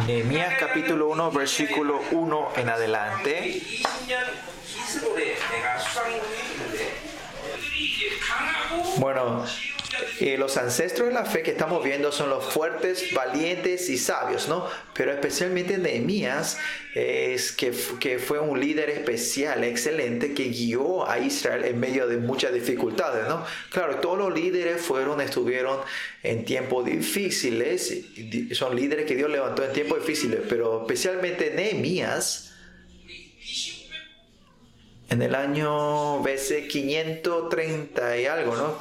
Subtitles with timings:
[0.00, 3.62] Nehemías capítulo 1, versículo 1 en adelante.
[8.96, 9.44] Bueno,
[10.38, 14.68] los ancestros de la fe que estamos viendo son los fuertes, valientes y sabios, ¿no?
[14.94, 16.58] Pero especialmente Nehemías
[16.94, 22.06] eh, es que, que fue un líder especial, excelente, que guió a Israel en medio
[22.06, 23.44] de muchas dificultades, ¿no?
[23.70, 25.78] Claro, todos los líderes fueron, estuvieron
[26.22, 28.04] en tiempos difíciles,
[28.52, 32.52] son líderes que Dios levantó en tiempos difíciles, pero especialmente Nehemías,
[35.10, 38.78] en el año, veces 530 y algo, ¿no?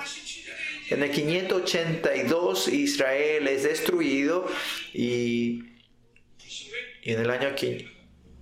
[0.91, 4.45] En el 582 Israel es destruido
[4.93, 5.63] y,
[7.03, 7.87] y en el año qui-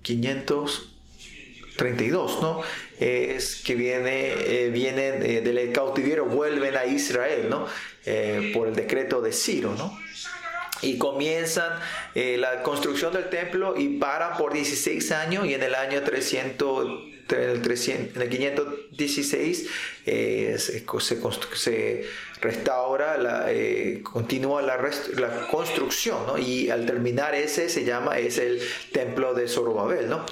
[0.02, 2.62] 532, ¿no?
[3.00, 7.66] Es que viene, eh, vienen eh, del cautiverio, vuelven a Israel, ¿no?
[8.06, 9.98] Eh, por el decreto de Ciro, ¿no?
[10.82, 11.74] y comienzan
[12.16, 17.02] eh, la construcción del templo y paran por 16 años y en el año 300,
[17.32, 19.68] el 300 en el 516
[20.06, 21.18] eh, se, se
[21.56, 22.06] se
[22.42, 26.38] restaura, la, eh, continúa la, rest- la construcción ¿no?
[26.38, 28.62] y al terminar ese se llama, es el
[28.94, 30.26] templo de Zorobabel, ¿no?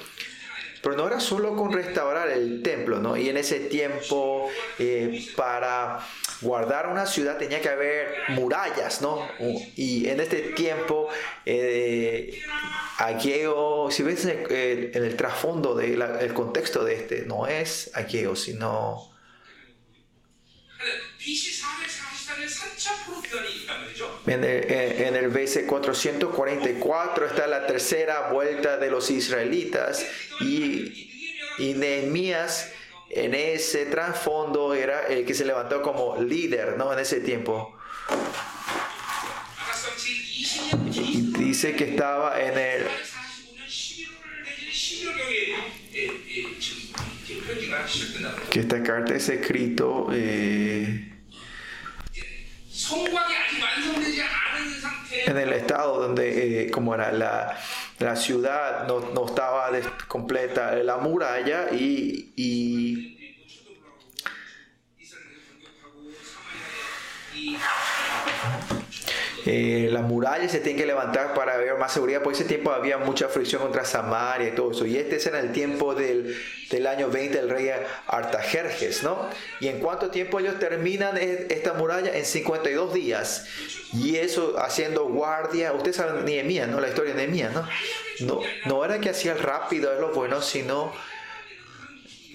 [0.82, 3.18] Pero no era solo con restaurar el templo, ¿no?
[3.18, 4.48] Y en ese tiempo,
[4.80, 6.00] eh, para
[6.42, 9.28] guardar una ciudad tenía que haber murallas, ¿no?
[9.76, 11.10] Y en este tiempo,
[11.46, 12.42] eh,
[12.98, 17.92] aquello, si ves eh, en el, el, el trasfondo del contexto de este, no es
[17.94, 19.12] aquello, sino...
[24.28, 30.06] En el, en el BC 444 está la tercera vuelta de los israelitas
[30.42, 31.10] y,
[31.58, 32.72] y Nehemías
[33.10, 36.92] en ese trasfondo era el que se levantó como líder, ¿no?
[36.94, 37.78] En ese tiempo.
[41.38, 42.88] Dice que estaba en el...
[48.50, 50.10] Que esta carta es escrito...
[50.12, 51.17] Eh,
[55.26, 57.58] en el estado donde eh, como era la,
[58.00, 59.70] la ciudad no, no estaba
[60.08, 63.18] completa la muralla y, y
[69.50, 72.22] eh, la muralla se tiene que levantar para haber más seguridad.
[72.22, 74.86] Por ese tiempo había mucha fricción contra Samaria y todo eso.
[74.86, 76.36] Y este es en el tiempo del,
[76.70, 77.72] del año 20 del rey
[78.08, 79.30] Artajerjes, ¿no?
[79.62, 82.14] Y en cuánto tiempo ellos terminan e- esta muralla?
[82.14, 83.46] En 52 días.
[83.94, 85.72] Y eso haciendo guardia.
[85.72, 86.82] Ustedes saben Nehemías, ¿no?
[86.82, 87.66] La historia de Nehemías, ¿no?
[88.20, 90.92] No, no era que hacía rápido, es lo bueno, sino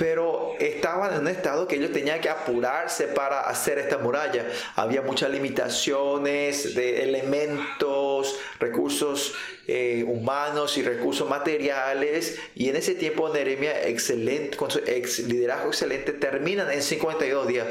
[0.02, 4.44] pero estaban en un estado que ellos tenían que apurarse para hacer esta muralla.
[4.74, 9.32] Había muchas limitaciones de elementos, recursos
[9.68, 12.36] eh, humanos y recursos materiales.
[12.56, 17.68] Y en ese tiempo Nehemías, excelente, con su ex liderazgo excelente, terminan en 52 días.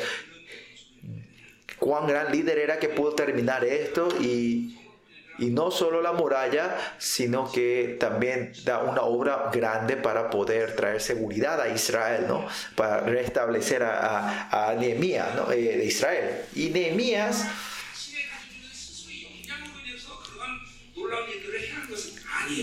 [1.80, 4.81] Cuán gran líder era que pudo terminar esto y,
[5.42, 11.02] y no solo la muralla, sino que también da una obra grande para poder traer
[11.02, 12.46] seguridad a Israel, ¿no?
[12.76, 15.52] Para restablecer a, a, a Nehemías, ¿no?
[15.52, 16.30] eh, de Israel.
[16.56, 17.46] Y Nehemías...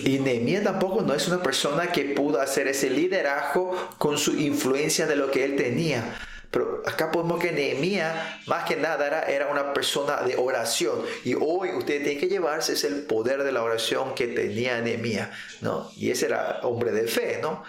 [0.04, 5.06] Y Nehemías tampoco no es una persona que pudo hacer ese liderazgo con su influencia
[5.06, 6.27] de lo que él tenía.
[6.50, 11.04] Pero acá podemos que Nehemías, más que nada, era, era, una persona de oración.
[11.24, 15.28] Y hoy usted tiene que llevarse es el poder de la oración que tenía Nehemías,
[15.60, 15.90] ¿no?
[15.96, 17.62] Y ese era hombre de fe, ¿no?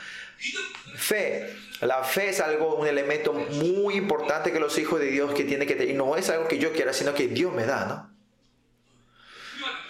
[0.96, 1.54] Fe.
[1.82, 5.68] La fe es algo, un elemento muy importante que los hijos de Dios que tienen
[5.68, 5.94] que tener.
[5.94, 8.10] Y no es algo que yo quiera, sino que Dios me da, ¿no?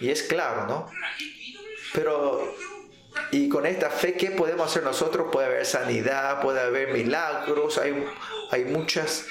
[0.00, 0.90] Y es claro, ¿no?
[1.92, 2.54] Pero
[3.30, 5.28] y con esta fe, ¿qué podemos hacer nosotros?
[5.30, 8.04] Puede haber sanidad, puede haber milagros, hay,
[8.50, 9.26] hay muchas,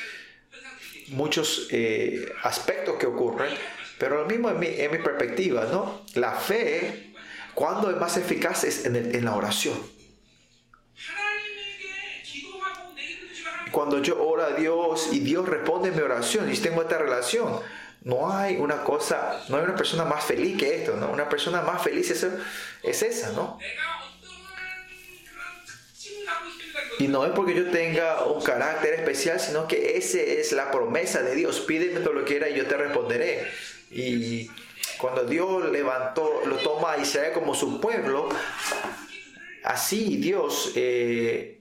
[1.09, 3.53] muchos eh, aspectos que ocurren,
[3.97, 6.05] pero lo mismo en mi, en mi perspectiva, ¿no?
[6.15, 7.13] La fe,
[7.53, 9.77] cuando es más eficaz, es en, el, en la oración.
[13.71, 17.59] Cuando yo oro a Dios y Dios responde mi oración y tengo esta relación,
[18.01, 21.11] no hay una cosa, no hay una persona más feliz que esto, ¿no?
[21.11, 22.23] Una persona más feliz es,
[23.03, 23.59] esa, ¿no?
[26.97, 31.21] Y no es porque yo tenga un carácter especial, sino que esa es la promesa
[31.21, 31.59] de Dios.
[31.61, 33.47] Pídeme todo lo que quiera y yo te responderé.
[33.91, 34.49] Y
[34.97, 38.29] cuando Dios levantó, lo toma a Israel como su pueblo,
[39.63, 40.71] así Dios...
[40.75, 41.57] Eh,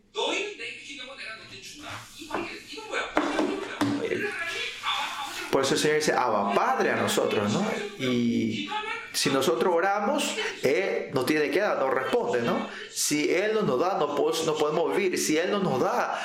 [5.50, 7.64] por eso el Señor dice, Abba Padre a nosotros, ¿no?
[7.98, 8.68] Y
[9.12, 12.68] Si nosotros oramos, Él nos tiene que dar, nos responde, ¿no?
[12.90, 15.18] Si Él no nos da, no, no podemos vivir.
[15.18, 16.20] Si Él no nos da,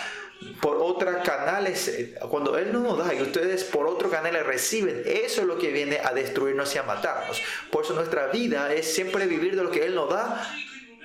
[0.62, 5.42] por otros canales, cuando Él no nos da y ustedes por otros canales reciben, eso
[5.42, 7.42] es lo que viene a destruirnos y a matarnos.
[7.72, 10.46] Por eso nuestra vida es siempre vivir de lo que Él nos da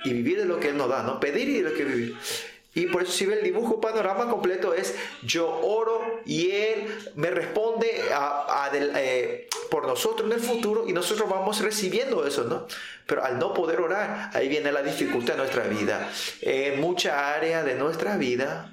[0.03, 1.19] y vivir de lo que Él nos da, ¿no?
[1.19, 2.17] Pedir y lo que vivir.
[2.79, 7.29] Y por eso si ve el dibujo panorama completo es yo oro y Él me
[7.29, 8.03] responde
[8.73, 12.67] eh, por nosotros en el futuro y nosotros vamos recibiendo eso, ¿no?
[13.05, 16.09] Pero al no poder orar, ahí viene la dificultad de nuestra vida.
[16.41, 18.71] En mucha área de nuestra vida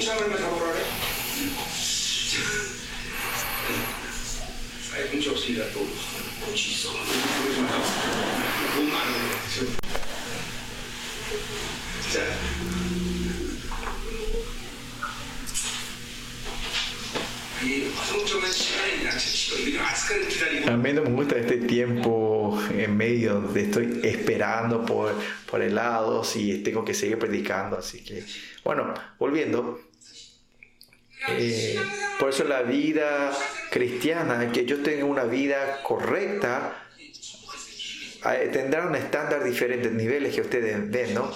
[0.00, 0.84] 공차물만 잡으라 그래.
[4.94, 5.86] 아예 공치 없으니까 또
[6.44, 6.90] 공치 있어.
[6.92, 7.82] 그러지 마요.
[8.74, 9.86] 돈 많은 거 같아.
[12.12, 12.16] 자.
[17.64, 22.96] 이 화성적인 시간이 양치치고 이렇게 아스카를 기다리고 A mí no me gusta este tiempo en
[22.96, 25.14] medio de estoy esperando por,
[25.50, 27.78] por helados y tengo que seguir predicando.
[27.78, 28.24] Así que,
[28.62, 29.80] bueno, volviendo.
[31.27, 31.79] eh,
[32.19, 33.31] por eso la vida
[33.69, 36.87] cristiana, que yo tenga una vida correcta,
[38.25, 41.31] eh, tendrá un estándar diferentes niveles que ustedes ven, ¿no?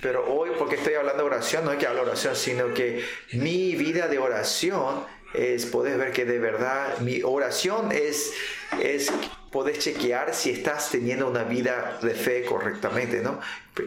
[0.00, 3.04] Pero hoy, porque estoy hablando de oración, no es que hablo de oración, sino que
[3.32, 5.04] mi vida de oración
[5.34, 8.32] es poder ver que de verdad mi oración es,
[8.80, 9.12] es
[9.50, 13.40] poder chequear si estás teniendo una vida de fe correctamente, ¿no?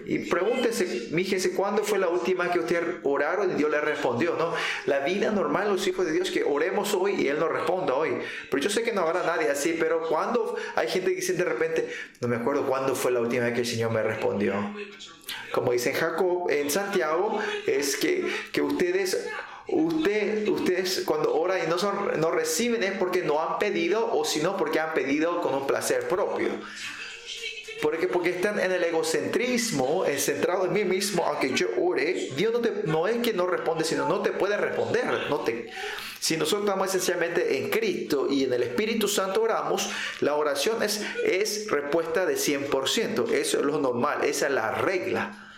[0.05, 4.53] Y pregúntese, fíjese, ¿cuándo fue la última que usted oraron y Dios le respondió, ¿no?
[4.85, 8.17] La vida normal, los hijos de Dios, que oremos hoy y Él nos responda hoy.
[8.49, 11.43] Pero yo sé que no habrá nadie así, pero cuando hay gente que dice de
[11.43, 11.89] repente,
[12.21, 14.53] no me acuerdo cuándo fue la última vez que el Señor me respondió.
[15.51, 19.29] Como dice Jacob en Santiago, es que, que ustedes
[19.71, 24.25] Usted, ustedes cuando oran y no, son, no reciben es porque no han pedido o
[24.25, 26.49] si no porque han pedido con un placer propio.
[27.81, 32.59] Porque, porque están en el egocentrismo, centrado en mí mismo, aunque yo ore, Dios no,
[32.59, 35.27] te, no es que no responde, sino no te puede responder.
[35.29, 35.71] No te,
[36.21, 39.89] si nosotros estamos esencialmente en Cristo y en el Espíritu Santo oramos,
[40.19, 43.31] la oración es, es respuesta de 100%.
[43.31, 45.51] Eso es lo normal, esa es la regla,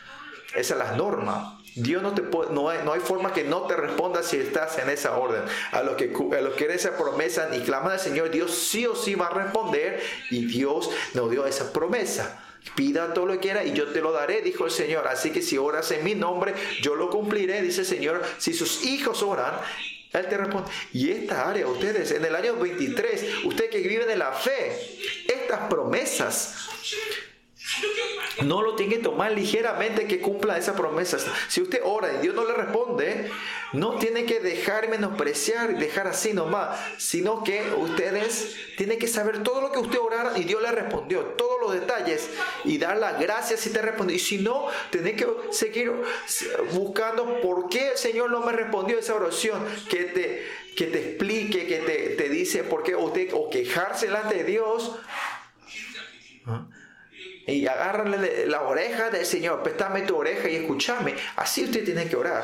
[0.56, 1.62] esa es la norma.
[1.75, 4.78] Dios no te puede, no hay, no hay forma que no te responda si estás
[4.78, 5.42] en esa orden.
[5.72, 8.96] A los que a los que esa promesa y claman al Señor, Dios sí o
[8.96, 12.44] sí va a responder y Dios nos dio esa promesa.
[12.75, 15.08] Pida todo lo que quiera y yo te lo daré, dijo el Señor.
[15.08, 18.22] Así que si oras en mi nombre, yo lo cumpliré, dice el Señor.
[18.38, 19.54] Si sus hijos oran,
[20.14, 20.72] Él te responde.
[20.94, 24.80] Y esta área, ustedes, en el año 23, ustedes que viven en la fe,
[25.28, 26.70] estas promesas
[28.42, 31.25] no lo tiene que tomar ligeramente que cumpla esas promesas.
[31.48, 33.30] Si usted ora y Dios no le responde,
[33.74, 39.44] no tiene que dejar menospreciar y dejar así nomás, sino que ustedes tienen que saber
[39.44, 42.30] todo lo que usted orara y Dios le respondió, todos los detalles
[42.65, 44.15] y dar las gracias si te respondió.
[44.15, 45.92] Y si no, tiene que seguir
[46.74, 50.45] buscando por qué el Señor no me respondió esa oración, que te,
[50.75, 54.95] que te explique, que te, te dice por qué, usted, o quejarse delante de Dios.
[56.46, 56.65] ¿Ah?
[57.46, 61.16] Y agárrale la oreja del Señor, préstame tu oreja y escúchame.
[61.36, 62.44] Así usted tiene que orar.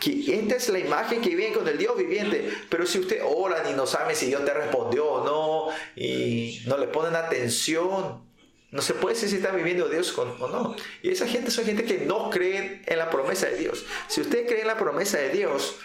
[0.00, 2.52] Que esta es la imagen que viene con el Dios viviente.
[2.68, 6.76] Pero si usted ora y no sabe si Dios te respondió o no, y no
[6.78, 8.22] le ponen atención,
[8.70, 10.76] no se puede decir si está viviendo Dios o no.
[11.02, 13.86] Y esa gente son gente que no creen en la promesa de Dios.
[14.08, 15.76] Si usted cree en la promesa de Dios,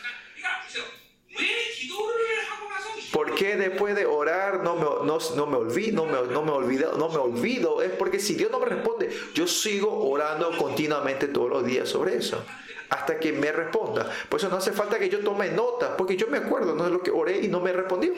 [3.13, 6.51] ¿Por qué después de orar no me, no, no me olvido, no me, no, me
[6.51, 7.83] olvido, no me olvido?
[7.83, 12.17] Es porque si Dios no me responde, yo sigo orando continuamente todos los días sobre
[12.17, 12.43] eso.
[12.89, 14.11] Hasta que me responda.
[14.27, 16.85] Por eso no hace falta que yo tome nota, porque yo me acuerdo ¿no?
[16.85, 18.13] de lo que oré y no me respondió.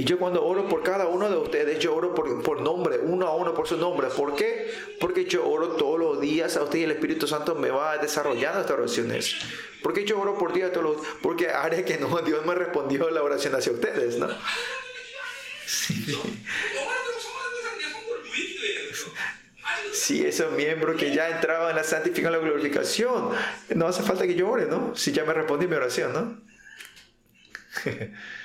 [0.00, 3.26] Y yo cuando oro por cada uno de ustedes, yo oro por, por, nombre, uno
[3.26, 4.08] a uno por su nombre.
[4.08, 4.72] ¿Por qué?
[4.98, 8.60] Porque yo oro todos los días a usted y el Espíritu Santo me va desarrollando
[8.60, 9.36] estas oraciones.
[9.82, 13.10] ¿Por qué yo oro por Dios todos los Porque haré que no, Dios me respondió
[13.10, 14.28] la oración hacia ustedes, ¿no?
[19.92, 20.24] Sí.
[20.24, 23.32] esos miembros que ya entraban en la santificación, en la glorificación,
[23.74, 24.96] no hace falta que yo ore, ¿no?
[24.96, 26.40] Si ya me respondí mi oración, ¿no?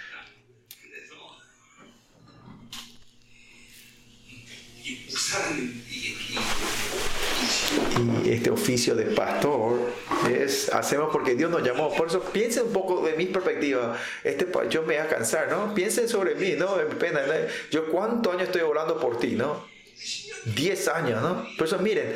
[8.23, 9.91] Y este oficio de pastor
[10.29, 11.93] es, hacemos porque Dios nos llamó.
[11.95, 13.97] Por eso piensen un poco de mi perspectiva.
[14.23, 15.73] Este, yo me voy a cansar, ¿no?
[15.73, 16.75] Piensen sobre mí, ¿no?
[16.99, 17.21] Pena,
[17.71, 19.65] Yo cuántos años estoy orando por ti, ¿no?
[20.45, 21.47] Diez años, ¿no?
[21.57, 22.13] Por eso miren,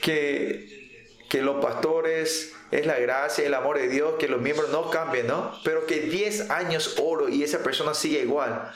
[0.00, 0.88] que,
[1.28, 5.26] que los pastores es la gracia, el amor de Dios, que los miembros no cambien,
[5.26, 5.52] ¿no?
[5.64, 8.72] Pero que diez años oro y esa persona sigue igual.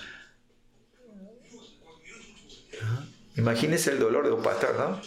[3.36, 5.00] Imagínense el dolor de un pastor, ¿no?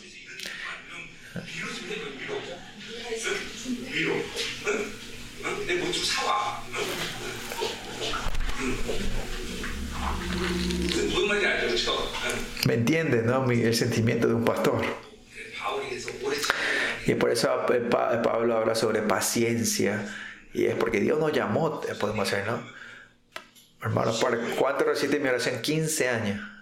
[12.65, 13.49] ¿Me entienden, no?
[13.49, 14.83] El sentimiento de un pastor.
[17.05, 17.49] Y por eso
[17.89, 20.07] Pablo habla sobre paciencia.
[20.53, 22.63] Y es porque Dios nos llamó, podemos hacer, ¿no?
[23.81, 24.13] Hermano,
[24.57, 25.61] ¿cuánto resiste mi oración?
[25.61, 26.52] 15 años.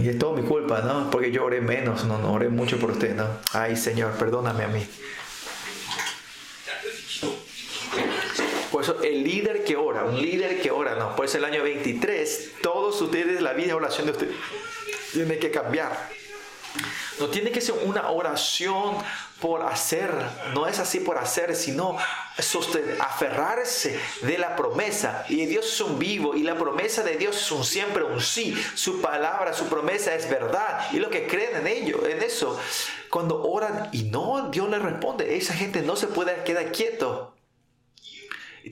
[0.00, 1.10] Y es todo mi culpa, ¿no?
[1.10, 3.26] Porque yo oré menos, no, no oré mucho por usted, ¿no?
[3.52, 4.86] Ay, Señor, perdóname a mí.
[8.70, 11.62] Por eso el líder que ora, un líder que ora, no, por eso el año
[11.62, 14.34] 23, todos ustedes, la vida de oración de ustedes,
[15.12, 16.10] tiene que cambiar.
[17.20, 18.96] No tiene que ser una oración
[19.42, 20.14] por hacer,
[20.54, 21.98] no es así por hacer, sino
[23.00, 25.26] aferrarse de la promesa.
[25.28, 28.54] Y Dios es un vivo y la promesa de Dios es un siempre un sí.
[28.76, 30.86] Su palabra, su promesa es verdad.
[30.92, 32.56] Y lo que creen en ello, en eso,
[33.10, 35.36] cuando oran y no, Dios les responde.
[35.36, 37.34] Esa gente no se puede quedar quieto.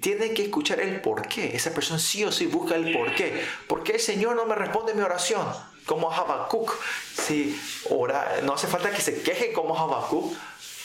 [0.01, 1.57] Tienen que escuchar el por qué.
[1.57, 3.45] Esa persona sí o sí busca el por qué.
[3.67, 5.45] ¿Por qué el Señor no me responde mi oración?
[5.85, 6.73] Como Habacuc.
[7.13, 10.33] Si ora, no hace falta que se queje como Habacuc,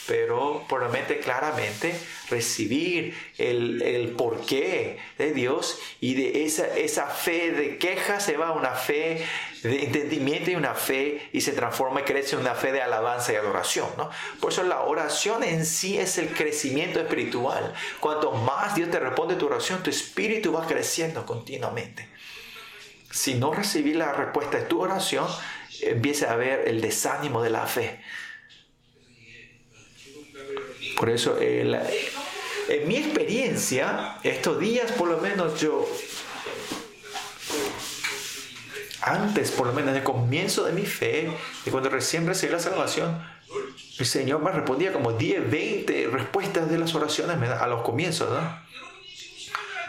[0.06, 1.98] pero probablemente claramente
[2.30, 8.48] recibir el, el, porqué de Dios y de esa, esa fe de queja se va
[8.48, 9.24] a una fe
[9.62, 13.32] de entendimiento y una fe y se transforma y crece en una fe de alabanza
[13.32, 13.88] y adoración.
[13.96, 14.10] ¿no?
[14.40, 17.74] Por eso la oración en sí es el crecimiento espiritual.
[18.00, 22.08] Cuanto más Dios te responde tu oración, tu espíritu va creciendo continuamente.
[23.10, 25.26] Si no recibís la respuesta de tu oración,
[25.80, 28.00] empieza a haber el desánimo de la fe
[30.96, 35.88] por eso, en mi experiencia, estos días por lo menos yo,
[39.02, 41.30] antes por lo menos en el comienzo de mi fe,
[41.64, 43.22] de cuando recién recibí la salvación,
[43.98, 48.65] el Señor me respondía como 10, 20 respuestas de las oraciones a los comienzos, ¿no?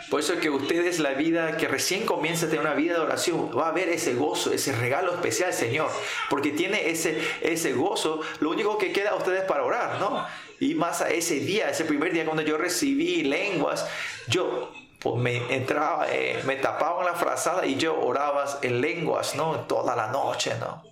[0.10, 3.02] Por eso es que ustedes la vida que recién comienza a tener una vida de
[3.02, 5.92] oración, va a ver ese gozo, ese regalo especial Señor,
[6.30, 10.26] porque tiene ese, ese gozo, lo único que queda a ustedes para orar, ¿no?
[10.60, 13.86] Y más a ese día, ese primer día cuando yo recibí lenguas,
[14.28, 19.62] yo pues, me entraba, eh, me tapaba la frazada y yo oraba en lenguas, ¿no?
[19.62, 20.84] Toda la noche, ¿no?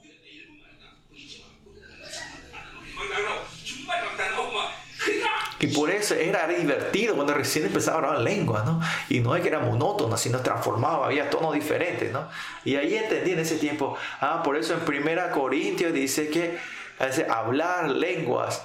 [5.59, 8.81] Y por eso era divertido cuando recién empezaba a hablar lengua, ¿no?
[9.09, 12.27] Y no es que era monótono, sino transformaba, había tonos diferentes, ¿no?
[12.65, 16.57] Y ahí entendí en ese tiempo, ah, por eso en Primera Corintios dice que
[16.99, 18.61] dice, hablar lenguas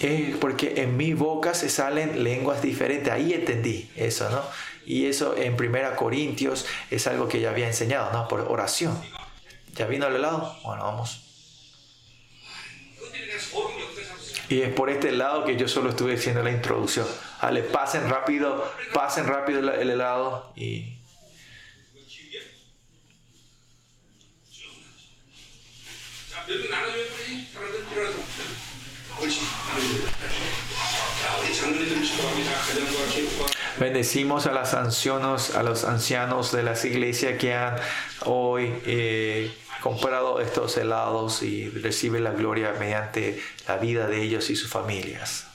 [0.00, 3.12] es porque en mi boca se salen lenguas diferentes.
[3.12, 4.42] Ahí entendí eso, ¿no?
[4.86, 8.26] Y eso en Primera Corintios es algo que ya había enseñado, ¿no?
[8.26, 8.98] Por oración.
[9.74, 10.56] ¿Ya vino al lado?
[10.64, 11.29] Bueno, vamos.
[14.48, 17.06] Y es por este lado que yo solo estuve haciendo la introducción.
[17.40, 20.96] Vale, pasen rápido, pasen rápido el helado y...
[33.80, 37.76] Bendecimos a las ancianos, a los ancianos de las iglesias que han
[38.26, 44.56] hoy eh, comprado estos helados y recibe la gloria mediante la vida de ellos y
[44.56, 45.46] sus familias.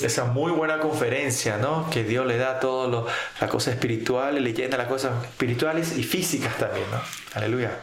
[0.00, 1.90] Esa muy buena conferencia, ¿no?
[1.90, 6.56] Que Dios le da todas las cosas espirituales, le llena las cosas espirituales y físicas
[6.58, 7.00] también, ¿no?
[7.34, 7.76] Aleluya.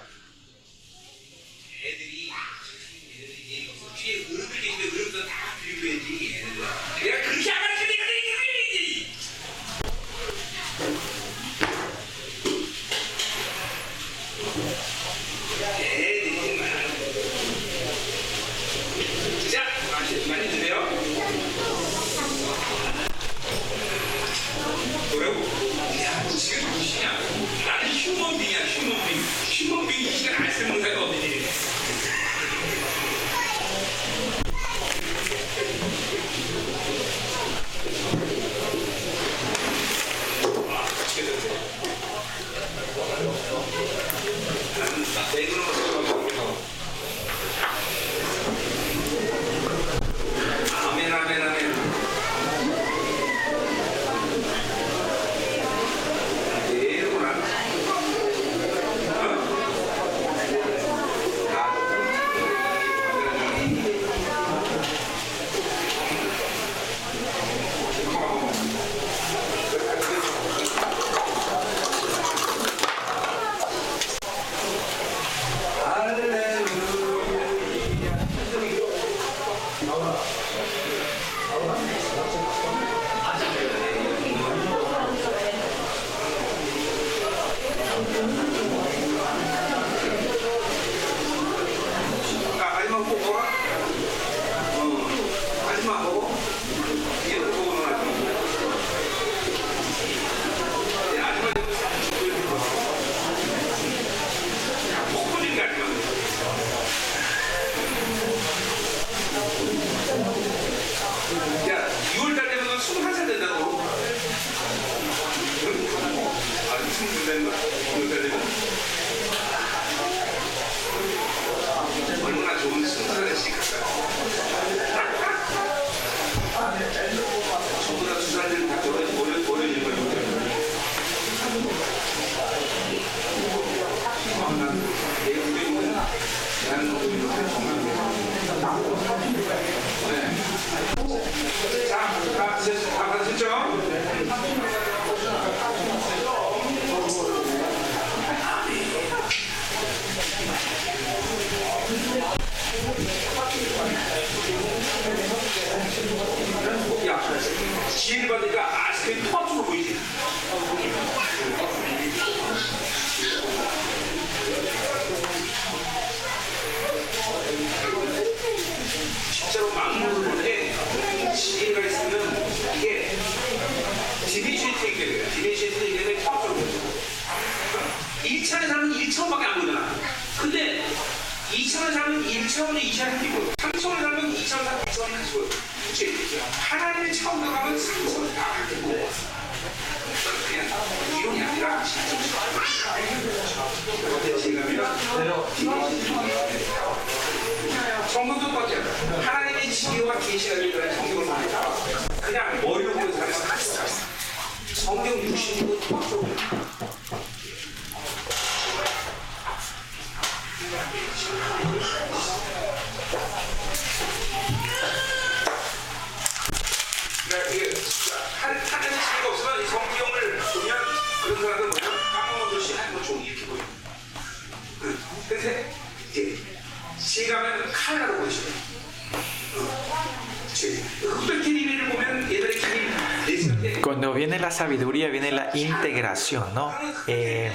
[236.39, 236.73] ¿No?
[237.07, 237.51] Eh,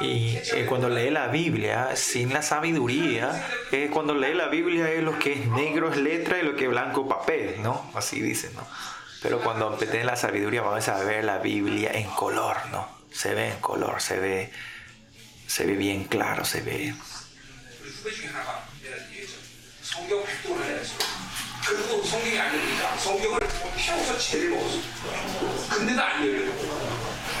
[0.00, 5.02] y eh, cuando lee la Biblia, sin la sabiduría, eh, cuando lee la Biblia es
[5.02, 7.90] lo que es negro es letra y lo que es blanco papel, ¿no?
[7.94, 8.66] Así dicen, ¿no?
[9.22, 12.88] Pero cuando tenés la sabiduría vamos a ver la Biblia en color, ¿no?
[13.12, 14.50] Se ve en color, se ve,
[15.46, 16.94] se ve bien claro, se ve.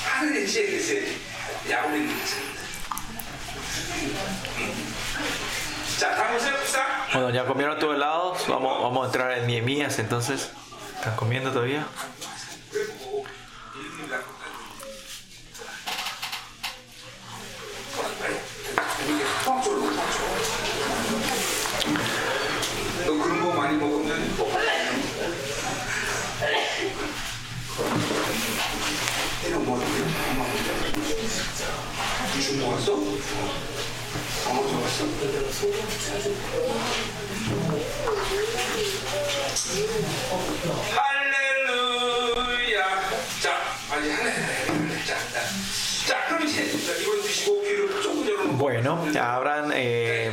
[0.06, 1.12] 하늘의 지혜에서
[1.70, 2.36] 야구를 했지.
[6.00, 6.56] 자, 다음 보세요.
[6.58, 6.84] 봅시다.
[7.14, 10.50] Bueno, ya comieron todo helado, vamos, vamos a entrar en Nehemías entonces.
[10.96, 11.86] ¿Están comiendo todavía?
[32.78, 32.94] 중 먹었어?
[32.94, 32.98] 어,
[34.54, 35.06] 먹었어?
[41.64, 42.84] 할렐루야.
[43.42, 43.58] 자,
[43.90, 45.04] 아니 할렐루야.
[45.04, 45.40] 자, 자,
[46.08, 46.64] 자, 그럼 이제
[47.02, 48.58] 이걸 드시고 귀를 조금 열어놓고.
[48.58, 50.32] Bueno, abran, eh,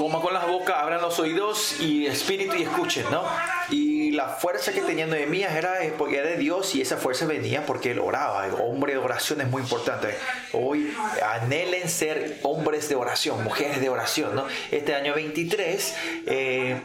[0.00, 3.22] coma con las bocas, abran los oídos y espíritu y escuchen, ¿no?
[3.68, 7.26] Y la fuerza que tenía Nehemías era eh, porque era de Dios y esa fuerza
[7.26, 8.46] venía porque él oraba.
[8.46, 10.14] El hombre de oración es muy importante.
[10.54, 10.90] Hoy
[11.22, 14.46] anhelen ser hombres de oración, mujeres de oración, ¿no?
[14.70, 16.80] Este año 23, eh,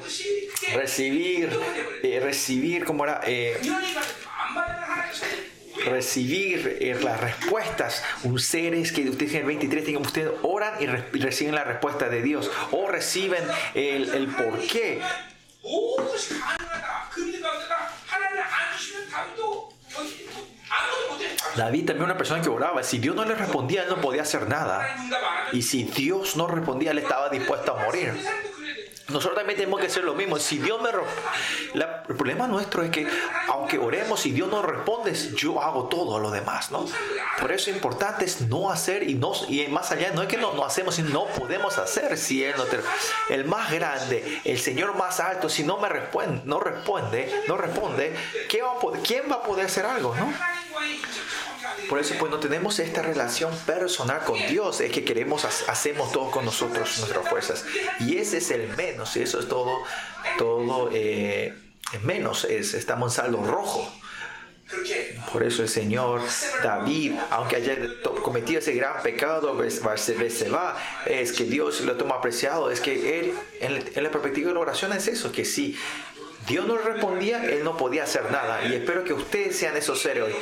[0.74, 1.58] recibir,
[2.04, 3.22] eh, recibir, ¿cómo era?
[3.26, 3.58] Eh,
[5.86, 8.04] recibir eh, las respuestas.
[8.24, 12.52] Ustedes que ustedes en el 23 digan, ustedes oran y, reciben la respuesta de Dios
[12.72, 15.02] o reciben el, por qué.
[21.56, 22.84] David también una persona que oraba.
[22.84, 24.88] Si Dios no le respondía, él no podía hacer nada.
[25.54, 28.14] Y si Dios no respondía, él estaba dispuesto a morir.
[29.10, 30.38] Nosotros también tenemos que hacer lo mismo.
[30.40, 30.90] Si Dios me
[31.74, 33.08] la, el problema nuestro es que
[33.48, 36.86] aunque oremos y Dios no responde, yo hago todo lo demás, ¿no?
[37.40, 40.38] Por eso es importante es no hacer y no y más allá no es que
[40.38, 42.80] no, no hacemos, sino no podemos hacer si él no te,
[43.30, 48.16] el más grande, el Señor más alto, si no me responde, no responde, no responde,
[48.62, 50.34] va a poder, quién va a poder hacer algo, no?
[51.90, 56.32] Por eso pues no tenemos esta relación personal con Dios, es que queremos, hacemos todo
[56.32, 57.66] con nosotros, nuestras fuerzas.
[58.00, 59.84] Y ese es el menos, y eso es todo,
[60.38, 61.54] todo eh,
[62.04, 63.92] menos, es, estamos en saldo rojo.
[65.32, 66.22] Por eso el Señor
[66.64, 67.78] David, aunque haya
[68.24, 73.34] cometido ese gran pecado, se va, es que Dios lo toma apreciado, es que él,
[73.62, 75.78] en la perspectiva de la oración es eso, que sí,
[76.48, 78.66] Dios no respondía, él no podía hacer nada.
[78.68, 80.36] Y espero que ustedes sean esos héroes,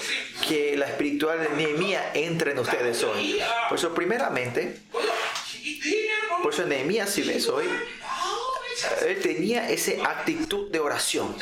[0.47, 3.41] que la espiritual Nehemía entre en ustedes hoy.
[3.69, 4.77] Por eso, primeramente,
[6.41, 7.65] por eso Nehemías, si ves hoy,
[9.07, 11.35] él tenía esa actitud de oración.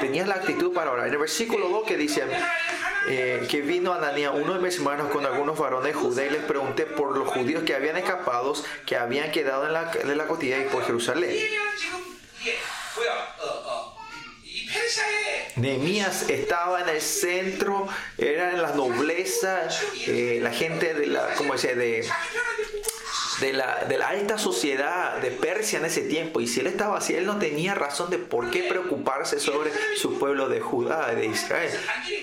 [0.00, 1.06] Tenía la actitud para orar.
[1.06, 2.22] En el versículo 2 que dice,
[3.08, 6.84] eh, que vino Ananía, uno de mis hermanos, con algunos varones judíos, y les pregunté
[6.84, 8.52] por los judíos que habían escapado,
[8.84, 11.34] que habían quedado en la, en la cotilla y por Jerusalén.
[15.56, 19.68] Nehemías estaba en el centro, era en la nobleza,
[20.06, 21.74] eh, la gente de la, ¿cómo decía?
[21.74, 22.06] De,
[23.40, 26.40] de la, de la alta sociedad de Persia en ese tiempo.
[26.40, 30.18] Y si él estaba así, él no tenía razón de por qué preocuparse sobre su
[30.18, 31.72] pueblo de Judá, de Israel.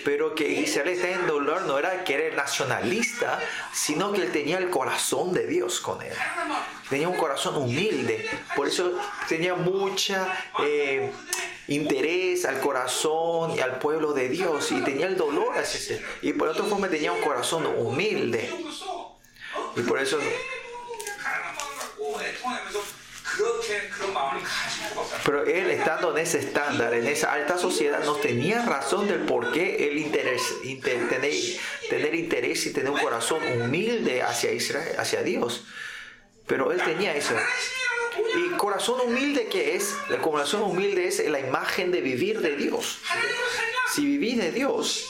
[0.06, 3.40] Pero que Israel está en dolor no era que era nacionalista,
[3.74, 6.14] sino que él tenía el corazón de Dios con él.
[6.90, 8.30] Tenía un corazón humilde.
[8.56, 10.28] Por eso tenía mucha...
[10.64, 11.12] Eh,
[11.68, 16.48] interés al corazón y al pueblo de Dios y tenía el dolor hacia y por
[16.50, 18.50] otra forma tenía un corazón humilde
[19.76, 20.20] y por eso
[25.26, 29.52] pero él estando en ese estándar, en esa alta sociedad, no tenía razón del por
[29.52, 30.42] qué él interés,
[30.82, 31.34] tener,
[31.90, 35.66] tener interés y tener un corazón humilde hacia Israel, hacia Dios.
[36.48, 37.36] Pero él tenía eso.
[38.38, 39.96] Y corazón humilde, ¿qué es?
[40.10, 43.00] El corazón humilde es la imagen de vivir de Dios.
[43.94, 45.06] Si vivís de Dios,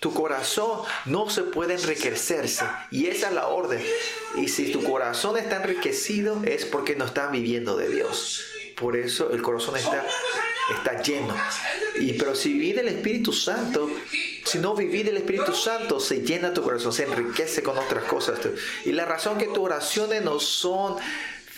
[0.00, 2.64] tu corazón no se puede enriquecerse.
[2.90, 3.84] Y esa es la orden.
[4.36, 8.44] Y si tu corazón está enriquecido es porque no estás viviendo de Dios.
[8.76, 10.06] Por eso el corazón está,
[10.74, 11.36] está lleno.
[11.98, 13.90] Y, pero si vivís del Espíritu Santo,
[14.44, 18.38] si no vivís del Espíritu Santo, se llena tu corazón, se enriquece con otras cosas.
[18.86, 20.96] Y la razón que tus oraciones no son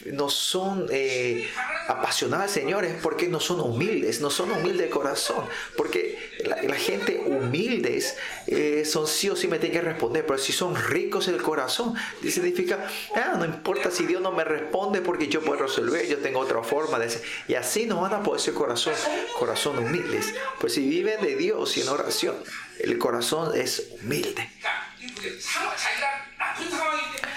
[0.06, 1.48] no son eh,
[1.88, 5.44] apasionadas, señores, porque no son humildes, no son humildes de corazón.
[5.76, 10.52] Porque la, gente humildes eh, son sí o sí me tienen que responder, pero si
[10.52, 15.40] son ricos el corazón, significa, ah, no importa si Dios no me responde porque yo
[15.42, 17.22] puedo resolver, yo tengo otra forma de ser.
[17.48, 18.94] Y así no van a poder ser corazón,
[19.38, 20.34] corazón humildes.
[20.60, 22.36] Pues si viven de Dios y en oración,
[22.80, 24.50] el corazón es humilde.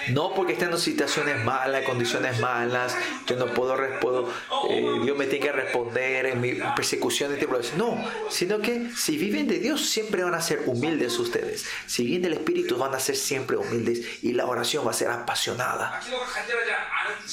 [0.08, 4.30] No porque estén en situaciones malas, condiciones malas, yo no puedo, puedo
[4.70, 7.36] eh, Dios me tiene que responder en mi persecución
[7.76, 7.98] No,
[8.30, 11.66] sino que si viven de Dios siempre van a ser humildes ustedes.
[11.86, 15.10] Si viven del Espíritu van a ser siempre humildes y la oración va a ser
[15.10, 16.00] apasionada.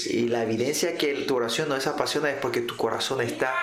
[0.05, 3.53] Y la evidencia que tu oración no es apasionada es porque tu corazón está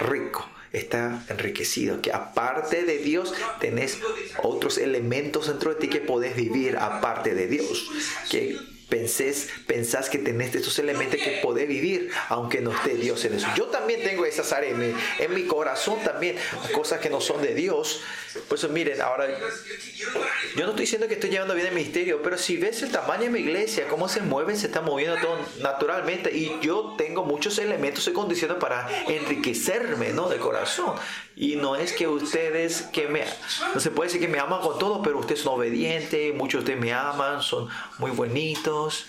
[0.00, 3.98] rico está enriquecido, que aparte de Dios tenés
[4.42, 7.88] otros elementos dentro de ti que podés vivir aparte de Dios,
[8.30, 13.34] que pensés, pensás que tenés estos elementos que podés vivir, aunque no esté Dios en
[13.34, 13.46] eso.
[13.56, 14.78] Yo también tengo esas áreas
[15.18, 16.36] en mi, corazón también,
[16.72, 18.02] cosas que no son de Dios.
[18.48, 22.56] Por miren, ahora, yo no estoy diciendo que estoy llevando bien el misterio, pero si
[22.56, 26.58] ves el tamaño de mi iglesia, cómo se mueve, se está moviendo todo naturalmente, y
[26.60, 30.28] yo tengo muchos elementos y condiciones para enriquecerme, ¿no?
[30.28, 30.94] De corazón.
[31.40, 33.24] Y no es que ustedes, que me,
[33.72, 36.72] no se puede decir que me aman con todo, pero ustedes son obedientes, muchos de
[36.72, 39.06] ustedes me aman, son muy bonitos,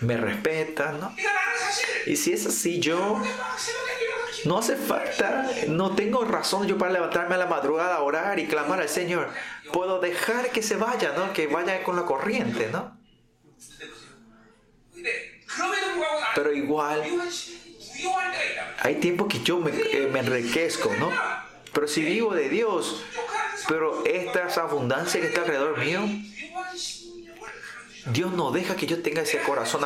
[0.00, 1.14] me respetan, ¿no?
[2.06, 3.22] Y si es así, yo
[4.44, 8.48] no hace falta, no tengo razón yo para levantarme a la madrugada a orar y
[8.48, 9.30] clamar al Señor.
[9.72, 11.32] Puedo dejar que se vaya, ¿no?
[11.32, 12.98] Que vaya con la corriente, ¿no?
[16.34, 17.04] Pero igual
[18.78, 21.10] hay tiempo que yo me, eh, me enriquezco, ¿no?
[21.72, 23.02] Pero si vivo de Dios,
[23.68, 26.00] pero esta abundancia que está alrededor mío,
[28.06, 29.82] Dios no deja que yo tenga ese corazón,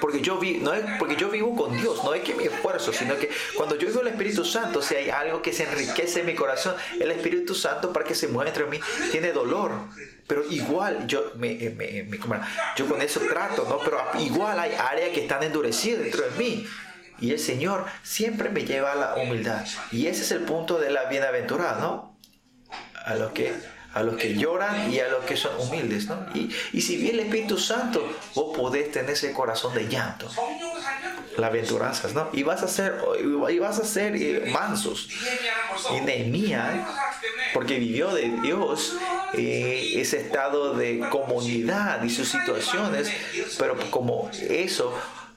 [0.00, 2.92] porque yo, vi, no es, porque yo vivo con Dios, no es que mi esfuerzo,
[2.92, 6.26] sino que cuando yo vivo el Espíritu Santo, si hay algo que se enriquece en
[6.26, 8.80] mi corazón, el Espíritu Santo para que se muestre en mí
[9.12, 9.70] tiene dolor.
[10.26, 12.08] Pero igual yo, me, me,
[12.76, 13.78] yo con eso trato, ¿no?
[13.78, 16.66] Pero igual hay áreas que están endurecidas dentro de mí.
[17.20, 19.64] Y el Señor siempre me lleva a la humildad.
[19.92, 22.16] Y ese es el punto de la bienaventurada, ¿no?
[23.04, 23.54] A los que,
[23.94, 26.26] a los que lloran y a los que son humildes, ¿no?
[26.34, 30.28] Y, y si viene el Espíritu Santo, vos podés tener ese corazón de llanto.
[31.36, 32.28] Las aventuranzas, ¿no?
[32.32, 32.98] Y vas a ser,
[33.48, 35.08] y vas a ser eh, mansos.
[35.96, 36.86] Y Nehemías,
[37.54, 38.96] porque vivió de Dios
[39.34, 43.10] eh, ese estado de comunidad y sus situaciones,
[43.58, 44.94] pero como eso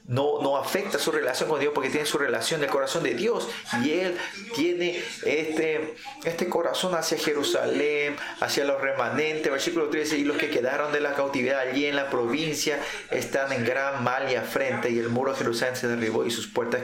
[0.08, 3.16] no, no afecta su relación con Dios porque tiene su relación en el corazón de
[3.16, 3.48] Dios
[3.84, 4.18] y él
[4.54, 9.52] tiene este, este corazón hacia Jerusalén, hacia los remanentes.
[9.52, 13.66] Versículo 13, y los que quedaron de la cautividad allí en la provincia están en
[13.66, 16.82] gran mal y afrenta y el muro de Jerusalén se derribó y sus puertas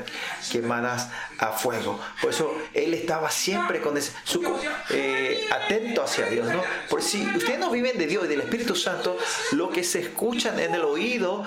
[0.52, 2.00] quemadas a fuego.
[2.22, 4.42] Por eso él estaba siempre con ese, su,
[4.90, 6.48] eh, atento hacia Dios.
[6.48, 6.62] ¿no?
[6.90, 9.18] Por si ustedes no viven de Dios y del Espíritu Santo,
[9.52, 11.44] lo que se escuchan en el oído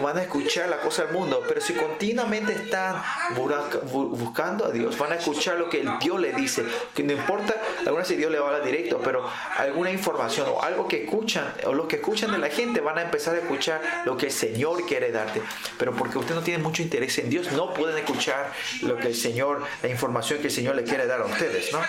[0.00, 1.15] van a escuchar la cosa del
[1.46, 3.02] pero si continuamente están
[3.34, 7.54] buscando a Dios, van a escuchar lo que Dios le dice, que no importa,
[7.86, 11.72] algunas si Dios le va a directo, pero alguna información o algo que escuchan, o
[11.72, 14.84] lo que escuchan de la gente, van a empezar a escuchar lo que el Señor
[14.86, 15.42] quiere darte.
[15.78, 18.52] Pero porque usted no tiene mucho interés en Dios, no pueden escuchar
[18.82, 21.80] lo que el Señor, la información que el Señor le quiere dar a ustedes, ¿no?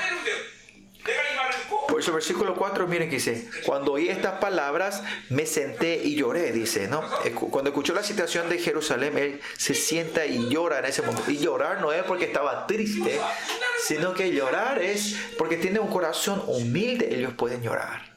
[1.88, 6.52] Por eso, versículo 4, miren que dice, cuando oí estas palabras, me senté y lloré,
[6.52, 7.02] dice, ¿no?
[7.50, 11.32] Cuando escuchó la situación de Jerusalén, él se sienta y llora en ese momento.
[11.32, 13.20] Y llorar no es porque estaba triste,
[13.84, 18.14] sino que llorar es porque tiene un corazón humilde, ellos pueden llorar.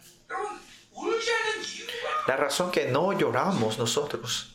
[2.26, 4.49] La razón que no lloramos nosotros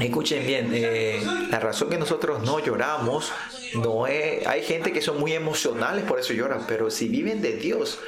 [0.00, 3.32] Escuchen bien, eh, la razón que nosotros no lloramos
[3.74, 7.56] no es, hay gente que son muy emocionales, por eso lloran, pero si viven de
[7.56, 7.98] Dios,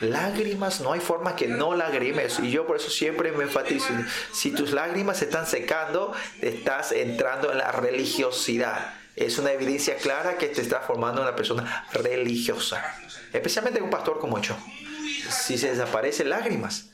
[0.00, 2.38] lágrimas, no hay forma que no lagrimes.
[2.40, 3.88] Y yo por eso siempre me enfatizo,
[4.32, 8.94] si tus lágrimas se están secando, estás entrando en la religiosidad.
[9.16, 12.96] Es una evidencia clara que te está formando una persona religiosa,
[13.32, 14.56] especialmente un pastor como yo.
[15.30, 16.90] Si se desaparecen lágrimas,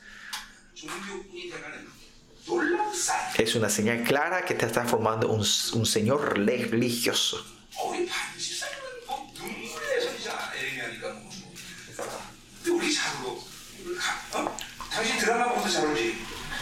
[3.37, 7.45] es una señal clara que te está formando un, un señor religioso.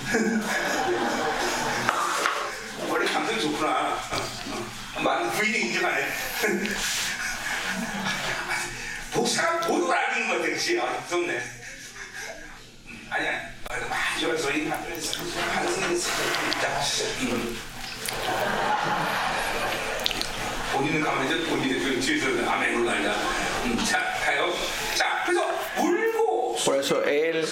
[14.19, 15.79] 就是所以他，他是
[16.59, 17.03] 他是。
[20.73, 23.38] 我今天刚才就我今天就就是俺们那来着。
[26.69, 27.43] Por eso él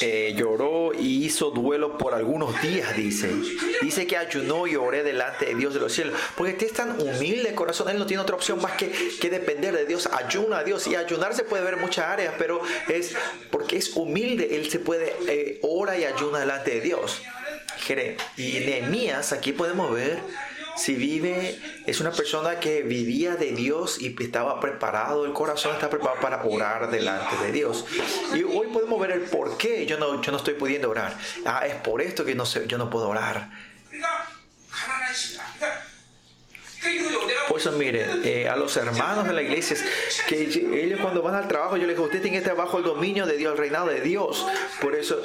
[0.00, 3.28] eh, lloró y hizo duelo por algunos días, dice.
[3.82, 6.14] Dice que ayunó y oré delante de Dios de los cielos.
[6.36, 9.74] Porque este es tan humilde corazón, él no tiene otra opción más que, que depender
[9.74, 10.08] de Dios.
[10.12, 10.86] Ayuna a Dios.
[10.86, 13.16] Y ayunar se puede ver en muchas áreas, pero es
[13.50, 17.20] porque es humilde, él se puede, eh, ora y ayuna delante de Dios.
[18.36, 20.20] Y Nehemías, aquí podemos ver
[20.76, 25.88] si vive, es una persona que vivía de Dios y estaba preparado, el corazón está
[25.88, 27.84] preparado para orar delante de Dios.
[28.34, 31.16] Y hoy podemos ver el por qué yo no, yo no estoy pudiendo orar.
[31.44, 33.50] Ah, es por esto que no sé, yo no puedo orar.
[37.48, 39.76] Por eso, mire, eh, a los hermanos de la iglesia,
[40.28, 42.84] que ellos cuando van al trabajo, yo les digo, usted tiene que estar bajo el
[42.84, 44.44] dominio de Dios, el reinado de Dios.
[44.80, 45.22] Por eso,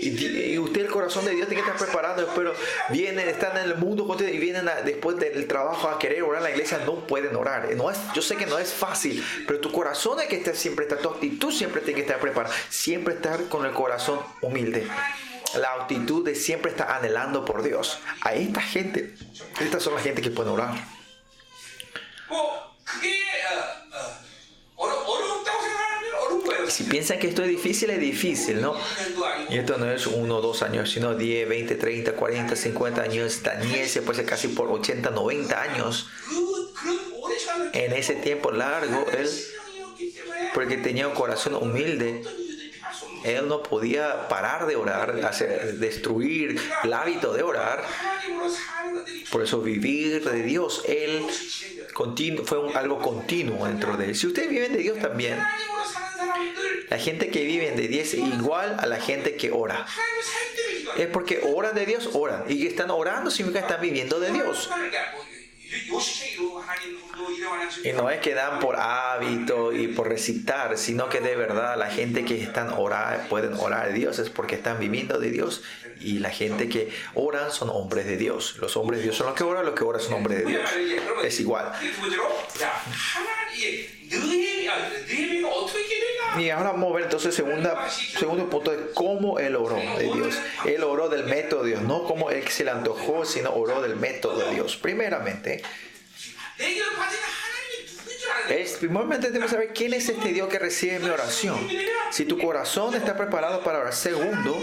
[0.00, 2.54] y, usted el corazón de Dios tiene que estar preparado, pero
[2.90, 6.50] vienen, están en el mundo y vienen después del trabajo a querer orar en la
[6.50, 7.68] iglesia, no pueden orar.
[7.76, 10.84] No es, yo sé que no es fácil, pero tu corazón es que estar siempre
[10.84, 14.86] está, tu actitud siempre tiene que estar preparada, siempre estar con el corazón humilde
[15.60, 18.00] la actitud de siempre estar anhelando por Dios.
[18.20, 19.14] A esta gente,
[19.60, 20.95] estas son las gente que pueden orar.
[26.68, 28.74] Si piensan que esto es difícil, es difícil, ¿no?
[29.48, 33.42] Y esto no es uno o dos años, sino 10, 20, 30, 40, 50 años.
[33.42, 36.08] Daniel se puede casi por 80, 90 años.
[37.72, 39.30] En ese tiempo largo, él,
[40.52, 42.22] porque tenía un corazón humilde,
[43.26, 47.82] él no podía parar de orar, hacer, destruir el hábito de orar.
[49.30, 51.26] Por eso vivir de Dios, Él
[52.44, 54.14] fue algo continuo dentro de Él.
[54.14, 55.38] Si ustedes viven de Dios también,
[56.88, 59.86] la gente que vive de Dios es igual a la gente que ora.
[60.96, 62.44] Es porque oran de Dios, oran.
[62.48, 64.70] Y están orando significa que están viviendo de Dios.
[67.84, 71.90] Y no es que dan por hábito y por recitar, sino que de verdad la
[71.90, 75.62] gente que están orar, pueden orar a Dios es porque están viviendo de Dios
[76.00, 78.56] y la gente que oran son hombres de Dios.
[78.60, 80.70] Los hombres de Dios son los que oran, los que oran son hombres de Dios.
[81.24, 81.72] Es igual.
[86.38, 90.38] Y ahora vamos a ver entonces segunda, segundo punto de cómo él oró de Dios.
[90.64, 93.96] Él oró del método de Dios, no como él se le antojó, sino oró del
[93.96, 94.76] método de Dios.
[94.76, 95.62] Primeramente,
[98.48, 101.58] es, primeramente debemos saber quién es este Dios que recibe mi oración.
[102.10, 104.58] Si tu corazón está preparado para orar, segundo,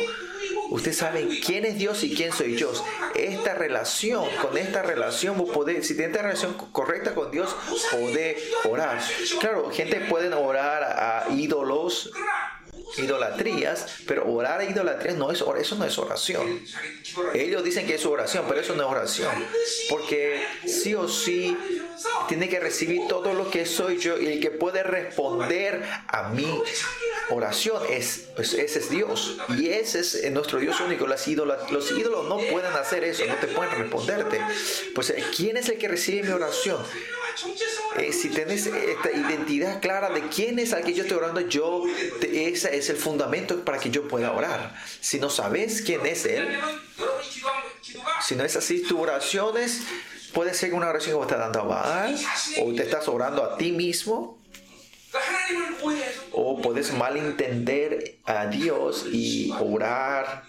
[0.74, 2.74] Ustedes saben quién es Dios y quién soy yo.
[3.14, 7.56] Esta relación, con esta relación, vos podés, si tienes esta relación correcta con Dios,
[7.92, 9.00] podés orar.
[9.40, 12.12] Claro, gente puede orar a ídolos,
[12.98, 16.62] idolatrías, pero orar a idolatrías no es eso no es oración.
[17.34, 19.32] Ellos dicen que es oración, pero eso no es oración,
[19.90, 21.58] porque sí o sí
[22.28, 26.62] tiene que recibir todo lo que soy yo y el que puede responder a mi
[27.30, 31.08] oración es pues, ese es Dios y ese es nuestro Dios único.
[31.08, 34.40] Los ídolos, los ídolos no pueden hacer eso, no te pueden responderte.
[34.96, 36.78] Pues ¿quién es el que recibe mi oración?
[37.98, 41.84] Eh, si tienes esta identidad clara de quién es al que yo estoy orando, yo,
[42.22, 44.76] ese es el fundamento para que yo pueda orar.
[45.00, 46.58] Si no sabes quién es Él,
[48.22, 49.56] si no es así, tu oración
[50.34, 52.20] puede ser una oración que vos estás dando a Baal,
[52.62, 54.40] o te estás orando a ti mismo.
[56.32, 60.44] o puedes malentender a Dios y orar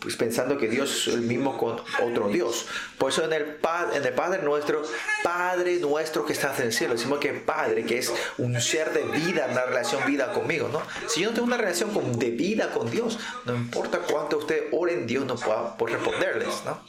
[0.00, 2.66] pues, pensando que Dios es el mismo con otro Dios.
[2.98, 3.58] Por eso en el,
[3.94, 4.82] en el Padre nuestro,
[5.22, 9.02] Padre nuestro que estás en el cielo, decimos que Padre, que es un ser de
[9.02, 10.82] vida, una relación vida conmigo, ¿no?
[11.08, 14.68] Si yo no tengo una relación con, de vida con Dios, no importa cuánto usted
[14.72, 16.80] oren, Dios no puede responderles, ¿no?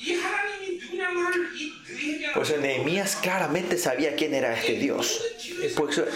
[2.33, 5.21] Pues Nehemías claramente sabía quién era este Dios.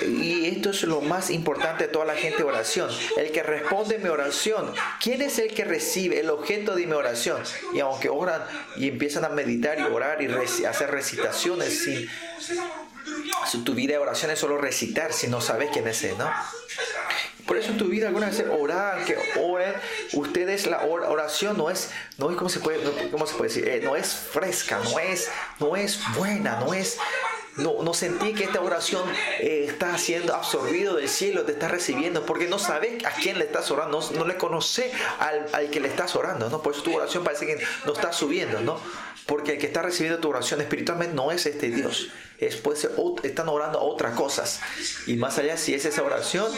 [0.07, 2.89] y esto es lo más importante de toda la gente oración.
[3.17, 4.73] El que responde mi oración.
[5.01, 7.41] ¿Quién es el que recibe el objeto de mi oración?
[7.73, 8.41] Y aunque oran
[8.75, 10.27] y empiezan a meditar y orar y
[10.65, 12.09] hacer recitaciones sin...
[13.63, 16.29] Tu vida de oración es solo recitar si no sabes quién es Él, ¿no?
[17.49, 19.73] Por eso en tu vida alguna vez orar, que oren,
[20.13, 23.67] ustedes la oración no es, no es ¿cómo se puede, cómo se puede decir?
[23.67, 26.99] Eh, no es fresca, no es, no es buena, no es,
[27.55, 29.03] no, no sentí que esta oración
[29.39, 33.45] eh, está siendo absorbido del cielo, te está recibiendo, porque no sabes a quién le
[33.45, 36.61] estás orando, no, le conoce al, al, que le estás orando, ¿no?
[36.61, 37.57] Por eso tu oración parece que
[37.87, 38.79] no está subiendo, ¿no?
[39.25, 42.87] Porque el que está recibiendo tu oración espiritualmente no es este Dios después
[43.23, 44.61] están orando otras cosas.
[45.07, 46.51] Y más allá, si es esa oración,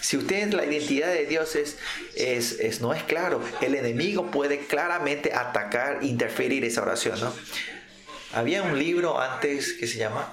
[0.00, 1.76] si usted la identidad de Dios es,
[2.14, 7.20] es, no es claro, el enemigo puede claramente atacar, interferir esa oración.
[7.20, 7.32] ¿no?
[8.32, 10.32] Había un libro antes que se llama...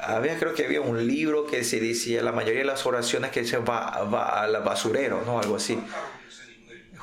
[0.00, 3.46] Había, creo que había un libro que se decía la mayoría de las oraciones que
[3.46, 5.40] se va, va al basurero, ¿no?
[5.40, 5.78] Algo así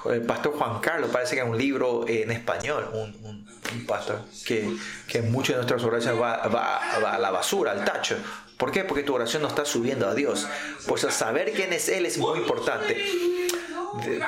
[0.06, 3.39] el pastor Juan Carlos, parece que es un libro en español, un,
[3.86, 4.76] pastor que,
[5.08, 8.18] que muchas de nuestras oraciones va, a la basura, al tacho.
[8.58, 8.84] ¿Por qué?
[8.84, 10.48] Porque tu oración no está subiendo a Dios.
[10.88, 13.06] Pues saber quién es Él es muy importante.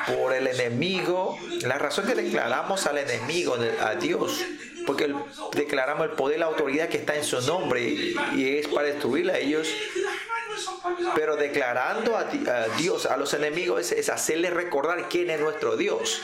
[0.07, 4.41] por el enemigo, la razón que declaramos al enemigo, a Dios,
[4.85, 5.13] porque
[5.53, 8.15] declaramos el poder y la autoridad que está en su nombre y,
[8.57, 9.67] es para destruirla a ellos
[11.15, 12.25] pero declarando a,
[12.77, 16.21] Dios a los enemigos es, hacerles recordar quién es nuestro Dios.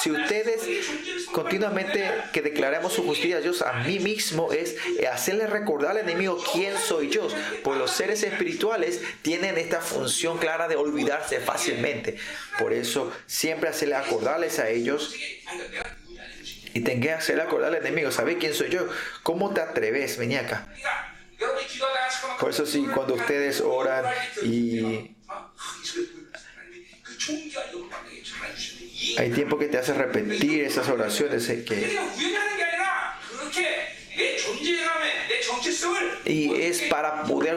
[0.00, 0.60] Si ustedes
[1.32, 4.76] continuamente que declaremos su justicia a Dios, a mí mismo es
[5.10, 7.28] hacerles recordar al enemigo quién soy yo.
[7.62, 12.16] Pues los seres espirituales tienen esta función clara de olvidarse fácilmente.
[12.58, 15.14] Por eso siempre hacerle acordarles a ellos
[16.72, 18.88] y tenga que hacerle acordar al enemigo, ¿sabe quién soy yo?
[19.22, 20.68] ¿Cómo te atreves, vení acá?
[22.38, 24.04] Por eso sí, cuando ustedes oran
[24.42, 25.14] y
[29.18, 31.98] hay tiempo que te hace repetir esas oraciones eh, que
[36.24, 37.56] y es para poder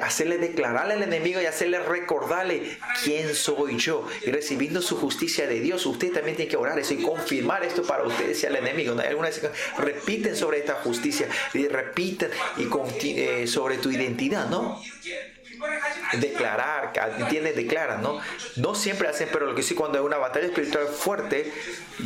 [0.00, 4.06] hacerle declarar al enemigo y hacerle recordarle quién soy yo.
[4.24, 7.82] Y recibiendo su justicia de Dios, usted también tiene que orar eso y confirmar esto
[7.82, 8.98] para ustedes y al enemigo.
[8.98, 9.40] Algunas
[9.78, 12.68] repiten sobre esta justicia y repiten y
[13.18, 14.80] eh, sobre tu identidad, ¿no?
[16.14, 18.20] Declarar, entiende, declara, ¿no?
[18.56, 21.52] No siempre hacen, pero lo que sí cuando hay una batalla espiritual fuerte,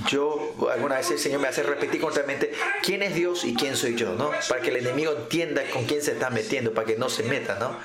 [0.09, 2.53] yo alguna vez el Señor me hace repetir constantemente
[2.83, 4.31] quién es Dios y quién soy yo, ¿no?
[4.49, 7.59] Para que el enemigo entienda con quién se está metiendo, para que no se meta,
[7.59, 7.79] ¿no?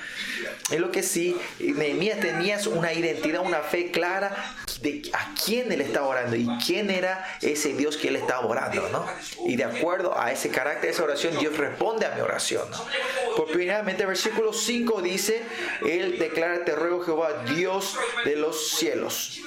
[0.69, 5.81] Es lo que sí, Nehemías tenía una identidad, una fe clara de a quién él
[5.81, 9.05] estaba orando y quién era ese Dios que él estaba orando, ¿no?
[9.45, 12.85] Y de acuerdo a ese carácter de esa oración, Dios responde a mi oración, ¿no?
[13.35, 15.43] Por primeramente, versículo 5 dice,
[15.87, 19.41] Él declara, te ruego Jehová, Dios de los cielos.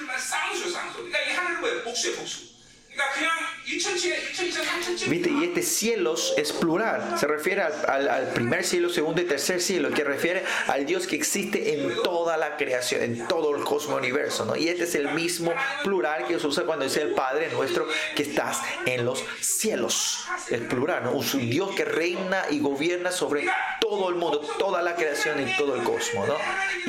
[5.07, 5.29] ¿Viste?
[5.29, 7.17] Y este cielos es plural.
[7.19, 11.73] Se refiere al, primer cielo, segundo y tercer cielo, que refiere al Dios que existe
[11.73, 14.45] en toda la creación, en todo el cosmos universo.
[14.45, 14.55] ¿no?
[14.55, 15.53] Y este es el mismo
[15.83, 20.25] plural que se usa cuando dice el Padre nuestro que estás en los cielos.
[20.49, 21.11] Es plural, ¿no?
[21.13, 23.47] Un Dios que reina y gobierna sobre
[23.79, 26.27] todo el mundo, toda la creación y todo el cosmos.
[26.27, 26.35] ¿no?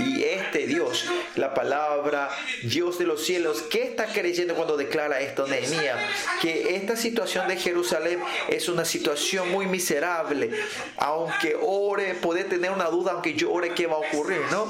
[0.04, 1.06] Y este Dios,
[1.36, 2.28] la palabra
[2.62, 5.98] Dios de los cielos, ¿qué está creyendo cuando declara esto Nehemías?
[6.40, 10.50] que esta situación de Jerusalén es una situación muy miserable.
[10.96, 14.40] Aunque ore, puede tener una duda, aunque yo ore, ¿qué va a ocurrir?
[14.50, 14.66] ¿no?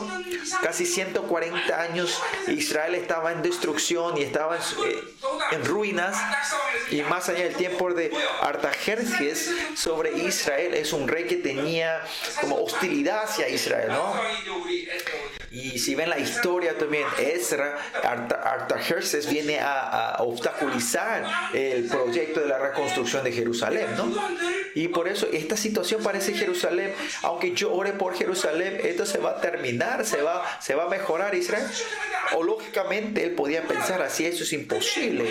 [0.63, 4.59] Casi 140 años Israel estaba en destrucción y estaba
[5.53, 6.17] en, ruinas.
[6.91, 12.03] Y más allá del tiempo de Artajerjes sobre Israel, es un rey que tenía
[12.41, 13.89] como hostilidad hacia Israel.
[13.89, 14.15] ¿no?
[15.51, 21.25] Y si ven la historia también, Ezra, Artajerjes viene a obstaculizar
[21.55, 24.13] el proyecto de la reconstrucción de Jerusalén, ¿no?
[24.75, 29.31] Y por eso esta situación parece Jerusalén, aunque yo ore por Jerusalén, esto se va
[29.31, 31.67] a terminar, se va, se va a mejorar Israel.
[32.35, 35.25] O lógicamente él podía pensar así, eso es imposible.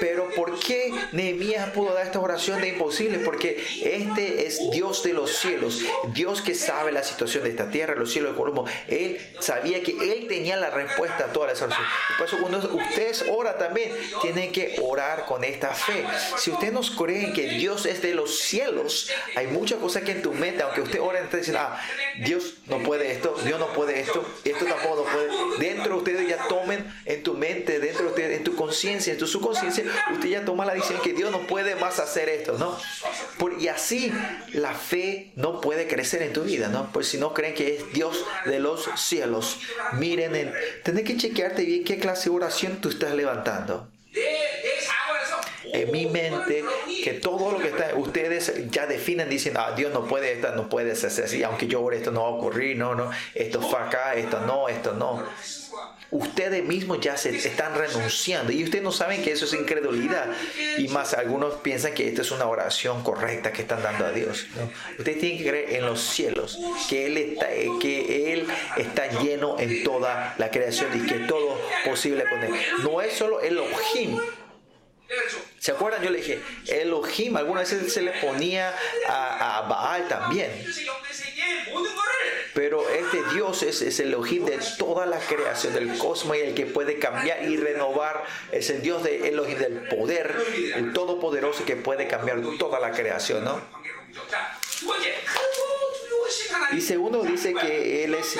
[0.00, 3.18] Pero ¿por qué Nehemías pudo dar esta oración de imposible?
[3.18, 5.82] Porque este es Dios de los cielos,
[6.12, 8.66] Dios que sabe la situación de esta tierra, los cielos de Colombo.
[8.86, 11.90] Él sabía que Él tenía la respuesta a todas las oraciones.
[12.16, 13.92] Por eso cuando ustedes oran también,
[14.22, 16.04] tienen que orar con esta fe.
[16.36, 20.22] Si ustedes nos creen que Dios es de los cielos, hay muchas cosas que en
[20.22, 21.80] tu mente, aunque usted ore, está diciendo, ah,
[22.24, 25.28] Dios no puede esto, Dios no puede esto, esto tampoco no puede.
[25.58, 29.18] Dentro de ustedes ya tomen en tu mente, dentro de ustedes, en tu conciencia, en
[29.18, 32.78] tu subconsciencia, usted ya toma la decisión que Dios no puede más hacer esto, ¿no?
[33.38, 34.12] Por, y así
[34.52, 36.90] la fe no puede crecer en tu vida, ¿no?
[36.92, 39.58] Pues si no creen que es Dios de los cielos,
[39.92, 40.52] miren, en,
[40.84, 43.88] tenés que chequearte bien qué clase de oración tú estás levantando
[45.72, 46.64] en mi mente
[47.04, 50.68] que todo lo que está, ustedes ya definen diciendo, ah, Dios no puede, esto no
[50.68, 53.78] puede ser así, aunque yo ore, esto no va a ocurrir, no, no, esto fue
[53.78, 55.24] acá, esto no, esto no.
[56.10, 60.26] Ustedes mismos ya se están renunciando y ustedes no saben que eso es incredulidad
[60.78, 64.46] y más algunos piensan que esto es una oración correcta que están dando a Dios.
[64.98, 67.48] Ustedes tienen que creer en los cielos, que Él está,
[67.80, 68.46] que Él
[68.76, 72.54] está lleno en toda la creación y que todo posible con Él.
[72.82, 74.18] No es solo el Elohim,
[75.58, 76.02] ¿Se acuerdan?
[76.02, 78.74] Yo le dije, Elohim, algunas veces se le ponía
[79.08, 80.50] a, Baal también.
[82.58, 86.66] Pero este Dios es, el Elohim de toda la creación del cosmos y el que
[86.66, 88.24] puede cambiar y renovar.
[88.50, 90.36] Es el Dios de Elohim del poder,
[90.74, 93.60] el todopoderoso que puede cambiar toda la creación, ¿no?
[96.72, 98.36] Y segundo dice que Él es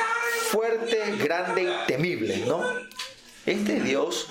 [0.50, 2.60] fuerte, grande y temible, ¿no?
[3.46, 4.26] Este Dios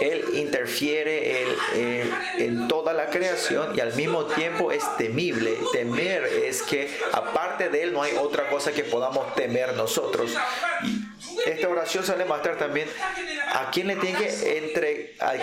[0.00, 5.58] él interfiere en, toda la creación y al mismo tiempo es temible.
[5.72, 10.32] Temer es que aparte de Él no hay otra cosa que podamos temer nosotros.
[11.46, 12.88] esta oración sale más tarde también.
[13.54, 15.14] ¿A quién le tiene que entre...
[15.20, 15.34] ¿A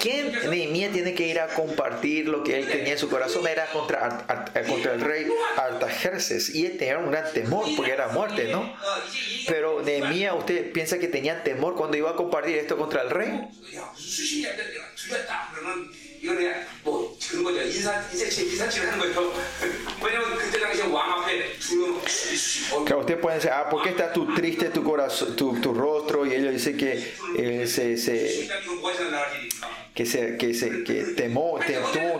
[0.00, 3.46] quién Nehemías tiene que ir a compartir lo que él tenía en su corazón?
[3.46, 4.24] Era contra,
[4.68, 5.26] contra el rey
[5.56, 6.54] Artajerces.
[6.54, 8.74] Y él tenía un gran temor porque era muerte, ¿no?
[9.46, 13.48] Pero Nehemías, ¿usted piensa que tenía temor cuando iba a compartir esto contra el rey?
[22.86, 26.26] Que usted puede decir, ah, ¿por qué está tu triste tu corazón, tu, tu rostro?
[26.26, 28.48] Y ellos dicen que eh, se, se,
[29.94, 31.58] que se, que se que temó,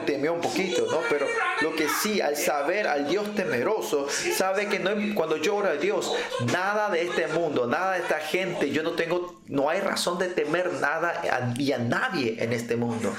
[0.05, 1.01] temió un poquito, ¿no?
[1.09, 1.27] Pero
[1.61, 5.75] lo que sí, al saber al Dios temeroso, sabe que no, cuando yo oro a
[5.75, 6.13] Dios,
[6.53, 10.29] nada de este mundo, nada de esta gente, yo no tengo, no hay razón de
[10.29, 13.15] temer nada y a nadie en este mundo.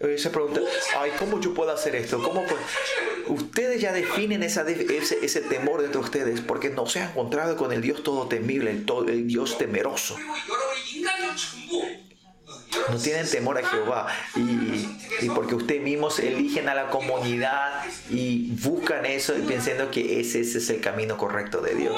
[0.00, 0.62] Eh, se pregunta,
[0.98, 2.22] ay, ¿cómo yo puedo hacer esto?
[2.22, 2.42] ¿Cómo
[3.28, 7.56] Ustedes ya definen esa, ese, ese, temor dentro de ustedes porque no se han encontrado
[7.56, 10.16] con el Dios todo temible, el, todo, el Dios temeroso.
[12.88, 14.88] No tienen temor a Jehová y,
[15.20, 20.40] y, porque ustedes mismos eligen a la comunidad y buscan eso y pensando que ese,
[20.40, 21.96] ese es el camino correcto de Dios.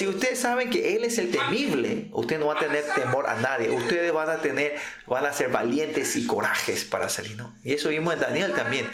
[0.00, 3.34] Si ustedes saben que Él es el temible, usted no va a tener temor a
[3.34, 3.68] nadie.
[3.68, 4.74] Ustedes van a tener,
[5.06, 7.54] van a ser valientes y corajes para salir, ¿no?
[7.62, 8.90] Y eso vimos en Daniel también.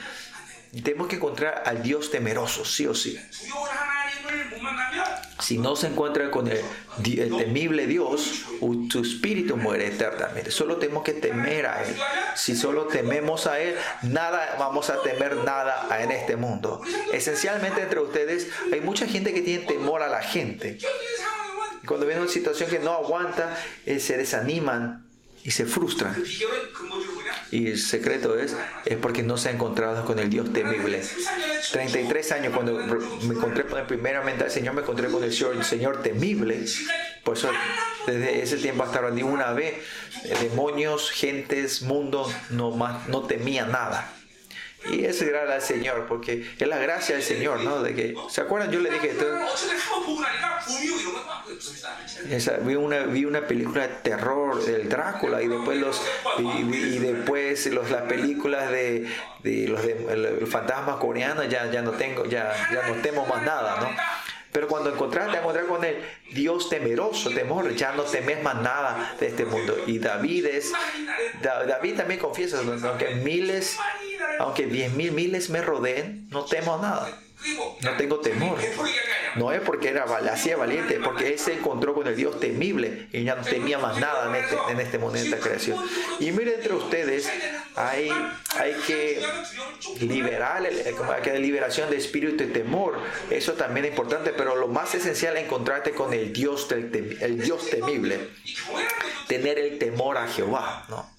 [0.82, 3.16] Tenemos que encontrar al Dios temeroso, sí o sí.
[5.38, 6.62] Si no se encuentra con el,
[7.36, 8.46] temible Dios,
[8.90, 10.50] su espíritu muere eternamente.
[10.50, 11.94] Solo tenemos que temer a Él.
[12.34, 16.80] Si solo tememos a Él, nada vamos a temer nada en este mundo.
[17.12, 20.78] Esencialmente entre ustedes hay mucha gente que tiene temor a la gente.
[21.86, 25.06] Cuando ven una situación que no aguanta, eh, se desaniman
[25.44, 26.16] y se frustran.
[27.50, 31.02] Y el secreto es, es porque no se ha encontrado con el Dios temible.
[31.72, 36.02] 33 años cuando me encontré primeramente al Señor, me encontré con el Señor, el Señor
[36.02, 36.64] temible.
[37.22, 37.50] Por eso
[38.06, 39.74] desde ese tiempo hasta ahora ni una vez
[40.40, 44.12] demonios, gentes, mundo no, más, no temía nada.
[44.90, 47.84] Y es era al Señor, porque es la gracia del Señor, ¿no?
[48.28, 48.70] ¿se acuerdan?
[48.70, 49.12] Yo le dije,
[52.30, 56.02] esa, vi, una, vi una película de terror del Drácula y después los
[56.38, 59.08] y, después los, las películas de,
[59.42, 63.42] de los de, el fantasma coreano ya, ya no tengo, ya, ya no temo más
[63.42, 63.90] nada, ¿no?
[64.52, 65.96] Pero cuando encontraste, encontrar con el
[66.32, 69.76] Dios temeroso, temor, ya no temes más nada de este mundo.
[69.86, 70.72] Y David es,
[71.42, 73.78] David también confiesa, aunque miles,
[74.38, 77.08] aunque diez mil miles me rodeen, no temo nada.
[77.82, 78.58] No tengo temor.
[79.36, 83.24] No es porque era hacía valiente, porque él se encontró con el Dios temible y
[83.24, 85.78] ya no temía más nada en este, en este momento de creación.
[86.18, 87.30] Y miren entre ustedes,
[87.74, 88.10] hay,
[88.58, 89.22] hay que
[90.00, 92.98] liberar, hay que liberación de espíritu y temor.
[93.30, 97.68] Eso también es importante, pero lo más esencial es encontrarte con el Dios, el Dios
[97.68, 98.30] temible.
[99.28, 101.15] Tener el temor a Jehová, ¿no?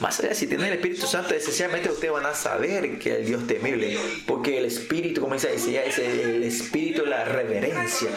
[0.00, 3.46] Más allá, si tienen el Espíritu Santo, esencialmente ustedes van a saber que el Dios
[3.46, 8.10] temible, porque el Espíritu, como dice, es el Espíritu de la reverencia.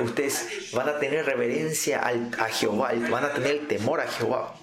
[0.00, 2.02] Ustedes van a tener reverencia
[2.38, 4.54] a Jehová, van a tener temor a Jehová.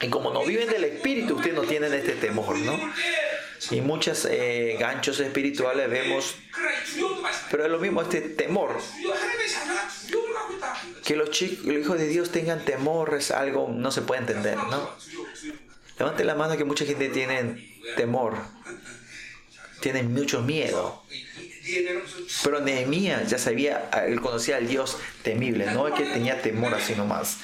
[0.00, 2.78] Y como no viven del Espíritu, ustedes no tienen este temor, ¿no?
[3.70, 6.36] Y muchos eh, ganchos espirituales vemos,
[7.50, 8.78] pero es lo mismo este temor.
[11.08, 14.90] Que los, chicos, hijos de Dios tengan temor es algo no se puede entender, ¿no?
[15.98, 18.36] Levante la mano que mucha gente tiene temor,
[19.80, 21.02] tienen mucho miedo.
[22.44, 26.94] Pero Nehemías ya sabía, él conocía al Dios temible, no es que tenía temor así
[26.94, 27.38] nomás.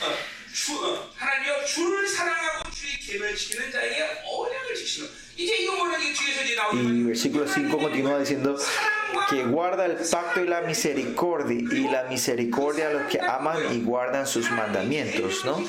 [6.72, 8.56] Y versículo 5 continúa diciendo
[9.28, 13.82] que guarda el pacto y la misericordia y la misericordia a los que aman y
[13.82, 15.62] guardan sus mandamientos, ¿no?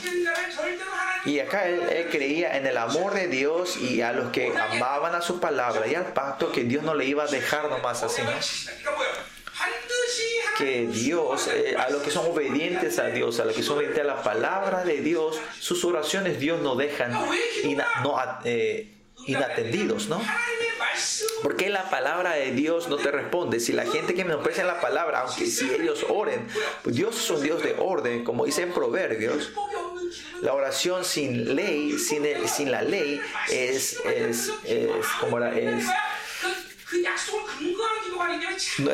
[1.26, 5.22] Y acá él, creía en el amor de Dios y a los que amaban a
[5.22, 8.30] su palabra y al pacto que Dios no le iba a dejar nomás así, ¿no?
[10.58, 14.02] que Dios, eh, a los que son obedientes a Dios, a los que son obedientes
[14.02, 17.12] a la palabra de Dios, sus oraciones Dios no dejan
[17.64, 17.86] y no,
[18.46, 18.88] eh,
[19.26, 20.22] inatendidos, ¿no?
[21.44, 23.60] Porque la palabra de Dios no te responde.
[23.60, 26.48] Si la gente que menosprecia la palabra, aunque si ellos oren,
[26.84, 29.52] pues Dios es un Dios de orden, como dice Proverbios.
[30.42, 34.52] La oración sin ley, sin, sin la ley, es, es,
[35.20, 35.86] como la, es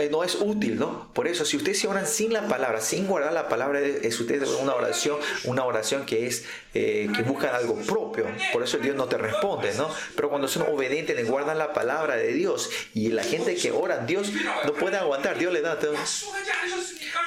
[0.09, 1.11] no, es útil, ¿no?
[1.13, 4.41] Por eso, si ustedes se oran sin la palabra, sin guardar la palabra, es usted
[4.61, 8.25] una oración, una oración que es eh, que buscan algo propio.
[8.53, 9.89] Por eso Dios no te responde, ¿no?
[10.15, 13.99] Pero cuando son obedientes y guardan la palabra de Dios y la gente que ora,
[13.99, 14.31] Dios
[14.65, 15.77] no puede aguantar, Dios le da.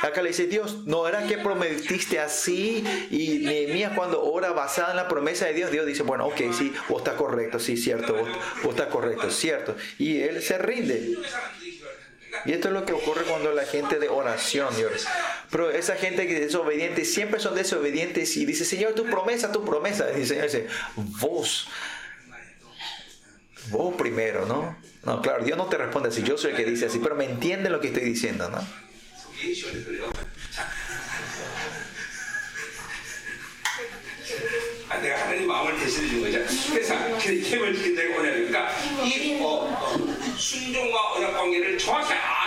[0.03, 4.97] Acá le dice Dios, no era que prometiste así y Nehemías cuando ora basada en
[4.97, 8.28] la promesa de Dios, Dios dice, bueno, ok, sí, vos está correcto, sí, cierto, vos,
[8.62, 9.76] vos está correcto, cierto.
[9.99, 11.16] Y él se rinde.
[12.45, 15.07] Y esto es lo que ocurre cuando la gente de oración, Dios.
[15.51, 19.64] Pero esa gente que es desobediente, siempre son desobedientes y dice, Señor, tu promesa, tu
[19.64, 20.07] promesa.
[20.16, 20.66] Y el Señor dice,
[20.97, 21.68] vos,
[23.70, 24.76] vos primero, ¿no?
[25.05, 27.26] No, claro, Dios no te responde así, yo soy el que dice así, pero me
[27.26, 28.66] entiende lo que estoy diciendo, ¿no?
[40.55, 42.43] 순종과 언약 관계를 정확히 아는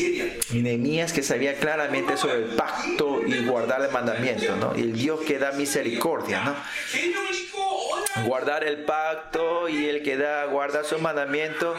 [0.00, 4.76] y Nehemías que sabía claramente sobre el pacto y guardar el mandamiento, ¿no?
[4.76, 6.56] Y el Dios que da misericordia, ¿no?
[8.26, 11.74] Guardar el pacto y el que da guardar su mandamiento.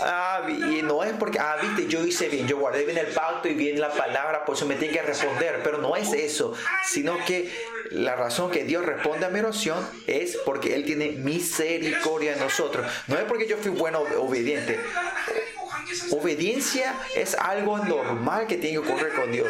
[0.00, 3.48] Ah, y no es porque, ah, viste, yo hice bien, yo guardé bien el pacto
[3.48, 5.60] y bien la palabra, por eso me tiene que responder.
[5.62, 6.54] Pero no es eso,
[6.86, 7.50] sino que
[7.90, 12.86] la razón que Dios responde a mi oración es porque Él tiene misericordia en nosotros.
[13.08, 14.78] No es porque yo fui bueno obediente.
[16.10, 19.48] Obediencia es algo normal que tiene que ocurrir con Dios.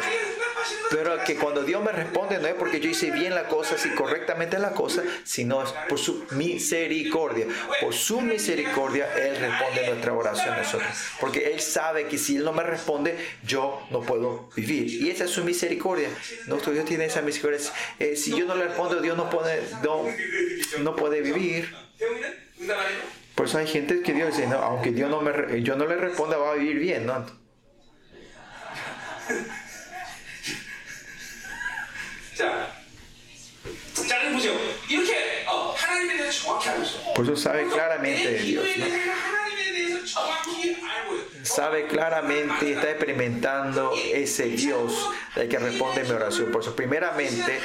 [0.89, 3.89] Pero que cuando Dios me responde no es porque yo hice bien la cosa, si
[3.89, 7.47] correctamente la cosa, sino es por su misericordia.
[7.79, 10.91] Por su misericordia Él responde nuestra oración a nosotros.
[11.19, 15.01] Porque Él sabe que si Él no me responde, yo no puedo vivir.
[15.01, 16.09] Y esa es su misericordia.
[16.47, 17.59] Nuestro Dios tiene esa misericordia.
[17.99, 20.05] Eh, si yo no le respondo, Dios no puede, no,
[20.79, 21.73] no puede vivir.
[23.35, 25.95] Por eso hay gente que Dios dice, no, aunque Dios no me, yo no le
[25.95, 27.25] responda, va a vivir bien, ¿no?
[37.15, 38.65] Por eso sabe claramente de Dios.
[38.77, 38.85] ¿no?
[41.43, 46.51] Sabe claramente, está experimentando ese Dios del que responde mi oración.
[46.51, 47.59] Por eso, primeramente,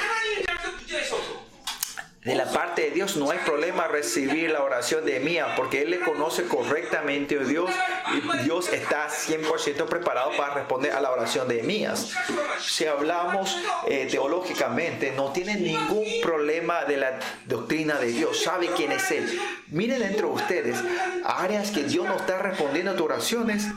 [2.27, 5.91] de la parte de Dios no hay problema recibir la oración de Mía porque Él
[5.91, 7.71] le conoce correctamente a Dios
[8.13, 12.11] y Dios está 100% preparado para responder a la oración de Mías.
[12.59, 13.57] Si hablamos
[13.87, 19.39] eh, teológicamente, no tiene ningún problema de la doctrina de Dios, sabe quién es Él.
[19.69, 20.77] Miren dentro de ustedes
[21.23, 23.67] áreas que Dios no está respondiendo a tus oraciones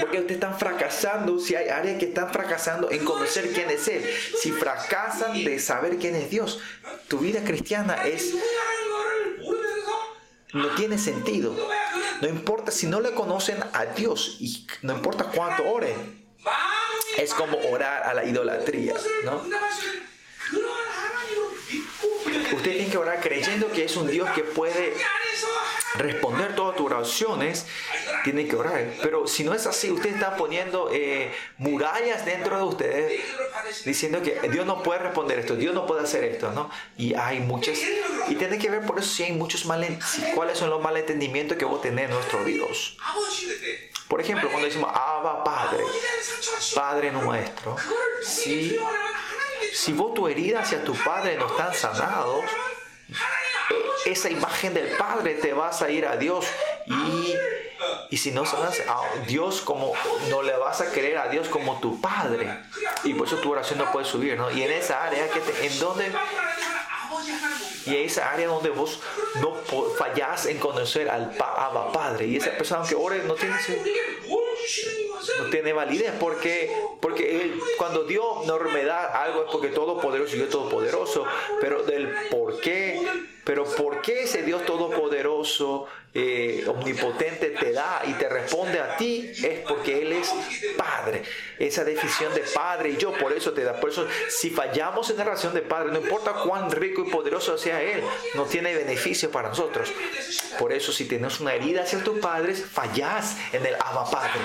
[0.00, 4.04] porque ustedes están fracasando, si hay áreas que están fracasando en conocer quién es Él,
[4.40, 6.60] si fracasan de saber quién es Dios,
[7.08, 8.34] tu vida cristiana es
[10.52, 11.56] no tiene sentido.
[12.20, 16.22] No importa si no le conocen a Dios y no importa cuánto oren.
[17.16, 19.42] Es como orar a la idolatría, ¿no?
[22.54, 24.94] Usted tiene que orar creyendo que es un Dios que puede
[25.94, 27.66] responder todas tus oraciones,
[28.24, 28.86] tiene que orar.
[29.02, 33.22] Pero si no es así, usted está poniendo eh, murallas dentro de ustedes
[33.84, 36.70] diciendo que Dios no puede responder esto, Dios no puede hacer esto, ¿no?
[36.96, 37.78] Y hay muchas,
[38.28, 41.64] y tiene que ver por eso si hay muchos malentendidos, cuáles son los malentendimientos que
[41.64, 42.96] vos tenés en nuestro Dios.
[44.08, 45.84] Por ejemplo, cuando decimos Abba Padre,
[46.74, 47.76] Padre nuestro,
[48.22, 48.76] si,
[49.72, 52.44] si vos tu herida hacia tu Padre no están sanados,
[54.04, 56.46] esa imagen del Padre te vas a ir a Dios.
[56.86, 57.34] Y,
[58.10, 59.92] y si no sanas a Dios como
[60.28, 62.48] no le vas a querer a Dios como tu Padre.
[63.04, 64.50] Y por eso tu oración no puede subir, ¿no?
[64.50, 66.12] Y en esa área que en donde
[67.84, 69.00] y esa área donde vos
[69.40, 69.54] no
[69.98, 72.26] fallás en conocer al Abba Padre.
[72.26, 73.56] Y esa persona que ore no tiene
[75.38, 80.00] no tiene validez porque porque él, cuando Dios nos me da algo es porque todo
[80.00, 81.24] poderoso y yo todopoderoso
[81.60, 83.00] pero del por qué
[83.44, 89.32] pero ¿por qué ese Dios todopoderoso, eh, omnipotente te da y te responde a ti?
[89.42, 90.32] Es porque Él es
[90.76, 91.24] Padre.
[91.58, 93.80] Esa definición de Padre y yo, por eso te da.
[93.80, 97.58] Por eso, si fallamos en la relación de Padre, no importa cuán rico y poderoso
[97.58, 98.04] sea Él,
[98.34, 99.92] no tiene beneficio para nosotros.
[100.56, 104.40] Por eso, si tienes una herida hacia tus padres, fallás en el Abba Padre.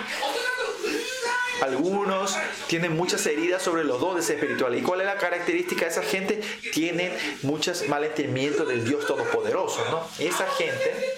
[1.62, 2.38] Algunos
[2.68, 4.82] tienen muchas heridas sobre los dones espirituales.
[4.82, 6.42] ¿Y cuál es la característica de esa gente?
[6.72, 7.12] Tienen
[7.42, 10.08] muchos malentendimientos del Dios Todopoderoso, ¿no?
[10.24, 11.16] Esa gente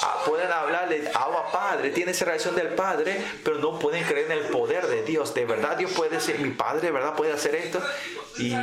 [0.00, 4.30] ah, pueden hablar de agua Padre, tiene esa relación del Padre, pero no pueden creer
[4.30, 5.34] en el poder de Dios.
[5.34, 7.82] De verdad Dios puede decir, mi Padre de verdad puede hacer esto.
[8.38, 8.54] Y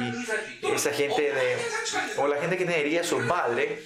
[0.74, 1.57] esa gente de,
[2.18, 3.84] o la gente que tiene heridas a su padre,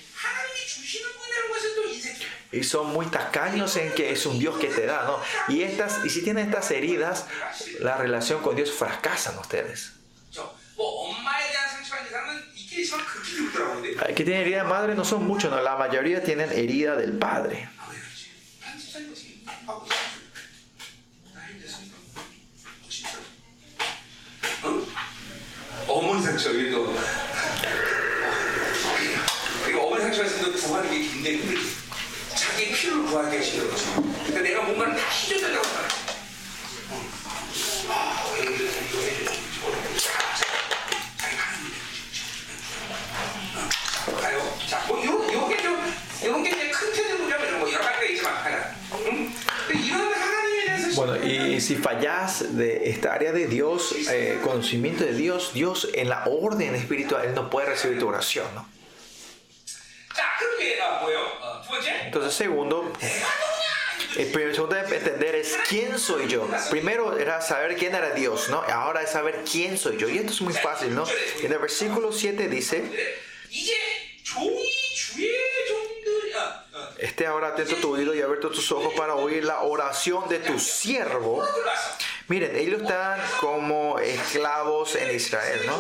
[2.52, 5.20] y son muy tacaños en que es un Dios que te da, ¿no?
[5.54, 7.28] Y, estas, y si tienen estas heridas,
[7.80, 9.94] la relación con Dios fracasan ustedes.
[14.16, 15.62] Que tienen herida de madre no son muchos, ¿no?
[15.62, 17.70] la mayoría tienen herida del padre.
[33.09, 33.85] 피를 구하게 하시는 거죠.
[34.27, 35.65] 그러니까 내가 뭔가를 다 해줘야 된다고
[50.97, 56.09] Bueno, y si fallas de esta área de Dios, eh, conocimiento de Dios, Dios en
[56.09, 58.65] la orden espiritual, Él no puede recibir tu oración, ¿no?
[62.10, 62.92] Entonces, segundo,
[64.18, 66.50] el primer, segundo de entender es quién soy yo.
[66.72, 68.64] Primero era saber quién era Dios, ¿no?
[68.64, 70.10] Ahora es saber quién soy yo.
[70.10, 71.04] Y esto es muy fácil, ¿no?
[71.44, 72.84] En el versículo 7 dice,
[76.98, 80.58] esté ahora atento tu oído y abierto tus ojos para oír la oración de tu
[80.58, 81.46] siervo.
[82.28, 85.80] Miren, ellos están como esclavos en Israel, ¿no?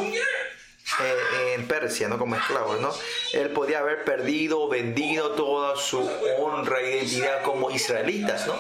[0.99, 2.17] Eh, en Persia, ¿no?
[2.17, 2.93] Como esclavos, ¿no?
[3.33, 5.99] Él podía haber perdido, vendido toda su
[6.39, 8.59] honra y identidad como israelitas, ¿no?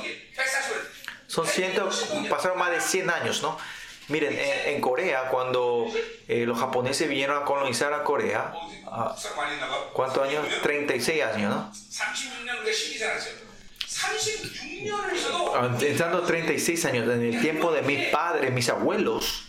[1.27, 3.57] Son cientos, pasaron más de 100 años, ¿no?
[4.07, 5.85] Miren, en, Corea, cuando
[6.27, 8.51] eh, los japoneses vinieron a colonizar a Corea,
[8.87, 9.15] ah,
[9.93, 10.47] ¿cuántos años?
[10.63, 11.71] 36 años, ¿no?
[15.79, 19.45] Entrando 36 años, en el tiempo de mis padres, mis abuelos,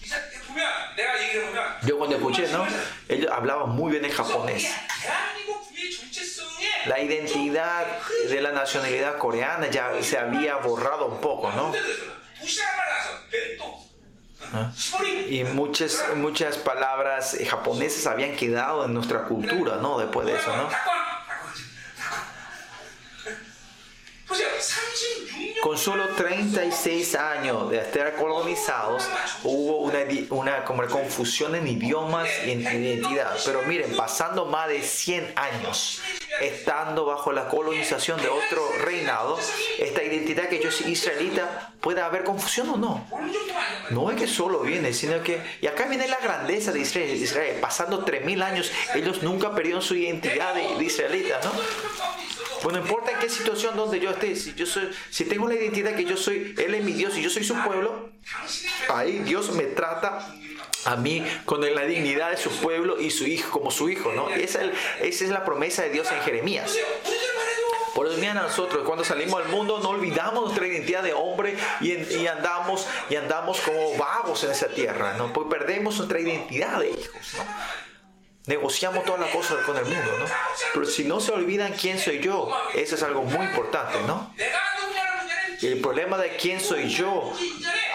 [1.87, 2.67] yo cuando escuché, ¿no?
[3.09, 4.71] Ellos hablaban muy bien en japonés.
[6.87, 7.87] La identidad
[8.29, 11.73] de la nacionalidad coreana ya se había borrado un poco, ¿no?
[14.53, 14.73] ¿Ah?
[15.29, 19.99] Y muchas, muchas palabras japonesas habían quedado en nuestra cultura, ¿no?
[19.99, 20.69] Después de eso, ¿no?
[25.63, 29.07] Con solo 36 años de estar colonizados,
[29.45, 29.99] hubo una,
[30.31, 33.37] una como confusión en idiomas y en identidad.
[33.45, 36.01] Pero miren, pasando más de 100 años,
[36.41, 39.39] estando bajo la colonización de otro reinado,
[39.79, 43.07] esta identidad que yo soy israelita, ¿puede haber confusión o no?
[43.91, 47.59] No es que solo viene, sino que, y acá viene la grandeza de Israel, Israel
[47.61, 51.53] pasando 3.000 años, ellos nunca perdieron su identidad de, de israelita, ¿no?
[52.63, 55.55] Pues no importa en qué situación donde yo esté, si yo soy, si tengo la
[55.55, 58.11] identidad que yo soy, Él es mi Dios y yo soy su pueblo,
[58.89, 60.35] ahí Dios me trata
[60.85, 64.29] a mí con la dignidad de su pueblo y su hijo como su hijo, ¿no?
[64.31, 66.77] Esa es, esa es la promesa de Dios en Jeremías.
[67.95, 71.93] Por eso mira nosotros cuando salimos al mundo no olvidamos nuestra identidad de hombre y,
[71.93, 75.33] y, andamos y andamos como vagos en esa tierra, ¿no?
[75.33, 77.90] Porque perdemos nuestra identidad de hijos, ¿no?
[78.51, 80.25] Negociamos todas las cosas con el mundo, ¿no?
[80.75, 84.35] Pero si no se olvidan quién soy yo, eso es algo muy importante, ¿no?
[85.63, 87.33] El problema de quién soy yo,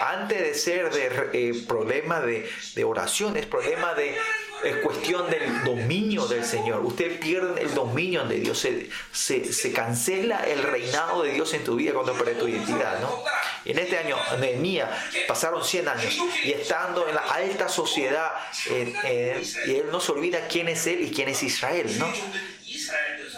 [0.00, 4.16] antes de ser de eh, problema de, de oración, es problema de
[4.64, 6.80] es cuestión del dominio del Señor.
[6.84, 8.58] Usted pierde el dominio de Dios.
[8.58, 12.98] Se, se, se, cancela el reinado de Dios en tu vida cuando pierdes tu identidad.
[13.00, 13.22] ¿no?
[13.66, 14.88] En este año, Nehemías,
[15.26, 18.30] pasaron 100 años y estando en la alta sociedad,
[18.70, 21.98] y él no se olvida quién es él y quién es Israel.
[21.98, 22.06] ¿no?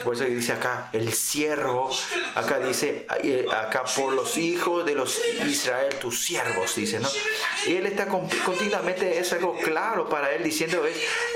[0.05, 1.91] Por eso dice acá, el siervo,
[2.35, 7.09] acá dice, eh, acá por los hijos de los Israel, tus siervos, dice, ¿no?
[7.67, 10.85] Y él está continuamente, es algo claro para él diciendo,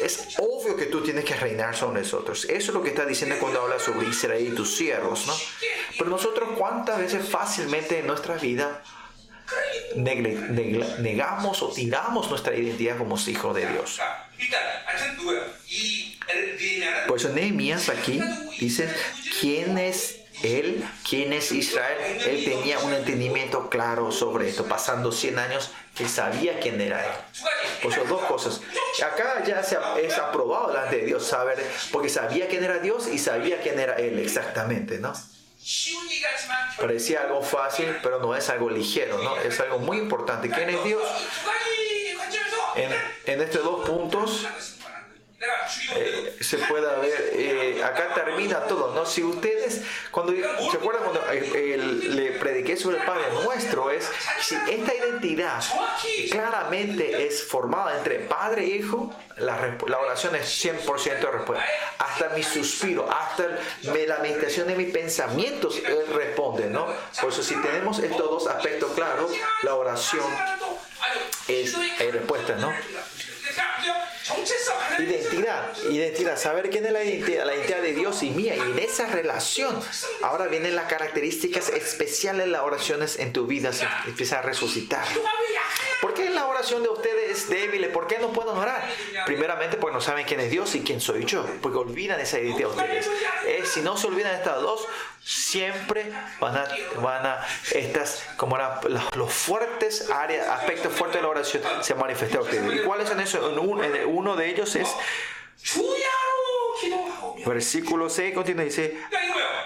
[0.03, 2.45] es, obvio que tú tienes que reinar sobre nosotros.
[2.45, 5.35] Eso es lo que está diciendo cuando habla sobre Israel y tus siervos, ¿no?
[5.99, 8.83] Pero nosotros cuántas veces fácilmente en nuestra vida
[9.97, 14.01] negamos o tiramos nuestra identidad como hijos de Dios.
[17.07, 18.21] Por eso Nehemías aquí
[18.59, 18.89] dice,
[19.41, 20.85] ¿quién es él?
[21.09, 21.99] ¿Quién es Israel?
[22.27, 24.65] Él tenía un entendimiento claro sobre esto.
[24.67, 27.13] Pasando 100 años, él sabía quién era él.
[27.83, 28.61] Por eso dos cosas.
[29.05, 33.19] Acá ya se es aprobado delante de Dios saber, porque sabía quién era Dios y
[33.19, 35.13] sabía quién era él exactamente, ¿no?
[36.79, 39.37] Parecía algo fácil, pero no es algo ligero, ¿no?
[39.37, 40.51] Es algo muy importante.
[40.51, 41.03] ¿Quién es Dios?
[42.75, 42.91] En,
[43.27, 44.47] en estos dos puntos
[45.97, 49.05] eh, se pueda ver, eh, acá termina todo, ¿no?
[49.05, 53.91] Si ustedes, cuando, ¿se acuerdan cuando eh, le prediqué sobre el Padre Nuestro?
[53.91, 54.09] Es,
[54.41, 55.63] si esta identidad
[56.31, 61.65] claramente es formada entre Padre e Hijo, la, oración es 100% respuesta.
[61.99, 63.49] Hasta mi suspiro, hasta
[63.83, 66.87] la meditación de mis pensamientos, Él responde, ¿no?
[67.21, 69.33] Por eso si tenemos estos dos aspectos claros,
[69.63, 70.25] la oración
[71.49, 71.75] es,
[72.13, 72.73] respuesta, ¿no?
[74.99, 78.57] Identidad, identidad, saber quién es la identidad, la identidad de Dios y mía.
[78.57, 79.81] Y en esa relación,
[80.23, 85.05] ahora vienen las características especiales de las oraciones en tu vida, se empieza a resucitar.
[86.01, 87.87] ¿Por qué la oración de ustedes es débil?
[87.89, 88.89] ¿Por qué no pueden orar?
[89.25, 92.71] Primeramente porque no saben quién es Dios y quién soy yo, porque olvidan esa identidad
[92.71, 93.11] de ustedes.
[93.73, 94.87] si no se olvidan estas dos,
[95.25, 96.69] siempre van a,
[97.01, 102.41] van a estas, como era, los, fuertes áreas, aspectos fuertes de la oración se manifiestan
[102.41, 102.75] a ustedes.
[102.75, 103.57] ¿Y cuáles son esos?
[103.59, 104.89] Uno de ellos es
[107.45, 108.97] Versículo 6 continúa, dice,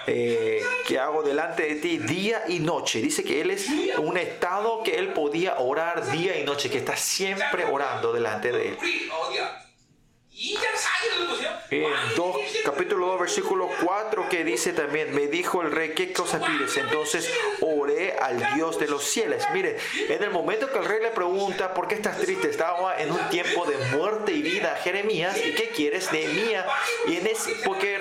[0.07, 3.01] eh, que hago delante de ti día y noche.
[3.01, 6.95] Dice que Él es un estado que Él podía orar día y noche, que está
[6.95, 8.77] siempre orando delante de Él.
[11.71, 11.83] En
[12.63, 16.77] capítulo 2, versículo 4, que dice también, me dijo el rey, ¿qué cosa pides?
[16.77, 17.27] Entonces
[17.59, 19.41] oré al Dios de los cielos.
[19.51, 19.75] Miren,
[20.07, 22.49] en el momento que el rey le pregunta, ¿por qué estás triste?
[22.49, 26.67] Estaba en un tiempo de muerte y vida Jeremías, ¿y qué quieres de mía?
[27.07, 27.99] Y en ese, porque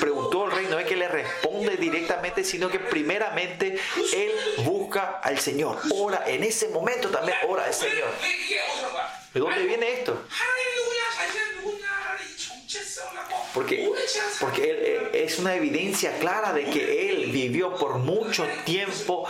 [0.00, 3.78] preguntó el rey, no es que le responde directamente, sino que primeramente
[4.14, 4.32] él
[4.64, 5.78] busca al Señor.
[5.94, 8.08] Ora, en ese momento también ora al Señor.
[9.34, 10.22] ¿De dónde viene esto?
[13.54, 13.90] Porque,
[14.40, 19.26] porque él, es una evidencia clara de que él vivió por mucho tiempo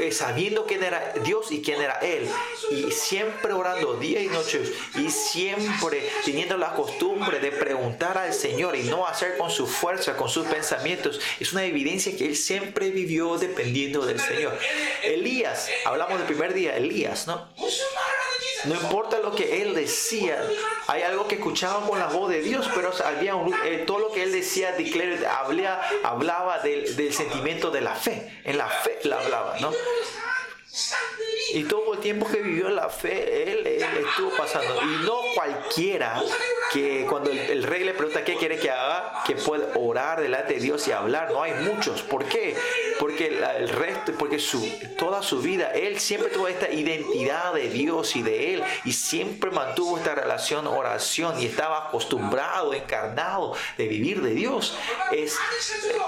[0.00, 2.28] eh, sabiendo quién era Dios y quién era Él.
[2.70, 4.62] Y siempre orando día y noche.
[4.94, 10.16] Y siempre teniendo la costumbre de preguntar al Señor y no hacer con su fuerza,
[10.16, 11.20] con sus pensamientos.
[11.40, 14.56] Es una evidencia que él siempre vivió dependiendo del Señor.
[15.02, 17.48] Elías, hablamos del primer día, Elías, ¿no?
[18.64, 20.40] No importa lo que él decía,
[20.88, 24.22] hay algo que escuchaba con la voz de Dios, pero había eh, todo lo que
[24.22, 24.74] él decía,
[25.30, 28.40] hablaba, hablaba del, del, sentimiento de la fe.
[28.44, 29.72] En la fe la hablaba, ¿no?
[31.54, 34.74] Y todo el tiempo que vivió la fe, él, estuvo pasando.
[34.82, 36.22] Y no cualquiera
[36.72, 40.60] que cuando el, rey le pregunta qué quiere que haga, que puede orar delante de
[40.60, 41.30] Dios y hablar.
[41.30, 42.02] No hay muchos.
[42.02, 42.56] ¿Por qué?
[42.98, 43.26] Porque
[43.58, 44.66] el resto, porque su,
[44.98, 48.64] toda su vida, él siempre tuvo esta identidad de Dios y de él.
[48.84, 54.76] Y siempre mantuvo esta relación oración y estaba acostumbrado, encarnado de vivir de Dios.
[55.10, 55.36] Es,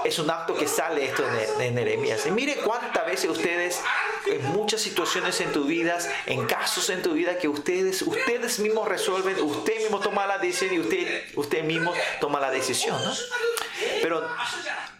[0.03, 2.25] es un acto que sale esto de, Jeremías.
[2.25, 3.81] Y mire cuántas veces ustedes
[4.53, 9.39] muchas situaciones en tu vida, en casos en tu vida que ustedes, ustedes mismos resuelven,
[9.41, 13.13] usted mismo toma la decisión dicen y usted, usted mismo toma la decisión, ¿no?
[14.01, 14.27] Pero,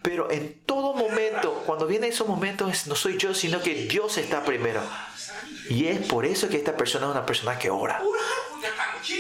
[0.02, 4.44] pero en todo momento, cuando vienen esos momentos, no soy yo, sino que Dios está
[4.44, 4.82] primero.
[5.70, 8.02] Y es por eso que esta persona es una persona que ora.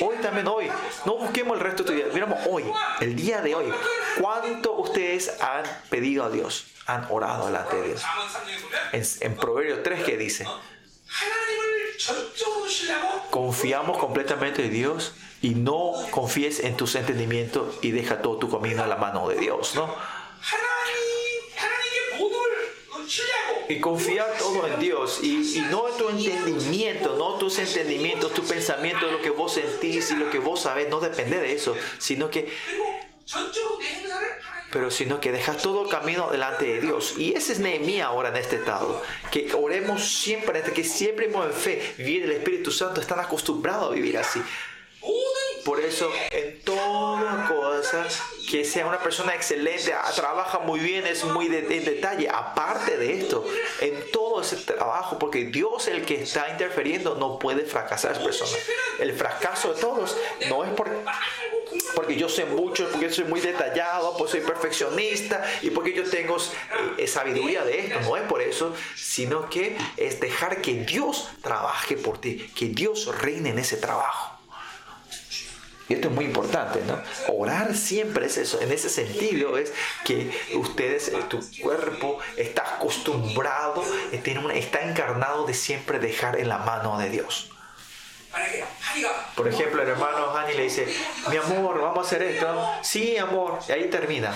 [0.01, 0.69] Hoy también, hoy.
[1.05, 2.07] No busquemos el resto de tu vida.
[2.13, 2.65] Miramos hoy,
[2.99, 3.71] el día de hoy.
[4.19, 6.67] ¿Cuánto ustedes han pedido a Dios?
[6.87, 8.03] Han orado delante de Dios.
[8.91, 10.45] En, en Proverbio 3 que dice,
[13.31, 15.13] confiamos completamente en Dios
[15.45, 19.35] y no confíes en tus entendimientos y deja todo tu camino a la mano de
[19.35, 19.95] Dios, ¿no?
[23.69, 28.43] Y confía todo en Dios y, y no en tu entendimiento, no tus entendimientos, tu
[28.43, 32.31] pensamiento, lo que vos sentís y lo que vos sabés, no depende de eso, sino
[32.31, 32.51] que
[34.71, 37.17] pero sino que dejas todo el camino delante de Dios.
[37.17, 39.01] Y ese es Nehemías ahora en este estado.
[39.31, 44.17] Que oremos siempre, que siempre en fe, vivir el Espíritu Santo, están acostumbrados a vivir
[44.17, 44.41] así.
[45.65, 48.05] Por eso, en toda cosa,
[48.49, 52.29] que sea una persona excelente, ah, trabaja muy bien, es muy en detalle.
[52.29, 53.43] Aparte de esto,
[53.81, 58.23] en todo ese trabajo, porque Dios el que está interfiriendo no puede fracasar a esa
[58.23, 58.51] persona.
[58.99, 60.15] El fracaso de todos
[60.49, 60.87] no es por,
[61.95, 66.37] porque yo sé mucho, porque soy muy detallado, porque soy perfeccionista y porque yo tengo
[66.97, 68.01] eh, sabiduría de esto.
[68.01, 73.07] No es por eso, sino que es dejar que Dios trabaje por ti, que Dios
[73.19, 74.34] reine en ese trabajo.
[75.87, 76.99] Y esto es muy importante, ¿no?
[77.27, 78.59] Orar siempre es eso.
[78.61, 79.71] En ese sentido es
[80.03, 84.21] que ustedes, eh, tu cuerpo está acostumbrado, eh,
[84.55, 87.51] está encarnado de siempre dejar en la mano de Dios.
[89.35, 90.87] Por ejemplo, el hermano Hani le dice,
[91.29, 92.69] mi amor, vamos a hacer esto.
[92.81, 93.59] Sí, amor.
[93.67, 94.33] Y ahí termina.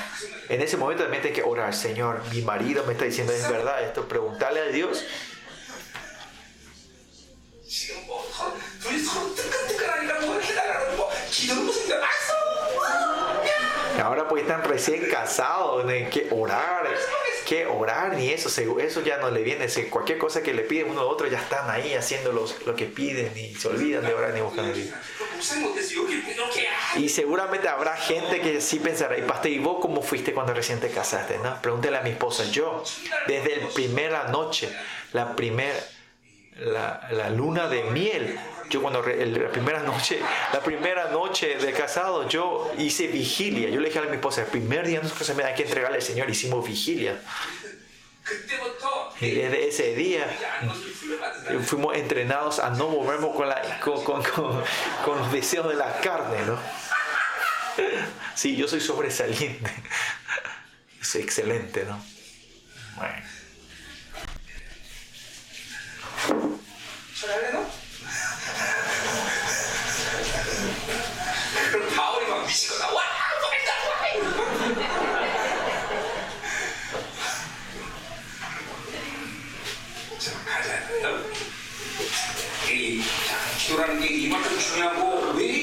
[0.50, 3.84] En ese momento también hay que orar, Señor, mi marido me está diciendo, es verdad
[3.84, 5.04] esto, preguntarle a Dios.
[14.02, 16.88] Ahora pues están recién casados, tienen que orar,
[17.46, 21.02] que orar ni eso, eso ya no le viene, cualquier cosa que le piden uno
[21.02, 24.42] a otro ya están ahí haciendo lo que piden y se olvidan de orar ni
[24.42, 24.90] buscar a Dios.
[26.96, 30.80] Y seguramente habrá gente que sí pensará, y pastor, ¿y vos cómo fuiste cuando recién
[30.80, 31.38] te casaste?
[31.40, 31.62] No?
[31.62, 32.84] Pregúntale a mi esposa, yo,
[33.28, 34.70] desde la primera noche,
[35.14, 35.80] la primera,
[36.56, 38.40] la luna de miel,
[38.70, 40.20] yo cuando re, la primera noche,
[40.54, 43.70] la primera noche de casado, yo hice vigilia.
[43.70, 45.98] Yo le dije a mi esposa, el primer día nosotros se me hay que entregarle
[45.98, 47.20] al Señor, hicimos vigilia.
[49.20, 50.26] Y desde ese día
[51.66, 56.60] fuimos entrenados a no movernos con, los deseos de la carne, ¿no?
[58.36, 59.72] Sí, yo soy sobresaliente.
[61.02, 62.02] Es excelente, ¿no?
[62.96, 63.40] Bueno.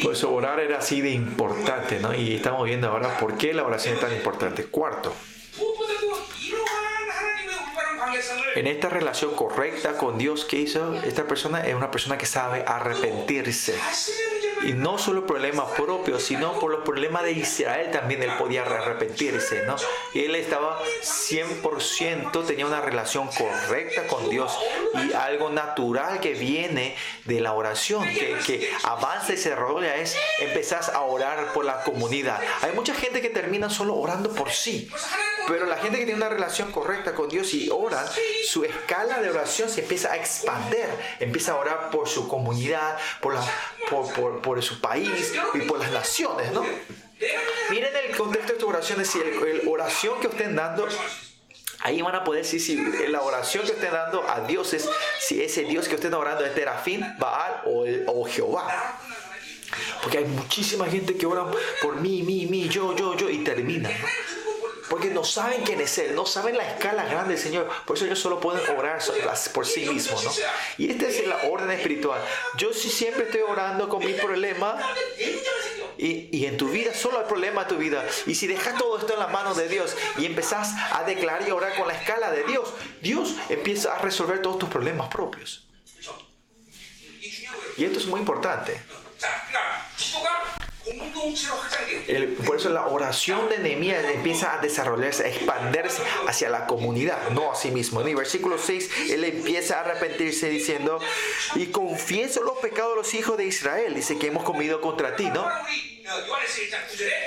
[0.02, 2.14] Por eso pues orar era así de importante, ¿no?
[2.14, 4.64] Y estamos viendo ahora por qué la oración es tan importante.
[4.64, 5.12] Cuarto,
[8.54, 12.64] en esta relación correcta con Dios que hizo, esta persona es una persona que sabe
[12.66, 13.74] arrepentirse
[14.66, 19.64] y no solo problemas propios, sino por los problemas de Israel también él podía arrepentirse,
[19.64, 19.76] ¿no?
[20.12, 24.58] Él estaba 100%, tenía una relación correcta con Dios
[24.94, 30.16] y algo natural que viene de la oración, que, que avanza y se desarrolla es
[30.40, 32.40] empezar a orar por la comunidad.
[32.62, 34.90] Hay mucha gente que termina solo orando por sí,
[35.46, 38.04] pero la gente que tiene una relación correcta con Dios y ora,
[38.44, 40.86] su escala de oración se empieza a expandir,
[41.20, 43.44] empieza a orar por su comunidad, por la...
[43.88, 46.64] por, por, por su país y por las naciones, ¿no?
[47.70, 50.86] Miren el contexto de tu oración, es decir, el, el oración que estén dando,
[51.80, 52.76] ahí van a poder decir si
[53.08, 54.88] la oración que estén dando a Dios es,
[55.20, 58.98] si ese Dios que estén orando es Terafín, Baal o, el- o Jehová.
[60.02, 61.44] Porque hay muchísima gente que ora
[61.82, 63.88] por mí, mí, mí, yo, yo, yo y termina.
[63.88, 64.45] ¿no?
[64.88, 67.68] Porque no saben quién es Él, no saben la escala grande del Señor.
[67.84, 69.00] Por eso ellos solo pueden orar
[69.52, 70.24] por sí mismos.
[70.24, 70.30] ¿no?
[70.78, 72.20] Y esta es la orden espiritual.
[72.56, 74.78] Yo sí siempre estoy orando con mi problema.
[75.98, 78.04] Y, y, en tu vida, solo el problema de tu vida.
[78.26, 81.50] Y si dejas todo esto en las manos de Dios y empezás a declarar y
[81.50, 82.68] orar con la escala de Dios,
[83.00, 85.66] Dios empieza a resolver todos tus problemas propios.
[87.78, 88.80] Y esto es muy importante.
[92.46, 97.50] Por eso la oración de Nehemías empieza a desarrollarse, a expandirse hacia la comunidad, no
[97.52, 98.00] a sí mismo.
[98.00, 101.00] En el versículo 6, él empieza a arrepentirse diciendo,
[101.56, 105.28] y confieso los pecados de los hijos de Israel, dice que hemos comido contra ti,
[105.30, 105.48] ¿no?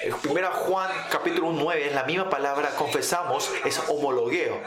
[0.04, 4.62] Eh, primera Juan capítulo 9 es la misma palabra, confesamos, es homologueo.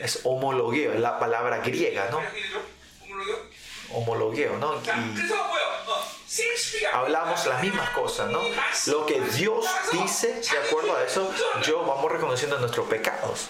[0.00, 2.20] Es homologueo, es la palabra griega, ¿no?
[3.92, 4.74] Homologueo, ¿no?
[4.76, 5.20] Y,
[6.92, 8.40] hablamos las mismas cosas, ¿no?
[8.86, 13.48] Lo que Dios dice, de acuerdo a eso, yo vamos reconociendo nuestros pecados.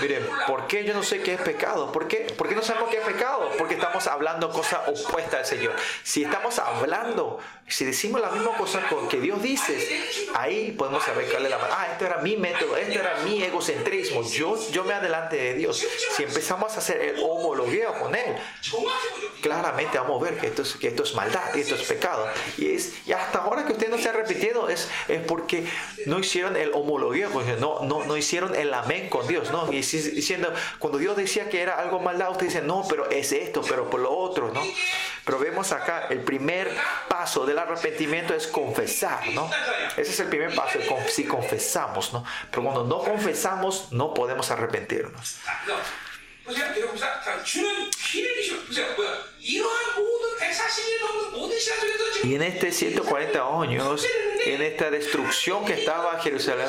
[0.00, 1.90] Miren, ¿por qué yo no sé qué es pecado?
[1.92, 2.32] ¿Por qué?
[2.36, 3.50] ¿Por qué no sabemos qué es pecado?
[3.58, 5.74] Porque estamos hablando cosas opuestas al Señor.
[6.04, 11.44] Si estamos hablando, si decimos la misma cosa que Dios dice, ahí podemos saber cuál
[11.44, 14.22] es la Ah, esto era mi método, esto era mi egocentrismo.
[14.22, 15.84] Yo, yo me adelante de Dios.
[16.16, 18.36] Si empezamos a hacer el homologueo con Él,
[19.42, 22.28] claramente vamos a ver que esto es, que esto es maldad y esto es pecado.
[22.56, 25.64] Y, es, y hasta ahora que usted no se ha repitido es, es porque
[26.06, 29.48] no hicieron el homologueo, no, no, no hicieron el amén con Dios.
[29.50, 29.72] ¿no?
[29.72, 33.62] Y diciendo, cuando Dios decía que era algo maldad, usted dice, no, pero es esto,
[33.68, 34.62] pero por lo otro, ¿no?
[35.24, 36.70] Pero vemos acá, el primer
[37.08, 39.50] paso del arrepentimiento es confesar, ¿no?
[39.96, 40.78] Ese es el primer paso,
[41.08, 42.24] si confesamos, ¿no?
[42.50, 45.36] Pero cuando no confesamos, no podemos arrepentirnos.
[52.24, 54.06] Y en este 140 años,
[54.44, 56.68] en esta destrucción que estaba Jerusalén,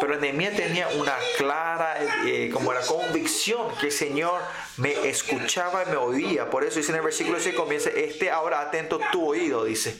[0.00, 4.40] pero Nehemías tenía una clara eh, como convicción que el Señor
[4.76, 6.50] me escuchaba y me oía.
[6.50, 9.96] Por eso dice en el versículo 6 comienza, este ahora atento tu oído, dice.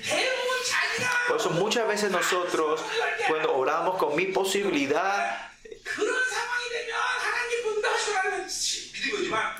[1.28, 2.80] Por eso muchas veces nosotros
[3.28, 5.50] cuando oramos con mi posibilidad,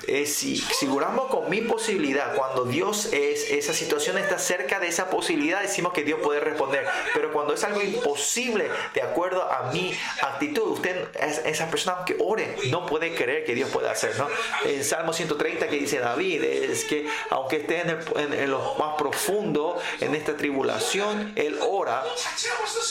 [0.07, 0.87] es si, si
[1.29, 6.03] con mi posibilidad, cuando Dios es, esa situación está cerca de esa posibilidad, decimos que
[6.03, 6.85] Dios puede responder.
[7.13, 11.07] Pero cuando es algo imposible, de acuerdo a mi actitud, usted,
[11.45, 14.27] esa persona que ore, no puede creer que Dios puede hacer, ¿no?
[14.65, 19.79] En Salmo 130 que dice David, es que aunque esté en, en lo más profundo,
[19.99, 22.03] en esta tribulación, él ora.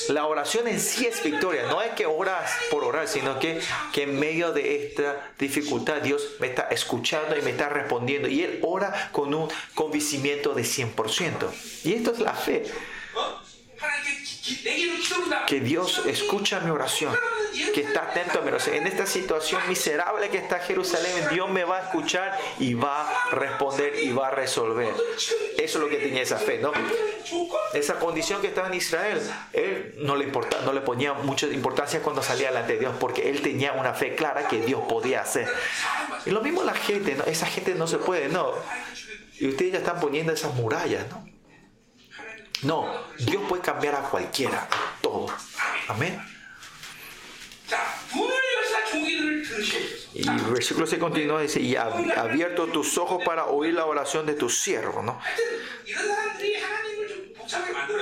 [0.09, 3.61] La oración en sí es victoria, no es que oras por orar, sino que,
[3.93, 8.29] que en medio de esta dificultad Dios me está escuchando y me está respondiendo.
[8.29, 11.51] Y Él ora con un convencimiento de 100%.
[11.85, 12.65] Y esto es la fe.
[15.47, 17.15] Que Dios escucha mi oración,
[17.75, 18.77] que está atento a mi oración.
[18.77, 23.31] En esta situación miserable que está Jerusalén, Dios me va a escuchar y va a
[23.31, 24.95] responder y va a resolver.
[25.59, 26.73] Eso es lo que tenía esa fe, ¿no?
[27.73, 29.21] Esa condición que estaba en Israel,
[29.53, 33.31] él no le, importa, no le ponía mucha importancia cuando salía delante de Dios, porque
[33.31, 35.49] él tenía una fe clara que Dios podía hacer.
[36.25, 37.25] Y lo mismo la gente, ¿no?
[37.25, 38.53] esa gente no se puede, no.
[39.39, 41.36] Y ustedes ya están poniendo esas murallas, ¿no?
[42.63, 44.69] No, Dios puede cambiar a cualquiera,
[45.01, 45.27] todo.
[45.89, 46.21] Amén.
[50.15, 54.35] Y el versículo se continúa, dice, y abierto tus ojos para oír la oración de
[54.35, 55.21] tu siervo, ¿no?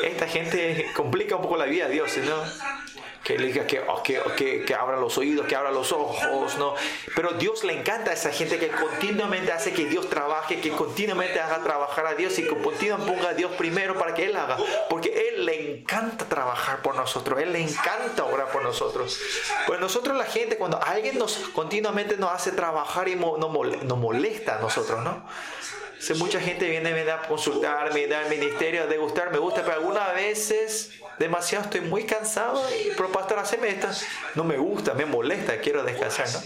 [0.02, 2.42] Esta gente complica un poco la vida a Dios, ¿no?
[3.24, 6.74] Que le diga oh, que, que, que, abra los oídos, que abra los ojos, ¿no?
[7.16, 11.40] Pero Dios le encanta a esa gente que continuamente hace que Dios trabaje, que continuamente
[11.40, 14.58] haga trabajar a Dios y que continuamente ponga a Dios primero para que Él haga.
[14.90, 19.18] Porque Él le encanta trabajar por nosotros, Él le encanta orar por nosotros.
[19.66, 24.60] Pues nosotros la gente, cuando alguien nos continuamente nos hace trabajar y nos molesta a
[24.60, 25.24] nosotros, ¿no?
[25.98, 29.76] Si mucha gente viene, viene a consultarme, da al ministerio, a degustar, me gusta, pero
[29.76, 32.62] algunas veces demasiado, estoy muy cansado,
[32.96, 33.78] pero pastor, haceme.
[34.34, 36.42] No me gusta, me molesta, quiero descansar, ¿no?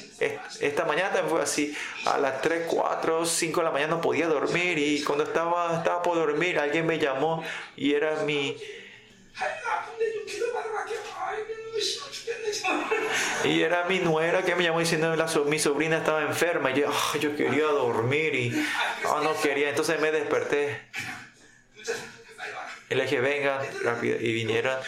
[0.60, 1.76] Esta mañana también fue así,
[2.06, 6.02] a las 3, 4, 5 de la mañana no podía dormir y cuando estaba, estaba
[6.02, 7.42] por dormir alguien me llamó
[7.76, 8.56] y era mi...
[13.44, 15.14] Y era mi nuera que me llamó diciendo
[15.46, 16.70] mi sobrina estaba enferma.
[16.70, 18.66] Y yo, ah, yo quería dormir y
[19.06, 19.70] oh, no quería.
[19.70, 20.82] Entonces me desperté.
[22.90, 24.16] Y le dije, venga, rápido.
[24.18, 24.78] Y vinieron.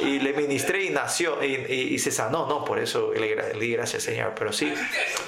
[0.00, 1.42] Y le ministré y nació.
[1.42, 2.46] Y, se sanó.
[2.46, 4.32] No, por eso le, di gracias, Señor.
[4.36, 4.72] Pero sí.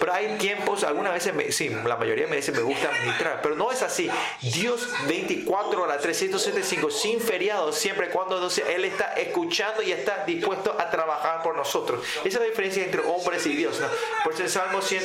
[0.01, 3.41] Pero hay tiempos, algunas veces, me, sí, la mayoría me dice, me gusta ministrar.
[3.43, 4.11] Pero no es así.
[4.43, 10.91] Dios 24 horas, 375, sin feriado, siempre cuando Él está escuchando y está dispuesto a
[10.91, 12.05] trabajar por nosotros.
[12.24, 13.81] Esa es la diferencia entre hombres y Dios.
[14.24, 15.03] Por eso en Salmo 100,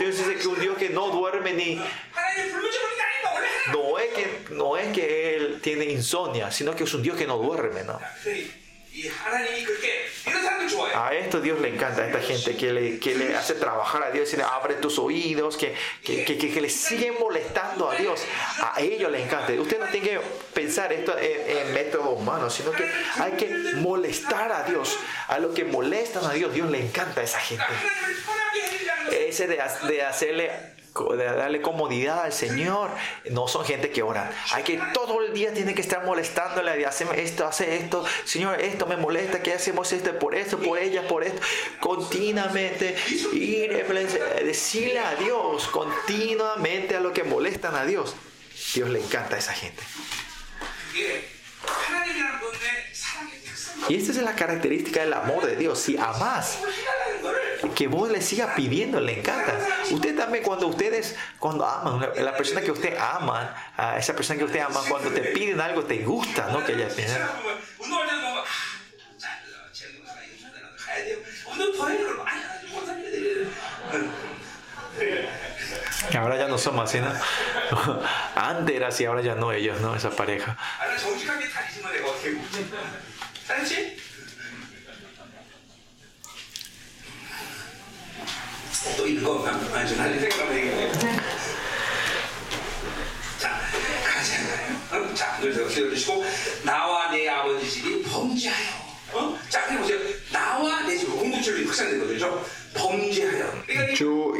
[0.00, 1.80] Dios dice que un Dios que no duerme ni
[3.72, 5.86] no es que, no es que él tiene
[6.50, 8.00] sino que es un Dios que no duerme, ¿no?
[10.94, 14.10] A esto Dios le encanta, a esta gente que le, que le hace trabajar a
[14.10, 18.22] Dios y le abre tus oídos, que, que, que, le sigue molestando a Dios.
[18.58, 19.52] A ellos le encanta.
[19.52, 20.20] Usted no tiene que
[20.54, 24.98] pensar esto en, en método humano, sino que hay que molestar a Dios.
[25.28, 27.64] A lo que molestan a Dios, Dios le encanta a esa gente.
[29.12, 30.50] Ese de, hacerle
[31.16, 32.90] darle comodidad al Señor.
[33.30, 34.32] No son gente que ora.
[34.52, 38.86] Hay que todo el día tiene que estar molestándole, hace esto, hace esto, Señor, esto
[38.86, 41.40] me molesta, que hacemos esto por esto, por ella, por esto.
[41.80, 42.96] Continuamente
[43.32, 43.86] ir,
[44.44, 48.14] decirle a Dios, continuamente a lo que molestan a Dios.
[48.74, 49.82] Dios le encanta a esa gente.
[53.88, 55.78] Y esta es la característica del amor de Dios.
[55.78, 56.58] Si amas,
[57.74, 59.58] que vos le sigas pidiendo, le encanta.
[59.90, 64.44] Usted también, cuando ustedes, cuando aman, la persona que usted ama, a esa persona que
[64.44, 66.64] usted ama, cuando te piden algo, te gusta, ¿no?
[66.64, 67.30] Que ella pida.
[76.14, 77.12] Ahora ya no somos así, ¿no?
[78.34, 79.94] Antes era así, ahora ya no ellos, ¿no?
[79.94, 80.56] Esa pareja.
[95.14, 96.24] 자, 그래서 기다리시고
[96.64, 98.86] 나와 내 아버지 집이 범죄하여.
[99.12, 99.38] 어?
[99.48, 99.98] 자, 그래 보세요.
[100.30, 102.44] 나와 내 집, 공동체로 확산된 거죠.
[102.74, 103.64] 범죄하여.
[103.96, 104.34] Yo,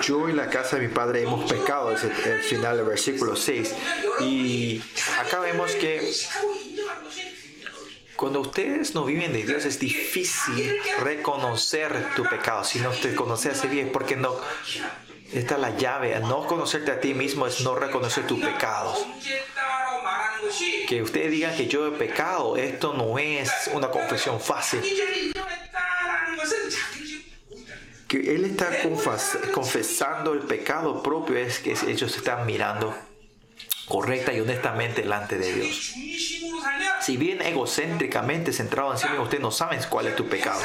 [0.00, 3.36] yo y la casa de mi padre hemos pecado, es el, el final del versículo
[3.36, 3.74] 6.
[4.20, 4.82] Y
[5.18, 6.00] acá vemos que
[8.18, 12.64] cuando ustedes no viven de Dios es difícil reconocer tu pecado.
[12.64, 14.34] Si no te conoces así bien, porque no.
[15.32, 16.18] Esta es la llave.
[16.18, 19.06] No conocerte a ti mismo es no reconocer tus pecados.
[20.88, 24.80] Que ustedes digan que yo he pecado, esto no es una confesión fácil.
[28.08, 28.82] Que Él está
[29.52, 32.98] confesando el pecado propio, es que ellos están mirando
[33.86, 35.94] correcta y honestamente delante de Dios.
[37.08, 40.60] Si bien egocéntricamente centrado en sí mismo, ustedes no saben cuál es tu pecado.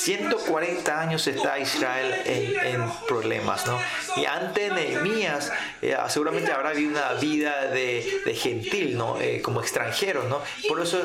[0.00, 3.78] 140 años está Israel en, problemas, ¿no?
[4.18, 5.50] Y ante Nehemías,
[5.80, 9.18] eh, seguramente habrá habido una vida de, gentil, ¿no?
[9.18, 10.42] Eh, como extranjero, ¿no?
[10.68, 11.00] Por eso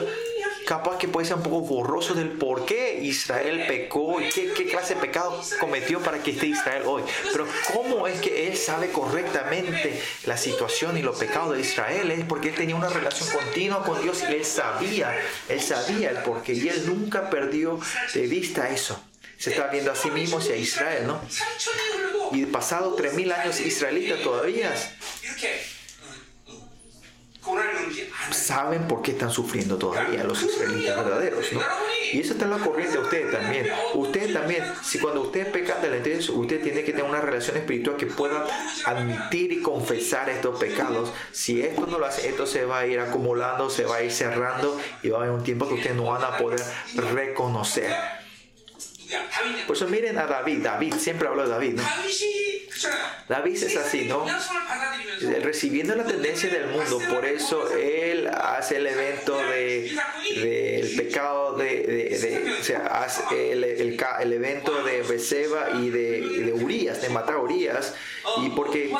[0.65, 4.65] capaz que puede ser un poco borroso del por qué Israel pecó y qué, qué,
[4.65, 7.03] clase de pecado cometió para que esté Israel hoy.
[7.31, 12.25] Pero cómo es que él sabe correctamente la situación y los pecados de Israel es
[12.25, 15.17] porque él tenía una relación continua con Dios y él sabía,
[15.49, 17.79] él sabía el porqué y él nunca perdió
[18.13, 19.01] de vista eso.
[19.37, 21.19] Se está viendo a sí mismo y a Israel, ¿no?
[22.31, 24.71] Y pasado 3.000 años israelitas todavía
[28.31, 31.61] saben por qué están sufriendo todavía los israelitas verdaderos, ¿no?
[32.13, 33.67] Y eso está en la corriente de ustedes también.
[33.93, 37.57] Ustedes también, si cuando ustedes pecan delante de Dios, usted tiene que tener una relación
[37.57, 38.45] espiritual que pueda
[38.85, 41.11] admitir y confesar estos pecados.
[41.31, 44.11] Si esto no lo hace, esto se va a ir acumulando, se va a ir
[44.11, 46.61] cerrando y va a haber un tiempo que ustedes no van a poder
[47.13, 48.20] reconocer.
[49.67, 51.83] Por eso miren a David, David, siempre hablo de David, ¿no?
[53.27, 54.25] David es así, ¿no?
[55.41, 62.57] Recibiendo la tendencia del mundo, por eso él hace el evento del de, pecado de,
[62.59, 67.39] o sea, hace el, el, evento de Beseba y de, de Urias, de matar a
[67.39, 67.93] Urias,
[68.37, 68.91] y porque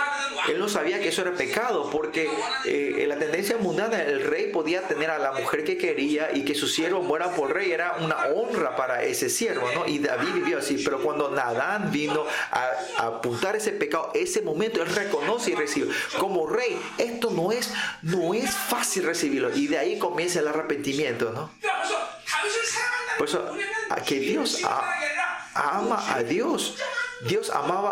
[0.50, 2.30] él no sabía que eso era pecado, porque
[2.66, 6.44] eh, en la tendencia mundana el rey podía tener a la mujer que quería y
[6.44, 9.88] que su siervo muera por rey, era una honra para ese siervo, ¿no?
[9.88, 14.82] Y David vivió así, pero cuando Nadán vino a, a apuntar ese pecado, ese momento
[14.82, 15.94] él reconoce y recibe.
[16.18, 19.56] Como rey, esto no es, no es fácil recibirlo.
[19.56, 21.52] Y de ahí comienza el arrepentimiento, ¿no?
[23.18, 23.56] Por eso,
[23.90, 24.61] a que Dios
[25.53, 26.78] ama a Dios
[27.28, 27.91] Dios amaba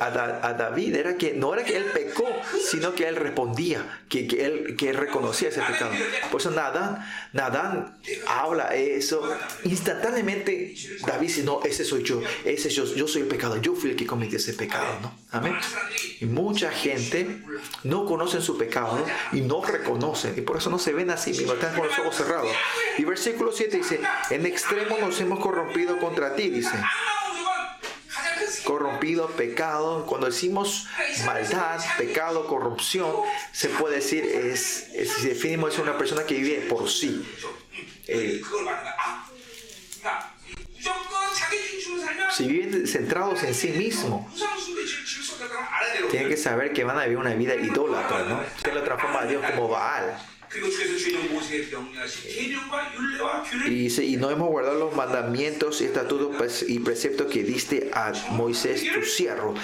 [0.00, 2.24] a, David, era que no era que él pecó,
[2.70, 5.92] sino que él respondía, que, él, que reconocía ese pecado.
[6.30, 9.22] Por eso Nadán, Nadán habla eso
[9.64, 10.74] instantáneamente.
[11.06, 13.96] David dice, no, ese soy yo, ese yo, yo soy el pecado, yo fui el
[13.96, 15.12] que cometí ese pecado, ¿no?
[15.32, 15.54] Amén.
[16.20, 17.42] Y mucha gente
[17.84, 21.52] no conoce su pecado y no reconocen, y por eso no se ven así mismo,
[21.52, 22.50] están con los ojos cerrados.
[22.96, 24.00] Y versículo 7 dice,
[24.30, 26.75] en extremo nos hemos corrompido contra ti, dice
[28.64, 30.04] corrompido, pecado.
[30.06, 30.86] Cuando decimos
[31.24, 33.12] maldad, pecado, corrupción,
[33.52, 37.24] se puede decir, es, si definimos es una persona que vive por sí.
[38.08, 38.42] Eh,
[42.32, 44.26] si viven centrados en sí mismos,
[46.10, 48.40] tienen que saber que van a vivir una vida idólatra, ¿no?
[48.56, 50.18] Usted lo transforma a Dios como Baal.
[53.68, 59.02] Y, no hemos guardado los mandamientos, estatutos pues, y preceptos que diste a Moisés, tu
[59.02, 59.54] siervo.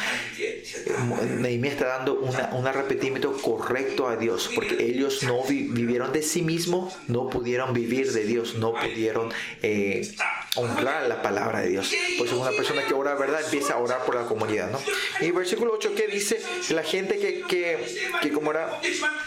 [1.39, 6.94] Nehemías está dando un arrepentimiento correcto a Dios, porque ellos no vivieron de sí mismos,
[7.09, 9.32] no pudieron vivir de Dios, no pudieron
[9.62, 10.10] eh,
[10.57, 11.93] honrar la palabra de Dios.
[12.19, 14.70] Pues una persona que ora verdad empieza a orar por la comunidad.
[14.70, 14.81] ¿no?
[15.20, 17.85] Y versículo 8 que dice, la gente que, que,
[18.20, 18.81] que como era,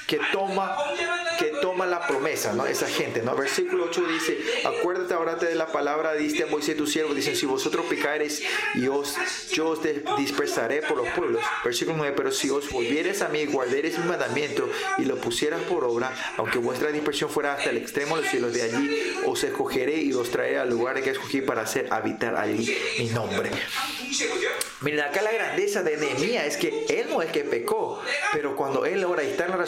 [0.07, 0.75] que toma
[1.37, 2.65] que toma la promesa, ¿no?
[2.65, 3.35] Esa gente, ¿no?
[3.35, 7.45] Versículo 8 dice, acuérdate ahora de la palabra, diste a Moisés tu siervo, dicen, si
[7.45, 8.41] vosotros picareis
[8.75, 9.15] y os,
[9.51, 9.79] yo os
[10.17, 11.41] dispersaré por los pueblos.
[11.63, 15.61] Versículo 9, pero si os volvieres a mí y guardaréis mi mandamiento y lo pusieras
[15.63, 19.43] por obra, aunque vuestra dispersión fuera hasta el extremo de los cielos, de allí os
[19.43, 23.51] escogeré y os traeré al lugar que escogí para hacer habitar allí mi nombre.
[24.81, 28.01] Miren, acá la grandeza de Nehemías es que él no es que pecó,
[28.33, 29.65] pero cuando él ora y está en la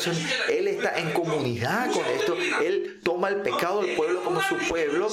[0.49, 5.09] él está en comunidad con esto, él toma el pecado del pueblo como su pueblo.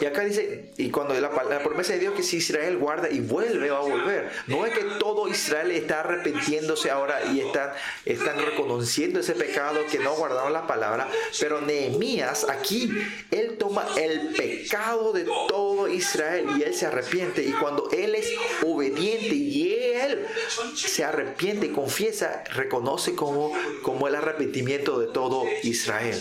[0.00, 1.30] Y acá dice, y cuando la,
[1.62, 4.30] promesa de Dios que si Israel guarda y vuelve, va a volver.
[4.46, 7.70] No es que todo Israel está arrepintiéndose ahora y están,
[8.04, 11.08] están reconociendo ese pecado que no guardaron la palabra,
[11.40, 12.92] pero Nehemías aquí,
[13.30, 17.42] él toma el pecado de todo Israel y él se arrepiente.
[17.42, 18.32] Y cuando él es
[18.64, 20.26] obediente y él
[20.74, 26.18] se arrepiente y confiesa, reconoce como, como el arrepentimiento de todo Israel.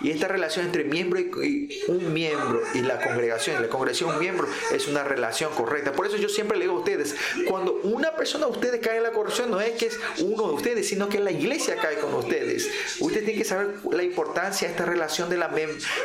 [0.00, 4.48] Y esta relación entre miembro y, un miembro y la congregación, la congregación un miembro
[4.72, 5.92] es una relación correcta.
[5.92, 7.14] Por eso yo siempre le digo a ustedes,
[7.48, 10.54] cuando una persona de ustedes cae en la corrupción, no es que es uno de
[10.54, 12.68] ustedes, sino que la iglesia cae con ustedes.
[13.00, 15.50] Ustedes tienen que saber la importancia de esta relación de la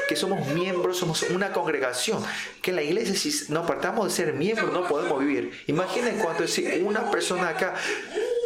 [0.08, 0.61] que somos miembros,
[0.94, 2.24] somos una congregación.
[2.62, 5.52] Que la iglesia, si nos apartamos de ser miembros, no podemos vivir.
[5.68, 7.76] Imaginen cuánto si una persona acá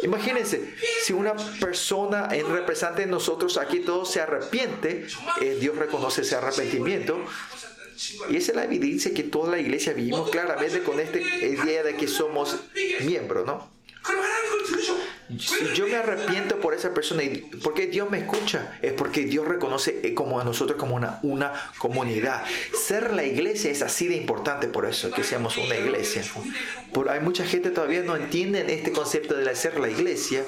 [0.02, 5.06] Imagínense, si una persona en representante de nosotros aquí todo se arrepiente,
[5.40, 7.18] eh, Dios reconoce ese arrepentimiento.
[8.28, 11.96] Y esa es la evidencia que toda la iglesia vivimos claramente con esta idea de
[11.96, 12.56] que somos
[13.00, 13.75] miembros, ¿no?
[15.38, 18.78] Si yo me arrepiento por esa persona, y porque Dios me escucha?
[18.80, 22.44] Es porque Dios reconoce eh, como a nosotros como una, una comunidad.
[22.86, 26.22] Ser la iglesia es así de importante por eso, que seamos una iglesia.
[26.92, 30.44] Por, hay mucha gente todavía no entiende este concepto de ser la iglesia.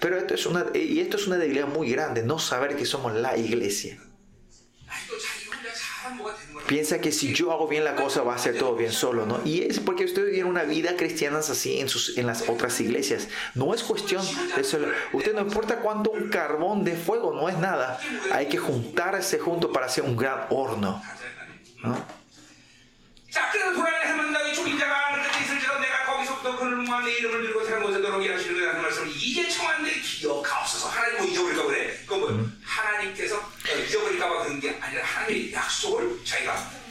[0.00, 3.14] Pero esto es una, y esto es una debilidad muy grande, no saber que somos
[3.14, 3.98] la iglesia
[6.66, 9.40] piensa que si yo hago bien la cosa va a ser todo bien solo, ¿no?
[9.44, 13.28] Y es porque usted vive una vida cristiana así en, sus, en las otras iglesias.
[13.54, 14.24] No es cuestión
[14.56, 14.88] de solo.
[15.12, 18.00] Usted no importa cuánto un carbón de fuego, no es nada.
[18.32, 21.02] Hay que juntarse juntos para hacer un gran horno.
[21.82, 22.22] ¿no?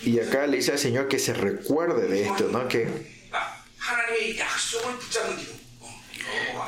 [0.03, 2.67] Y acá le dice al Señor que se recuerde de esto, ¿no?
[2.67, 2.87] Que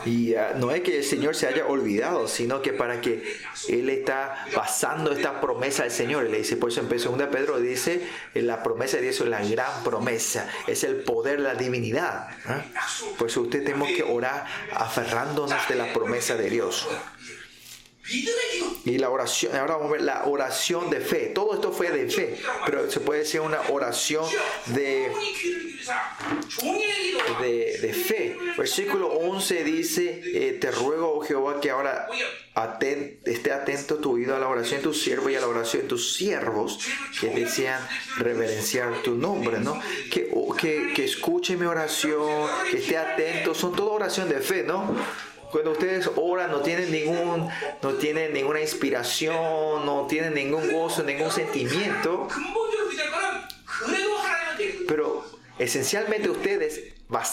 [0.06, 3.24] y ah, no es que el Señor se haya olvidado, sino que para que
[3.70, 6.24] Él está pasando esta promesa al Señor.
[6.26, 8.02] le dice, por eso en 2 Pedro dice,
[8.34, 12.28] la promesa de Dios es la gran promesa, es el poder, la divinidad.
[12.46, 12.66] ¿ah?
[13.18, 16.88] Por eso usted tenemos que orar aferrándonos de la promesa de Dios.
[18.86, 21.32] Y la oración, ahora vamos a ver la oración de fe.
[21.34, 24.26] Todo esto fue de fe, pero se puede decir una oración
[24.68, 25.10] de,
[27.40, 28.38] de, fe.
[28.58, 32.08] Versículo 11 dice, eh, te ruego, oh Jehová, que ahora
[33.24, 35.88] esté atento tu oído a la oración de tu siervo y a la oración de
[35.88, 36.80] tus siervos
[37.22, 37.82] que desean
[38.18, 39.80] reverenciar tu nombre, ¿no?
[40.12, 44.94] Que, que, que escuche mi oración, que esté atento, son toda oración de fe, ¿no?
[45.54, 47.48] Cuando ustedes oran no tienen ningún,
[47.84, 52.28] no tienen ninguna inspiración, no tienen ningún gozo, ningún sentimiento.
[54.88, 55.24] Pero
[55.60, 56.82] esencialmente ustedes,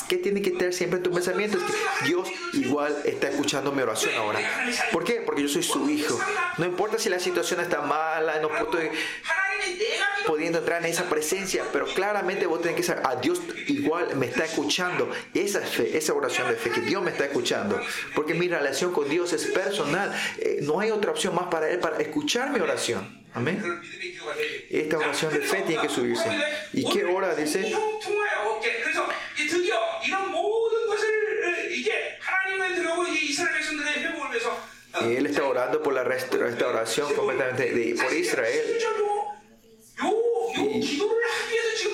[0.07, 1.57] ¿qué tiene que tener siempre en tu pensamiento?
[1.57, 4.39] Es que Dios igual está escuchando mi oración ahora.
[4.93, 5.23] ¿Por qué?
[5.25, 6.21] Porque yo soy su hijo.
[6.59, 8.91] No importa si la situación está mala, no estoy
[10.27, 14.27] pudiendo entrar en esa presencia, pero claramente vos tenés que saber, a Dios igual me
[14.27, 15.11] está escuchando.
[15.35, 17.81] Esa fe, esa oración de fe, que Dios me está escuchando.
[18.15, 20.13] Porque mi relación con Dios es personal.
[20.39, 23.21] Eh, no hay otra opción más para Él, para escuchar mi oración.
[23.35, 23.63] Amén.
[24.71, 26.29] Esta oración de fe tiene que subirse.
[26.73, 27.73] ¿Y qué hora dice?
[35.03, 38.79] él está orando por la restauración completamente de, por Israel.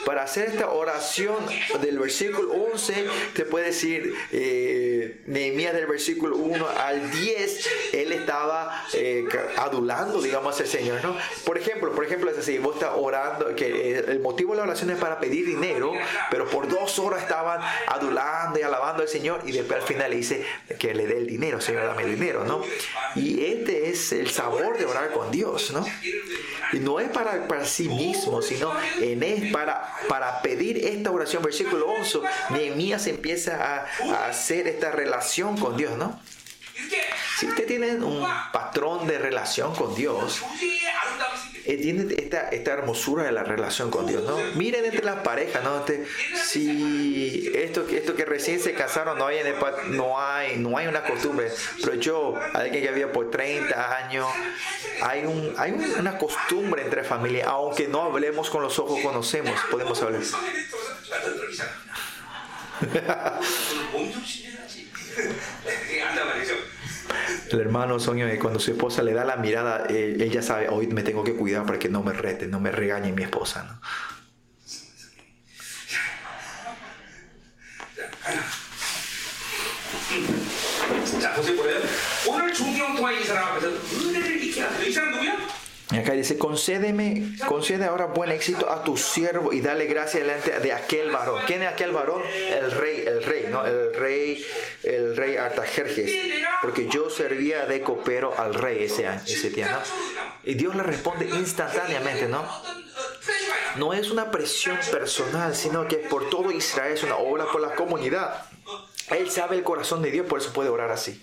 [0.07, 1.37] Para hacer esta oración
[1.81, 8.85] del versículo 11, te puede decir, eh, Nehemías del versículo 1 al 10, él estaba
[8.95, 9.27] eh,
[9.57, 11.17] adulando, digamos, al Señor, ¿no?
[11.45, 14.91] Por ejemplo, por ejemplo, es así, vos estás orando, que el motivo de la oración
[14.91, 15.93] es para pedir dinero,
[16.31, 20.17] pero por dos horas estaban adulando y alabando al Señor, y después al final le
[20.19, 20.45] dice
[20.79, 22.63] que le dé el dinero, Señor, dame el dinero, ¿no?
[23.17, 25.85] Y este es el sabor de orar con Dios, ¿no?
[26.73, 31.43] Y no es para, para sí mismo, sino en es para, para pedir esta oración.
[31.43, 32.21] Versículo 11,
[32.51, 36.19] Nehemías empieza a, a hacer esta relación con Dios, ¿no?
[37.39, 40.43] Si usted tiene un patrón de relación con Dios,
[41.67, 44.37] eh, tiene esta, esta hermosura de la relación con Dios, ¿no?
[44.55, 45.79] Miren entre las parejas, ¿no?
[45.79, 49.57] Este, si esto, esto que recién se casaron no hay, en el,
[49.89, 51.51] no hay no hay una costumbre,
[51.83, 54.29] pero yo, alguien que había por 30 años,
[55.03, 60.01] hay, un, hay una costumbre entre familia, aunque no hablemos con los ojos, conocemos, podemos
[60.03, 60.23] hablar.
[67.52, 70.88] El hermano Soño, eh, cuando su esposa le da la mirada, eh, ella sabe, hoy
[70.88, 73.82] me tengo que cuidar para que no me rete, no me regañe mi esposa, ¿no?
[81.20, 81.80] 자, 보세요, 보세요.
[82.28, 84.88] 오늘 존경 통화 이 사람 앞에서 은혜를 잊게 하세요.
[84.88, 85.35] 이 사람 누구야?
[85.93, 90.59] y acá dice, concédeme, concede ahora buen éxito a tu siervo y dale gracia delante
[90.59, 91.43] de aquel varón.
[91.47, 92.23] ¿Quién es aquel varón?
[92.25, 93.65] El rey, el rey, ¿no?
[93.65, 94.45] El rey,
[94.83, 96.11] el rey Artajerjes.
[96.61, 99.79] Porque yo servía de copero al rey ese, ese día, ¿no?
[100.43, 102.45] Y Dios le responde instantáneamente, ¿no?
[103.77, 107.61] No es una presión personal, sino que es por todo Israel es una obra por
[107.61, 108.45] la comunidad.
[109.11, 111.23] Él sabe el corazón de Dios, por eso puede orar así.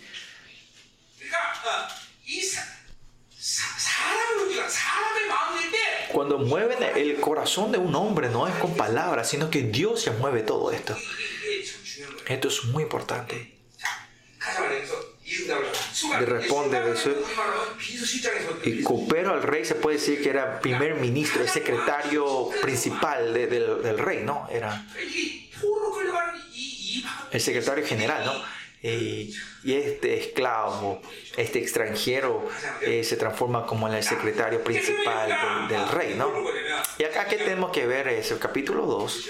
[6.14, 10.11] Cuando mueven el corazón de un hombre, no es con palabras, sino que Dios ya
[10.14, 10.95] mueve todo esto.
[12.27, 13.57] Esto es muy importante.
[16.19, 17.10] Le responde eso.
[18.64, 23.48] Y Copero al rey se puede decir que era primer ministro, el secretario principal de,
[23.48, 24.48] del, del rey, ¿no?
[24.52, 24.85] Era
[27.31, 28.34] el secretario general, ¿no?
[28.84, 29.34] y,
[29.65, 31.01] este esclavo,
[31.38, 32.49] este extranjero,
[32.81, 36.30] eh, se transforma como en el secretario principal del, rey, ¿no?
[36.97, 39.30] Y acá que tenemos que ver es el capítulo 2.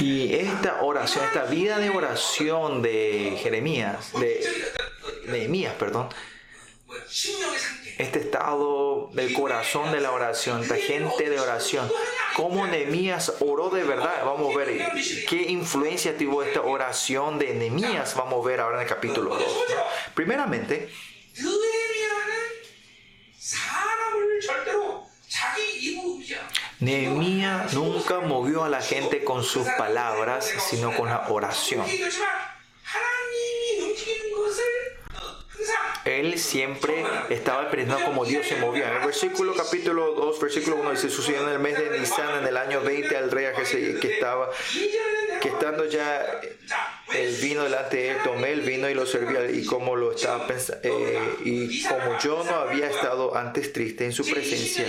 [0.00, 4.44] Y esta oración, esta vida de oración de Jeremías, de
[5.28, 6.10] Nehemías, perdón,
[7.98, 11.90] este estado del corazón de la oración, esta gente de oración.
[12.36, 14.24] Cómo Nehemías oró de verdad.
[14.24, 14.92] Vamos a ver
[15.28, 18.14] qué influencia tuvo esta oración de Nehemías.
[18.16, 19.40] Vamos a ver ahora en el capítulo 2.
[19.40, 19.76] ¿no?
[20.14, 20.90] Primeramente,
[26.80, 31.86] Nehemías nunca movió a la gente con sus palabras, sino con la oración.
[36.04, 38.90] Él siempre estaba presentado como Dios se movía.
[38.90, 42.46] En el versículo capítulo 2, versículo 1 dice, sucedió en el mes de Nisan, en
[42.46, 43.46] el año 20, al rey
[44.00, 44.50] que estaba,
[45.40, 46.40] que estando ya
[47.14, 50.46] el vino delante de él, tomé el vino y lo serví, y como lo estaba
[50.82, 54.86] eh, y como yo no había estado antes triste en su presencia,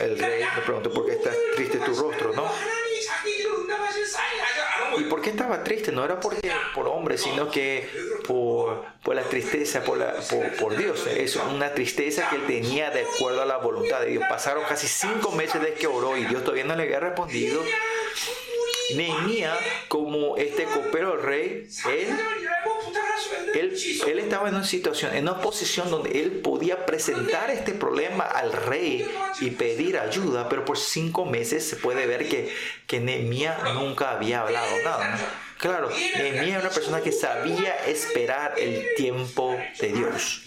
[0.00, 2.32] el rey me preguntó, ¿por qué estás triste tu rostro?
[2.34, 2.50] ¿No?
[4.98, 5.92] ¿Y por qué estaba triste?
[5.92, 7.88] No era porque, por hombre, sino que
[8.26, 11.06] por, por la tristeza, por, la, por, por, Dios.
[11.06, 14.24] Es una tristeza que él tenía de acuerdo a la voluntad de Dios.
[14.28, 17.62] Pasaron casi cinco meses desde que oró y Dios todavía no le había respondido.
[18.94, 19.58] Nehemías,
[19.88, 22.08] como este copero del rey, él
[24.06, 28.52] él, estaba en una situación, en una posición donde él podía presentar este problema al
[28.52, 29.08] rey
[29.40, 32.52] y pedir ayuda, pero por cinco meses se puede ver que,
[32.86, 35.16] que Nehemías nunca había hablado nada.
[35.16, 35.44] ¿no?
[35.58, 40.42] Claro, Nehemías era una persona que sabía esperar el tiempo de Dios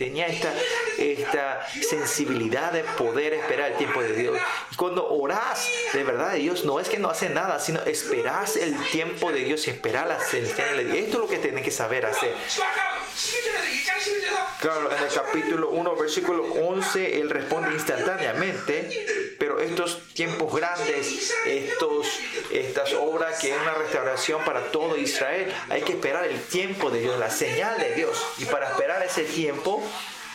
[0.00, 0.50] tenía esta,
[0.96, 4.38] esta sensibilidad de poder esperar el tiempo de Dios.
[4.72, 8.74] Y cuando orás de verdad Dios, no es que no hace nada, sino esperás el
[8.92, 10.96] tiempo de Dios y esperar la sentencia de Dios.
[10.96, 12.34] Esto es lo que tenés que saber hacer.
[14.58, 22.06] Claro, en el capítulo 1, versículo 11, él responde instantáneamente pero estos tiempos grandes, estos,
[22.52, 27.00] estas obras que es una restauración para todo Israel, hay que esperar el tiempo de
[27.00, 28.22] Dios, la señal de Dios.
[28.36, 29.82] Y para esperar ese tiempo,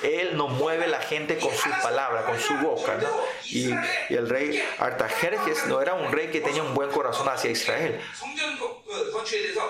[0.03, 2.99] él nos mueve la gente con su palabra, con su boca.
[3.45, 3.71] Y,
[4.09, 7.99] el rey Artajerjes no era un rey que tenía un buen corazón hacia Israel,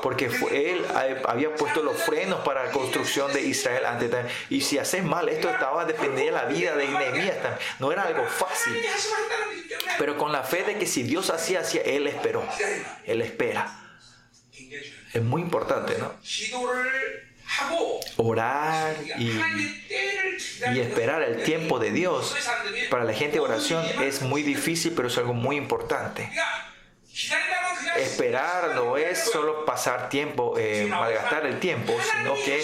[0.02, 0.86] porque fue, él
[1.26, 4.12] había puesto los frenos para la construcción de Israel antes.
[4.50, 7.38] Y si haces mal, esto estaba dependiendo de la vida de Nehemías.
[7.80, 8.74] No era algo fácil,
[9.98, 12.44] pero con la fe de que si Dios hacía hacia él, esperó.
[13.06, 13.82] Él espera.
[15.14, 16.14] Es muy importante, ¿no?
[18.18, 19.32] orar y,
[20.74, 22.36] y, esperar el tiempo de Dios
[22.90, 26.30] para la gente oración es muy difícil, pero es algo muy importante.
[27.98, 32.62] Esperar no es solo pasar tiempo, eh, malgastar el tiempo, sino que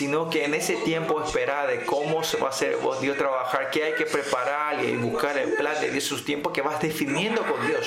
[0.00, 3.84] sino que en ese tiempo esperar de cómo se va a hacer Dios trabajar, qué
[3.84, 7.66] hay que preparar y buscar el plan de Dios, sus tiempos que vas definiendo con
[7.66, 7.86] Dios.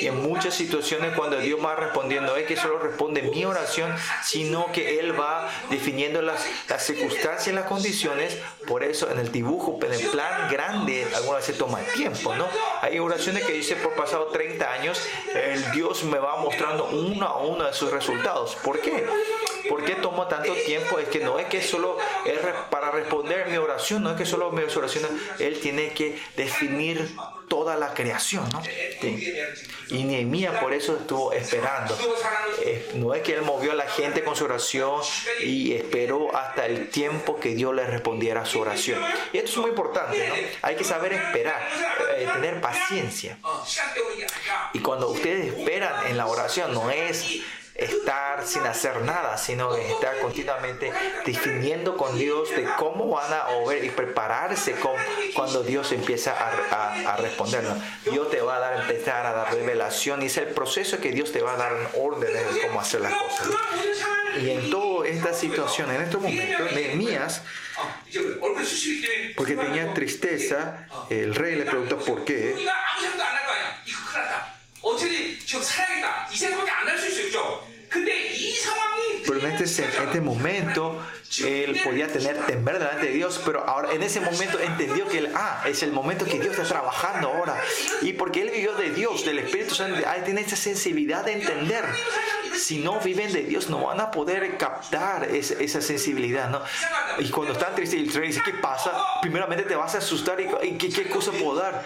[0.00, 4.72] Y en muchas situaciones cuando Dios va respondiendo, es que solo responde mi oración, sino
[4.72, 8.38] que Él va definiendo las, las circunstancias, las condiciones.
[8.66, 12.34] Por eso en el dibujo, en el plan grande, algunas veces toma tiempo.
[12.34, 12.48] ¿no?
[12.80, 17.42] Hay oraciones que dice por pasado 30 años, el Dios me va mostrando uno a
[17.42, 18.56] uno de sus resultados.
[18.64, 19.04] ¿Por qué?
[19.68, 20.98] ¿Por qué tomó tanto tiempo?
[20.98, 22.38] Es que no es que solo es
[22.70, 25.04] para responder mi oración, no es que solo mi oración,
[25.38, 27.14] Él tiene que definir
[27.52, 28.62] toda la creación, ¿no?
[29.90, 31.94] Y Nehemías por eso estuvo esperando.
[32.94, 35.02] No es que él movió a la gente con su oración
[35.44, 39.02] y esperó hasta el tiempo que Dios le respondiera a su oración.
[39.34, 40.34] Y esto es muy importante, ¿no?
[40.62, 41.68] Hay que saber esperar,
[42.16, 43.36] eh, tener paciencia.
[44.72, 47.42] Y cuando ustedes esperan en la oración, no es
[47.74, 50.92] estar sin hacer nada, sino estar continuamente
[51.24, 54.92] definiendo con Dios de cómo van a oír y prepararse con,
[55.34, 57.64] cuando Dios empieza a, a, responder.
[58.10, 61.32] Dios te va a dar, empezar a dar revelación y es el proceso que Dios
[61.32, 63.48] te va a dar órdenes de cómo hacer las cosas.
[64.40, 67.42] Y en toda esta situación, en estos momentos, Nehemías,
[69.36, 72.54] porque tenía tristeza, el rey le preguntó por qué.
[79.26, 81.04] Pero en este, en este momento
[81.44, 85.32] él podía tener temor delante de Dios, pero ahora en ese momento entendió que él,
[85.34, 87.62] ah, es el momento que Dios está trabajando ahora.
[88.00, 91.84] Y porque él vivió de Dios, del Espíritu Santo, ahí tiene esa sensibilidad de entender.
[92.56, 96.62] Si no viven de Dios, no van a poder captar esa, sensibilidad, ¿no?
[97.18, 98.92] Y cuando están tristes, el rey dice, ¿qué pasa?
[99.20, 101.84] Primeramente te vas a asustar y ¿qué, qué cosa puedo dar?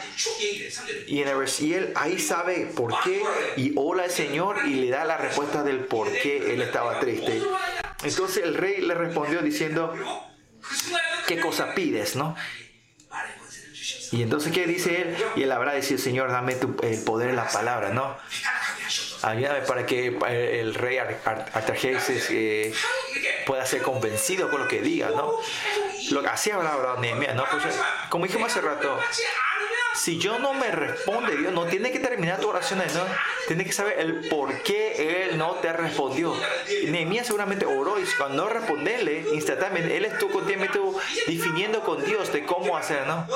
[1.07, 3.23] Y, en el, y él ahí sabe por qué
[3.57, 7.43] y ola al Señor y le da la respuesta del por qué él estaba triste.
[8.05, 9.95] Entonces el rey le respondió diciendo,
[11.27, 12.17] ¿qué cosa pides?
[12.17, 12.37] ¿no?
[14.13, 15.17] Y entonces, ¿qué dice él?
[15.37, 18.17] Y él habrá dicho, Señor, dame tu, el poder en la palabra, ¿no?
[19.21, 20.17] Para que
[20.61, 22.73] el rey Artajerjes eh,
[23.47, 25.39] pueda ser convencido con lo que diga, ¿no?
[26.11, 27.45] Lo así hablaba Nehemías, ¿no?
[27.51, 27.65] Pues,
[28.09, 28.99] como dijimos hace rato,
[29.97, 33.05] si yo no me responde Dios, no tiene que terminar tu oración, ¿no?
[33.49, 36.35] Tiene que saber el por qué Él no te respondió.
[36.89, 40.79] Nehemías seguramente oró y cuando no responderle instantáneamente, Él estuvo continuamente
[41.27, 43.27] definiendo con Dios de cómo hacer, ¿no?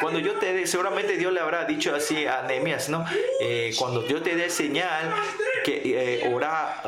[0.00, 3.04] Cuando yo te dé, seguramente Dios le habrá dicho así a Nehemías, ¿no?
[3.40, 5.12] Eh, cuando yo te dé señal
[5.64, 6.38] que eh,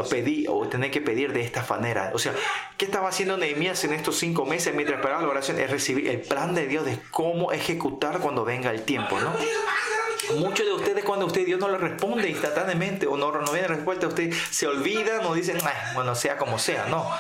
[0.08, 2.12] pedí o tener que pedir de esta manera.
[2.14, 2.32] O sea,
[2.76, 5.58] ¿qué estaba haciendo Nehemías en estos cinco meses mientras esperaba la oración?
[5.58, 9.32] Es recibir el plan de Dios de cómo ejecutar cuando venga el tiempo, ¿no?
[10.36, 14.06] Muchos de ustedes cuando usted Dios no le responde instantáneamente o no, no viene respuesta,
[14.06, 15.58] usted se olvida, no dicen,
[15.94, 17.10] bueno, sea como sea, no.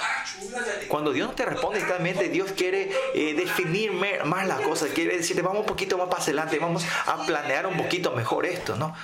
[0.88, 5.42] Cuando Dios no te responde instantáneamente, Dios quiere eh, definir más las cosas, quiere decirte,
[5.42, 8.94] vamos un poquito más para adelante, vamos a planear un poquito mejor esto, ¿no?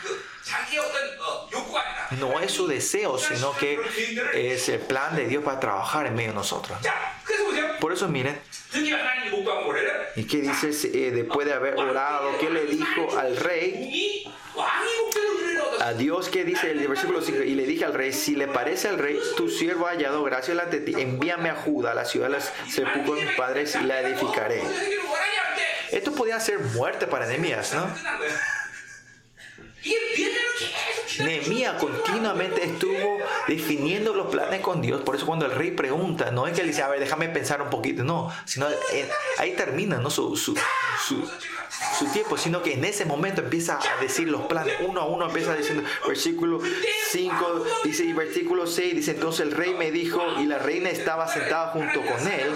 [2.18, 3.80] No es su deseo, sino que
[4.34, 6.78] es el plan de Dios para trabajar en medio de nosotros.
[7.80, 8.40] Por eso miren,
[10.16, 12.38] ¿y qué dice eh, después de haber orado?
[12.38, 14.24] ¿Qué le dijo al rey?
[15.80, 18.88] A Dios que dice el versículo 5, y le dije al rey, si le parece
[18.88, 22.28] al rey, tu siervo ha hallado gracia delante de ti, envíame a Judá, la ciudad
[22.28, 24.62] de los sepulcros de mis padres, y la edificaré.
[25.92, 27.86] Esto podía ser muerte para enemías, ¿no?
[31.18, 35.02] Nehemías continuamente estuvo definiendo los planes con Dios.
[35.02, 37.62] Por eso cuando el rey pregunta, no es que él dice, a ver, déjame pensar
[37.62, 39.08] un poquito, no, sino eh,
[39.38, 40.10] ahí termina ¿no?
[40.10, 40.54] su, su,
[41.98, 45.26] su, tiempo, sino que en ese momento empieza a decir los planes, uno a uno
[45.26, 46.60] empieza diciendo, versículo
[47.10, 51.28] 5, dice, y versículo 6, dice, entonces el rey me dijo, y la reina estaba
[51.28, 52.54] sentada junto con él,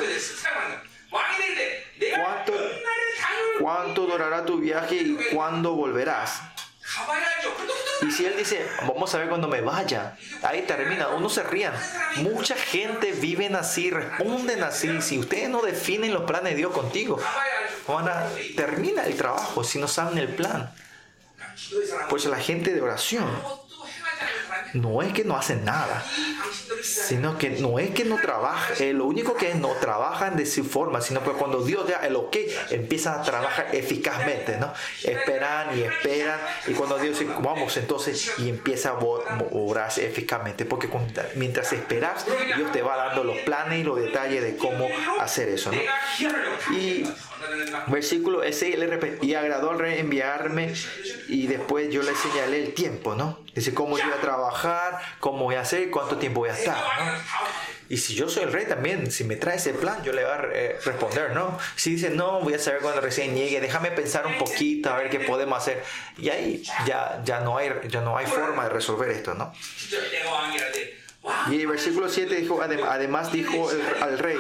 [2.17, 2.53] ¿cuánto,
[3.61, 6.43] cuánto durará tu viaje y cuándo volverás?
[8.03, 11.75] Y si él dice, vamos a ver cuando me vaya, ahí termina, uno se rían.
[12.17, 15.03] Mucha gente vive así, responden así.
[15.03, 17.19] Si ustedes no definen los planes de Dios contigo,
[17.87, 18.27] van a,
[18.57, 20.73] termina el trabajo si no saben el plan.
[22.09, 23.27] Pues la gente de oración
[24.75, 26.05] no es que no hacen nada,
[26.83, 30.65] sino que no es que no trabajan, eh, lo único que no trabajan de su
[30.65, 32.37] forma, sino que cuando Dios da el ok,
[32.71, 34.73] empiezan a trabajar eficazmente, ¿no?
[35.03, 38.99] Esperan y esperan, y cuando Dios dice, vamos entonces, y empieza a
[39.53, 40.89] orar eficazmente, porque
[41.35, 42.27] mientras esperas,
[42.57, 44.89] Dios te va dando los planes y los detalles de cómo
[45.19, 45.81] hacer eso, ¿no?
[47.89, 48.77] Versículo ese,
[49.23, 50.73] y agradó al rey enviarme,
[51.29, 53.41] y después yo le señalé el tiempo, ¿no?
[53.55, 56.77] Dice cómo yo voy a trabajar, cómo voy a hacer, cuánto tiempo voy a estar,
[56.77, 57.13] ¿no?
[57.91, 60.33] Y si yo soy el rey también, si me trae ese plan, yo le voy
[60.33, 61.59] a eh, responder, ¿no?
[61.75, 65.11] Si dice, no, voy a saber cuando recién llegue, déjame pensar un poquito, a ver
[65.11, 65.83] qué podemos hacer.
[66.17, 69.53] Y ahí ya, ya, no, hay, ya no hay forma de resolver esto, ¿no?
[71.51, 73.71] Y el versículo 7 dijo, además dijo
[74.01, 74.39] al rey,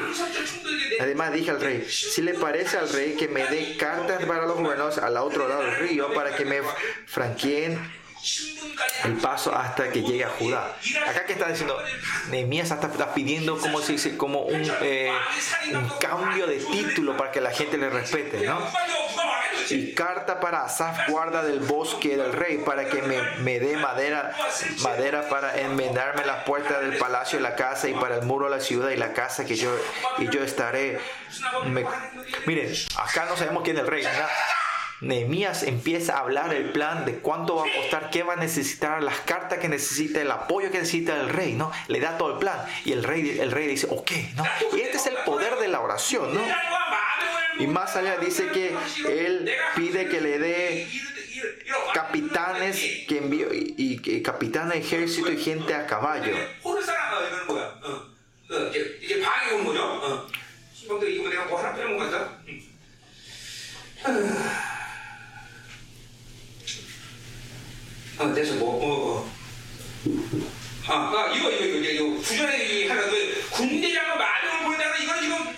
[0.98, 4.56] además dije al rey, si le parece al rey que me dé cartas para los
[4.56, 6.60] gobernadores al otro lado del río para que me
[7.06, 7.78] franqueen
[9.04, 10.76] el paso hasta que llegue a Judá.
[11.06, 11.78] Acá que está diciendo,
[12.28, 15.12] Nehemías está, pidiendo como, se dice, como un, eh,
[15.72, 18.60] un, cambio de título para que la gente le respete, ¿no?
[19.70, 24.34] Y carta para Asaf, guarda del bosque del rey, para que me, me dé madera,
[24.82, 28.56] madera para enmendarme las puertas del palacio y la casa y para el muro de
[28.56, 29.70] la ciudad y la casa que yo,
[30.18, 30.98] y yo estaré.
[32.46, 34.04] miren, acá no sabemos quién es el rey.
[35.00, 39.02] Nehemías empieza a hablar el plan de cuánto va a costar, qué va a necesitar,
[39.02, 41.72] las cartas que necesita, el apoyo que necesita el rey, ¿no?
[41.88, 44.44] Le da todo el plan y el rey, el rey dice, ok, ¿no?
[44.76, 46.42] Y este es el poder de la oración, ¿no?
[47.58, 48.76] Y más allá dice que
[49.08, 50.88] él pide que le dé
[51.94, 56.34] capitanes que envió y, y, capitanes de ejército y gente a caballo.
[68.19, 69.31] 그래서 뭐, 뭐,
[70.87, 75.55] 아, 아 이거 이거 이거 이거 구전에 하나 그 군대장은 마병을 보낸다는 이거는 지금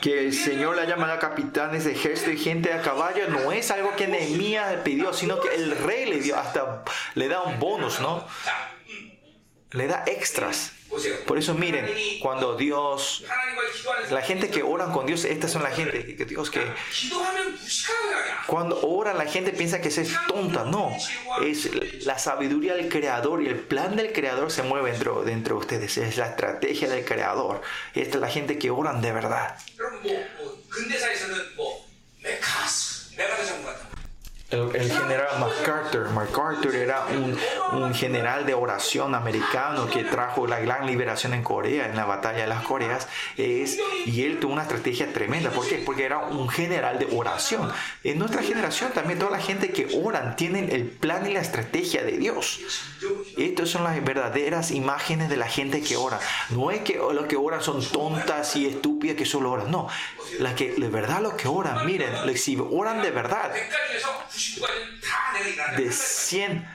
[0.00, 3.70] Que el Señor le llama a capitanes de ejército y gente a caballo no es
[3.70, 6.82] algo que Nehemías pidió, sino que el rey le dio, hasta
[7.14, 8.26] le da un bonus, ¿no?
[9.70, 10.72] Le da extras.
[11.25, 11.85] Por eso miren,
[12.21, 13.23] cuando Dios,
[14.09, 16.61] la gente que ora con Dios, estas son la gente que Dios que
[18.47, 20.95] cuando ora la gente piensa que es tonta, no,
[21.43, 21.69] es
[22.05, 25.97] la sabiduría del Creador y el plan del Creador se mueve dentro, dentro de ustedes,
[25.97, 27.61] es la estrategia del Creador.
[27.93, 29.57] Esta es la gente que oran de verdad.
[34.49, 36.09] El, general MacArthur.
[36.11, 37.37] MacArthur era un,
[37.81, 42.39] un, general de oración americano que trajo la gran liberación en Corea, en la batalla
[42.39, 43.09] de las Coreas.
[43.35, 45.49] Es, y él tuvo una estrategia tremenda.
[45.49, 45.83] ¿Por qué?
[45.85, 47.69] Porque era un general de oración.
[48.05, 52.03] En nuestra generación también toda la gente que oran tienen el plan y la estrategia
[52.03, 52.61] de Dios.
[53.37, 56.21] Estas son las verdaderas imágenes de la gente que ora.
[56.51, 59.69] No es que los que oran son tontas y estúpidas que solo oran.
[59.69, 59.89] No.
[60.39, 63.51] Las que de verdad los que oran, miren, si oran de verdad
[65.77, 66.67] de 100,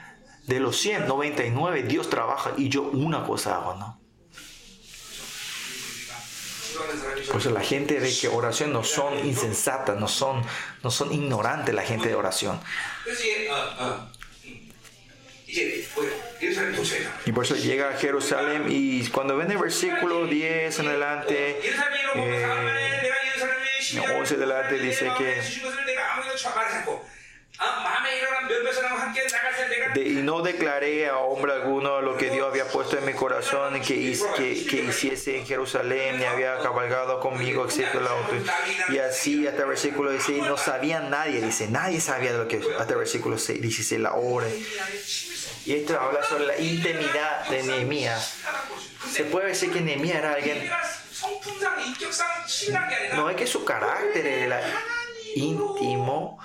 [0.47, 4.02] de los 100, 99 Dios trabaja y yo una cosa hago, ¿no?
[7.30, 10.43] Por eso la gente de que oración no son insensatas, no son,
[10.82, 12.60] no son ignorantes la gente de oración.
[17.26, 21.60] Y por eso llega a Jerusalén y cuando ven el versículo 10 en adelante,
[22.14, 22.72] eh,
[24.16, 25.43] 11 adelante dice que
[29.94, 33.80] de, y no declaré a hombre alguno lo que Dios había puesto en mi corazón
[33.80, 38.39] que, que, que hiciese en Jerusalén, ni había cabalgado conmigo, excepto la otra.
[38.90, 42.60] Y así hasta el versículo 16 no sabía nadie, dice, nadie sabía de lo que
[42.78, 44.47] hasta el versículo 16 la hora.
[45.64, 48.39] Y esto habla sobre la intimidad de Nehemías.
[49.10, 50.70] Se puede decir que Nehemías era alguien.
[53.14, 54.60] No es que su carácter era
[55.36, 56.38] íntimo,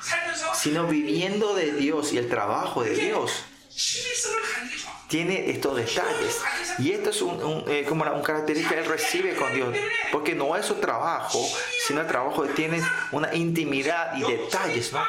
[0.54, 3.46] sino viviendo de Dios y el trabajo de Dios.
[5.08, 6.42] Tiene estos detalles.
[6.80, 9.76] Y esto es un, eh, como una, característica que él recibe con Dios.
[10.12, 11.40] Porque no es su trabajo,
[11.88, 12.82] sino el trabajo que tiene
[13.12, 14.92] una intimidad y detalles.
[14.92, 15.02] ¿no?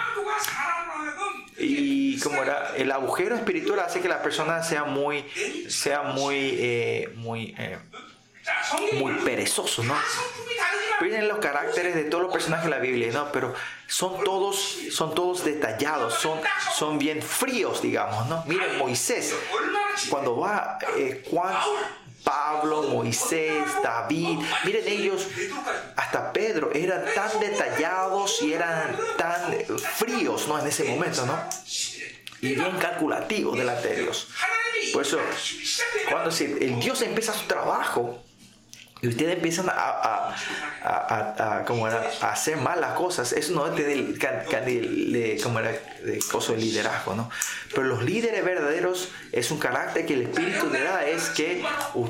[1.58, 5.24] Y como era, el agujero espiritual hace que la persona sea muy,
[5.68, 7.78] sea muy, eh, muy, eh,
[8.94, 9.96] muy perezoso, ¿no?
[11.00, 13.30] Miren los caracteres de todos los personajes de la Biblia, ¿no?
[13.30, 13.54] Pero
[13.86, 16.40] son todos, son todos detallados, son,
[16.74, 18.42] son bien fríos, digamos, ¿no?
[18.46, 19.34] Miren Moisés,
[20.10, 21.54] cuando va eh, Juan,
[22.24, 25.26] Pablo, Moisés, David, miren ellos,
[25.96, 30.58] hasta Pedro, eran tan detallados y eran tan fríos, ¿no?
[30.58, 31.38] En ese momento, ¿no?
[32.40, 34.28] Y bien calculativos delante de Dios.
[34.92, 35.18] Por eso,
[36.10, 38.22] cuando el Dios empieza su trabajo,
[39.00, 40.34] y ustedes empiezan a,
[40.82, 46.18] a, a, como era, hacer malas cosas, eso no es de, de, como era, de
[46.18, 47.30] de liderazgo, ¿no?
[47.70, 51.64] Pero los líderes verdaderos es un carácter que el Espíritu le da, es que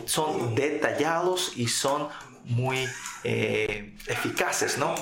[0.06, 2.08] son detallados y son
[2.44, 2.88] muy
[3.24, 4.94] eh, eficaces, ¿no?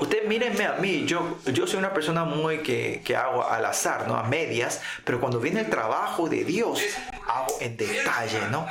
[0.00, 4.08] Ustedes mírenme a mí, yo, yo soy una persona muy que, que, hago al azar,
[4.08, 4.16] ¿no?
[4.16, 6.80] A medias, pero cuando viene el trabajo de Dios,
[7.28, 8.66] hago en detalle, ¿no?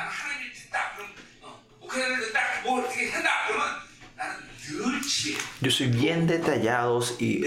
[5.61, 7.45] Yo soy bien detallados y,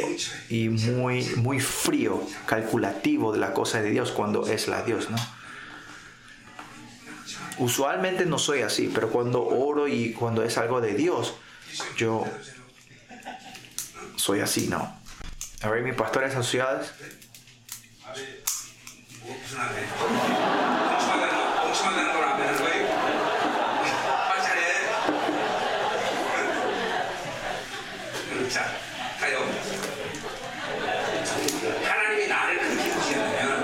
[0.48, 5.16] y, muy, muy frío, calculativo de la cosa de Dios cuando es la Dios, ¿no?
[7.58, 11.34] Usualmente no soy así, pero cuando oro y cuando es algo de Dios,
[11.96, 12.24] yo
[14.16, 14.94] soy así, ¿no?
[15.62, 16.92] A ver, mis pastores asociados.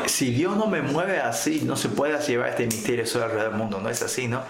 [0.06, 3.58] Si Dios no me mueve así, no se puede llevar este misterio sobre alrededor del
[3.58, 3.80] mundo.
[3.80, 4.44] No es así, ¿no?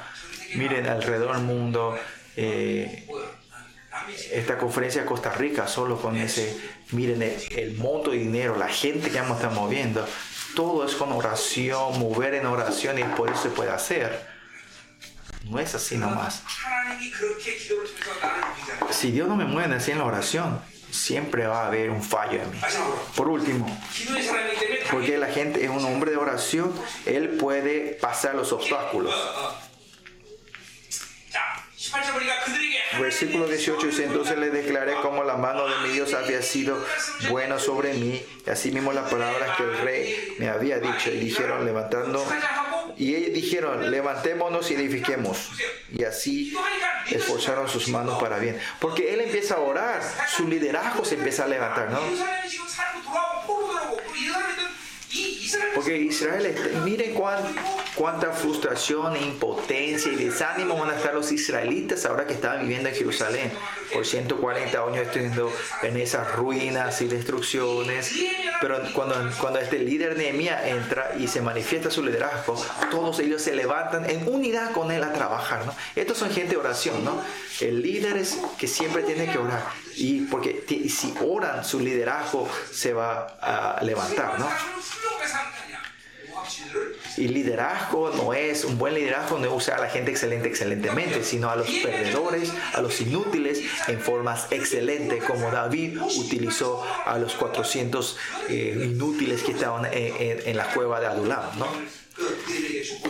[0.55, 1.97] Miren alrededor del mundo.
[2.37, 3.07] Eh,
[4.33, 6.59] esta conferencia de Costa Rica, solo con ese,
[6.91, 10.07] miren el, monto de dinero, la gente que vamos a moviendo,
[10.57, 14.32] todo es con oración, mover en oración y por eso se puede hacer.
[15.45, 16.43] No es así nomás.
[18.91, 20.61] Si Dios no me mueve así en la oración,
[20.91, 22.59] siempre va a haber un fallo en mí.
[23.17, 23.67] Por último,
[24.91, 26.73] porque la gente es un hombre de oración,
[27.07, 29.15] él puede pasar los obstáculos.
[33.01, 36.79] Versículo 18 dice, entonces le declaré como la mano de mi Dios había sido
[37.29, 41.19] buena sobre mí, y así mismo las palabras que el rey me había dicho, y
[41.19, 42.25] dijeron, levantando
[42.97, 45.51] y ellos dijeron, levantémonos y edifiquemos.
[45.93, 46.55] Y así
[47.11, 48.59] esforzaron sus manos para bien.
[48.81, 52.01] Porque él empieza a orar, su liderazgo se empieza a levantar, ¿no?
[55.75, 56.55] Porque Israel,
[56.85, 57.15] miren
[57.95, 62.95] cuánta frustración, impotencia y desánimo van a estar los israelitas ahora que estaban viviendo en
[62.95, 63.53] Jerusalén
[63.93, 65.53] por 140 años estudiando
[65.83, 68.13] en esas ruinas y destrucciones.
[68.61, 73.55] Pero cuando, cuando este líder Nehemías entra y se manifiesta su liderazgo, todos ellos se
[73.55, 75.67] levantan en unidad con él a trabajar.
[75.67, 75.75] ¿no?
[75.97, 77.23] Estos son gente de oración, ¿no?
[77.61, 79.63] El líder es que siempre tiene que orar.
[79.97, 84.49] Y porque si oran, su liderazgo se va a levantar, ¿no?
[87.17, 91.23] Y liderazgo no es, un buen liderazgo no es usar a la gente excelente excelentemente,
[91.23, 97.35] sino a los perdedores, a los inútiles en formas excelentes, como David utilizó a los
[97.35, 98.17] 400
[98.49, 101.67] eh, inútiles que estaban en, la cueva de Adulam, ¿no?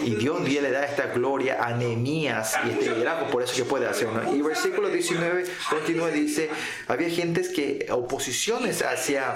[0.04, 3.86] Y Dios, le da esta gloria a Nehemías y este liderazgo, por eso que puede
[3.86, 4.22] hacerlo.
[4.34, 6.50] Y versículo 19 continúa dice,
[6.88, 9.34] había gentes que, oposiciones hacia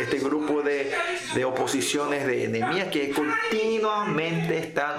[0.00, 0.92] este grupo de,
[1.34, 4.98] de oposiciones de Nehemías que continuamente están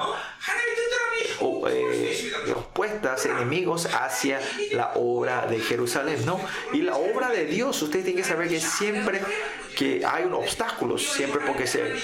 [1.68, 4.40] eh, opuestas, enemigos hacia
[4.72, 6.40] la obra de Jerusalén, ¿no?
[6.74, 9.22] Y la obra de Dios, usted tiene que saber que siempre
[9.76, 11.96] que hay un obstáculo, siempre porque se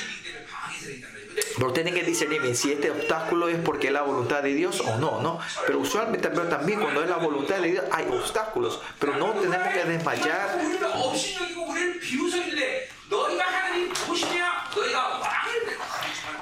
[1.57, 4.97] pero tienen que discernir si este obstáculo es porque es la voluntad de Dios o
[4.97, 5.39] no, ¿no?
[5.65, 9.67] Pero usualmente pero también cuando es la voluntad de Dios hay obstáculos, pero no tenemos
[9.69, 10.59] que desmayar.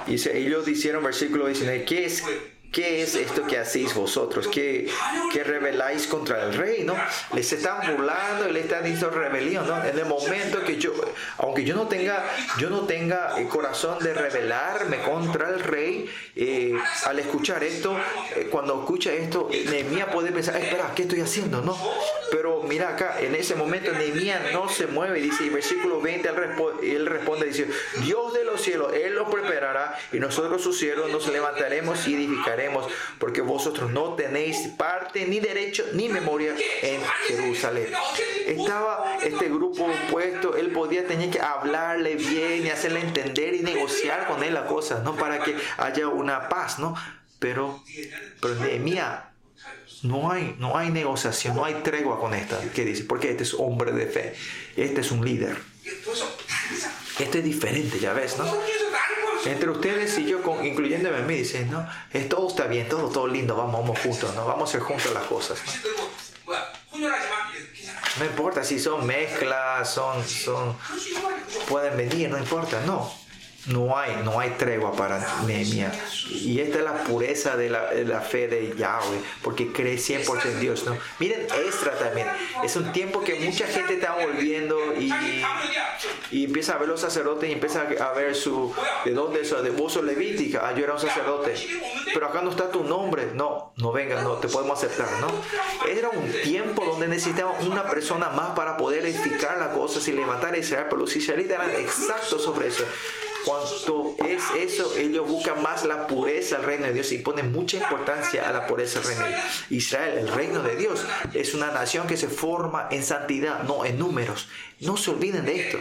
[0.06, 2.24] Y ellos dijeron, versículo 19, ¿qué es
[2.70, 4.46] ¿Qué es esto que hacéis vosotros?
[4.46, 4.88] ¿Qué,
[5.32, 6.84] qué rebeláis contra el rey?
[6.84, 6.94] ¿no?
[7.34, 9.66] Les están burlando y le están diciendo rebelión.
[9.66, 9.84] ¿no?
[9.84, 10.92] En el momento que yo,
[11.38, 12.24] aunque yo no tenga,
[12.58, 17.98] yo no tenga el corazón de rebelarme contra el rey, eh, al escuchar esto,
[18.36, 21.62] eh, cuando escucha esto, Nehemías puede pensar, espera, ¿qué estoy haciendo?
[21.62, 21.76] No.
[22.30, 25.20] Pero mira acá, en ese momento Nehemías no se mueve.
[25.20, 27.68] Dice, y versículo 20, él, responde, él responde, dice,
[28.04, 32.59] Dios de los cielos, Él los preparará y nosotros sus cielos nos levantaremos y edificaremos
[33.18, 37.88] porque vosotros no tenéis parte ni derecho ni memoria en Jerusalén.
[38.46, 44.26] Estaba este grupo opuesto, él podía tener que hablarle bien y hacerle entender y negociar
[44.26, 45.16] con él las cosas, ¿no?
[45.16, 46.94] Para que haya una paz, ¿no?
[47.38, 47.82] Pero,
[48.40, 49.20] pero Nehemías
[50.02, 52.58] no hay, no hay negociación, no hay tregua con esta.
[52.74, 53.04] ¿Qué dice?
[53.04, 54.34] Porque este es hombre de fe,
[54.76, 55.56] este es un líder.
[57.18, 58.44] Esto es diferente, ya ves, ¿no?
[59.46, 63.26] Entre ustedes y yo, incluyéndome a mí, dicen, no, es, todo está bien, todo, todo
[63.26, 64.44] lindo, vamos, vamos juntos, ¿no?
[64.44, 65.58] Vamos a hacer juntos las cosas.
[68.18, 68.24] ¿no?
[68.24, 70.76] importa si son mezclas, son, son,
[71.68, 73.10] pueden venir, no importa, no.
[73.66, 75.94] No hay, no hay tregua para Nehemías.
[76.30, 80.84] Y esta es la pureza de la, fe de Yahweh, porque cree 100% en Dios.
[80.86, 80.96] ¿no?
[81.18, 82.26] Miren, Estra también.
[82.64, 85.12] Es un tiempo que mucha gente está volviendo y,
[86.30, 88.74] y empieza a ver los sacerdotes y empieza a ver su,
[89.04, 90.66] de dónde es, de voz levítica.
[90.66, 91.54] Ah, yo era un sacerdote.
[92.14, 93.28] Pero acá no está tu nombre.
[93.34, 95.08] No, no venga, no, te podemos aceptar.
[95.20, 95.28] ¿no?
[95.86, 100.54] Era un tiempo donde necesitaban una persona más para poder edificar las cosas y levantar
[100.54, 100.86] a Israel.
[100.88, 102.84] Pero los israelitas eran exactos sobre eso
[103.44, 107.78] Cuanto es eso, ellos buscan más la pureza del reino de Dios y ponen mucha
[107.78, 109.64] importancia a la pureza del reino de Dios.
[109.70, 111.04] Israel, el reino de Dios,
[111.34, 114.48] es una nación que se forma en santidad, no en números.
[114.80, 115.78] No se olviden de esto.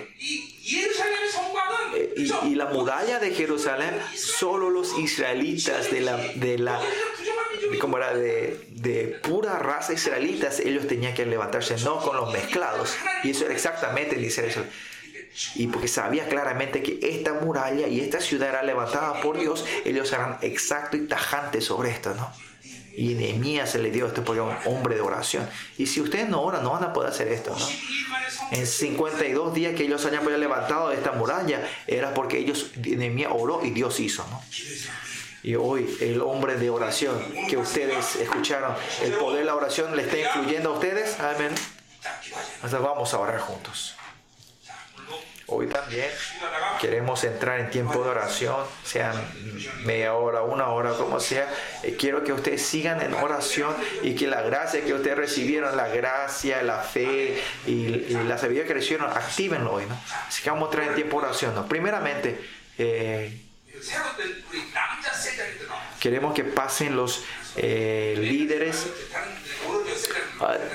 [1.95, 2.13] Eh,
[2.45, 6.79] y, la muralla de Jerusalén, solo los israelitas de la, de la
[7.79, 12.95] como era de, de, pura raza israelitas, ellos tenían que levantarse, no con los mezclados.
[13.23, 14.69] Y eso era exactamente el Israel.
[15.55, 20.11] Y porque sabía claramente que esta muralla y esta ciudad era levantada por Dios, ellos
[20.11, 22.31] eran exactos y tajantes sobre esto, ¿no?
[22.95, 25.47] Y Nehemías se le dio esto porque era un hombre de oración.
[25.77, 27.65] Y si ustedes no oran, no van a poder hacer esto, ¿no?
[28.51, 33.69] En 52 días que ellos hayan levantado esta muralla, era porque ellos, Nehemías oró y
[33.69, 34.41] Dios hizo, ¿no?
[35.43, 40.01] Y hoy el hombre de oración que ustedes escucharon, el poder de la oración le
[40.03, 41.17] está influyendo a ustedes.
[41.19, 41.53] Amén.
[42.55, 43.95] Entonces vamos a orar juntos.
[45.51, 46.09] Hoy también
[46.79, 49.15] queremos entrar en tiempo de oración, sean
[49.83, 51.51] media hora, una hora, como sea.
[51.81, 55.87] Eh, quiero que ustedes sigan en oración y que la gracia que ustedes recibieron, la
[55.87, 57.87] gracia, la fe y,
[58.27, 59.85] la sabiduría que recibieron, actívenlo hoy.
[59.87, 59.99] ¿no?
[60.27, 61.55] Así que vamos a entrar en tiempo de oración.
[61.55, 61.67] ¿no?
[61.67, 62.39] Primeramente,
[62.77, 63.41] eh,
[65.99, 67.23] queremos que pasen los
[67.55, 68.87] eh, líderes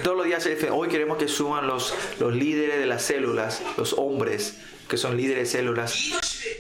[0.02, 4.59] todos los días, hoy queremos que suban los, los líderes de las células, los hombres
[4.89, 6.11] que son líderes de células.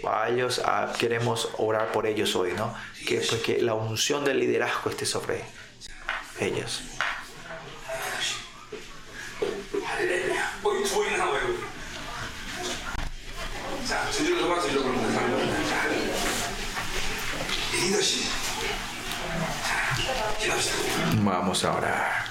[0.06, 2.74] A ellos ah, queremos orar por ellos hoy, ¿no?
[3.06, 5.42] Que, pues, que la unción del liderazgo esté sobre
[6.40, 6.82] ellos.
[21.24, 22.23] Vamos a orar.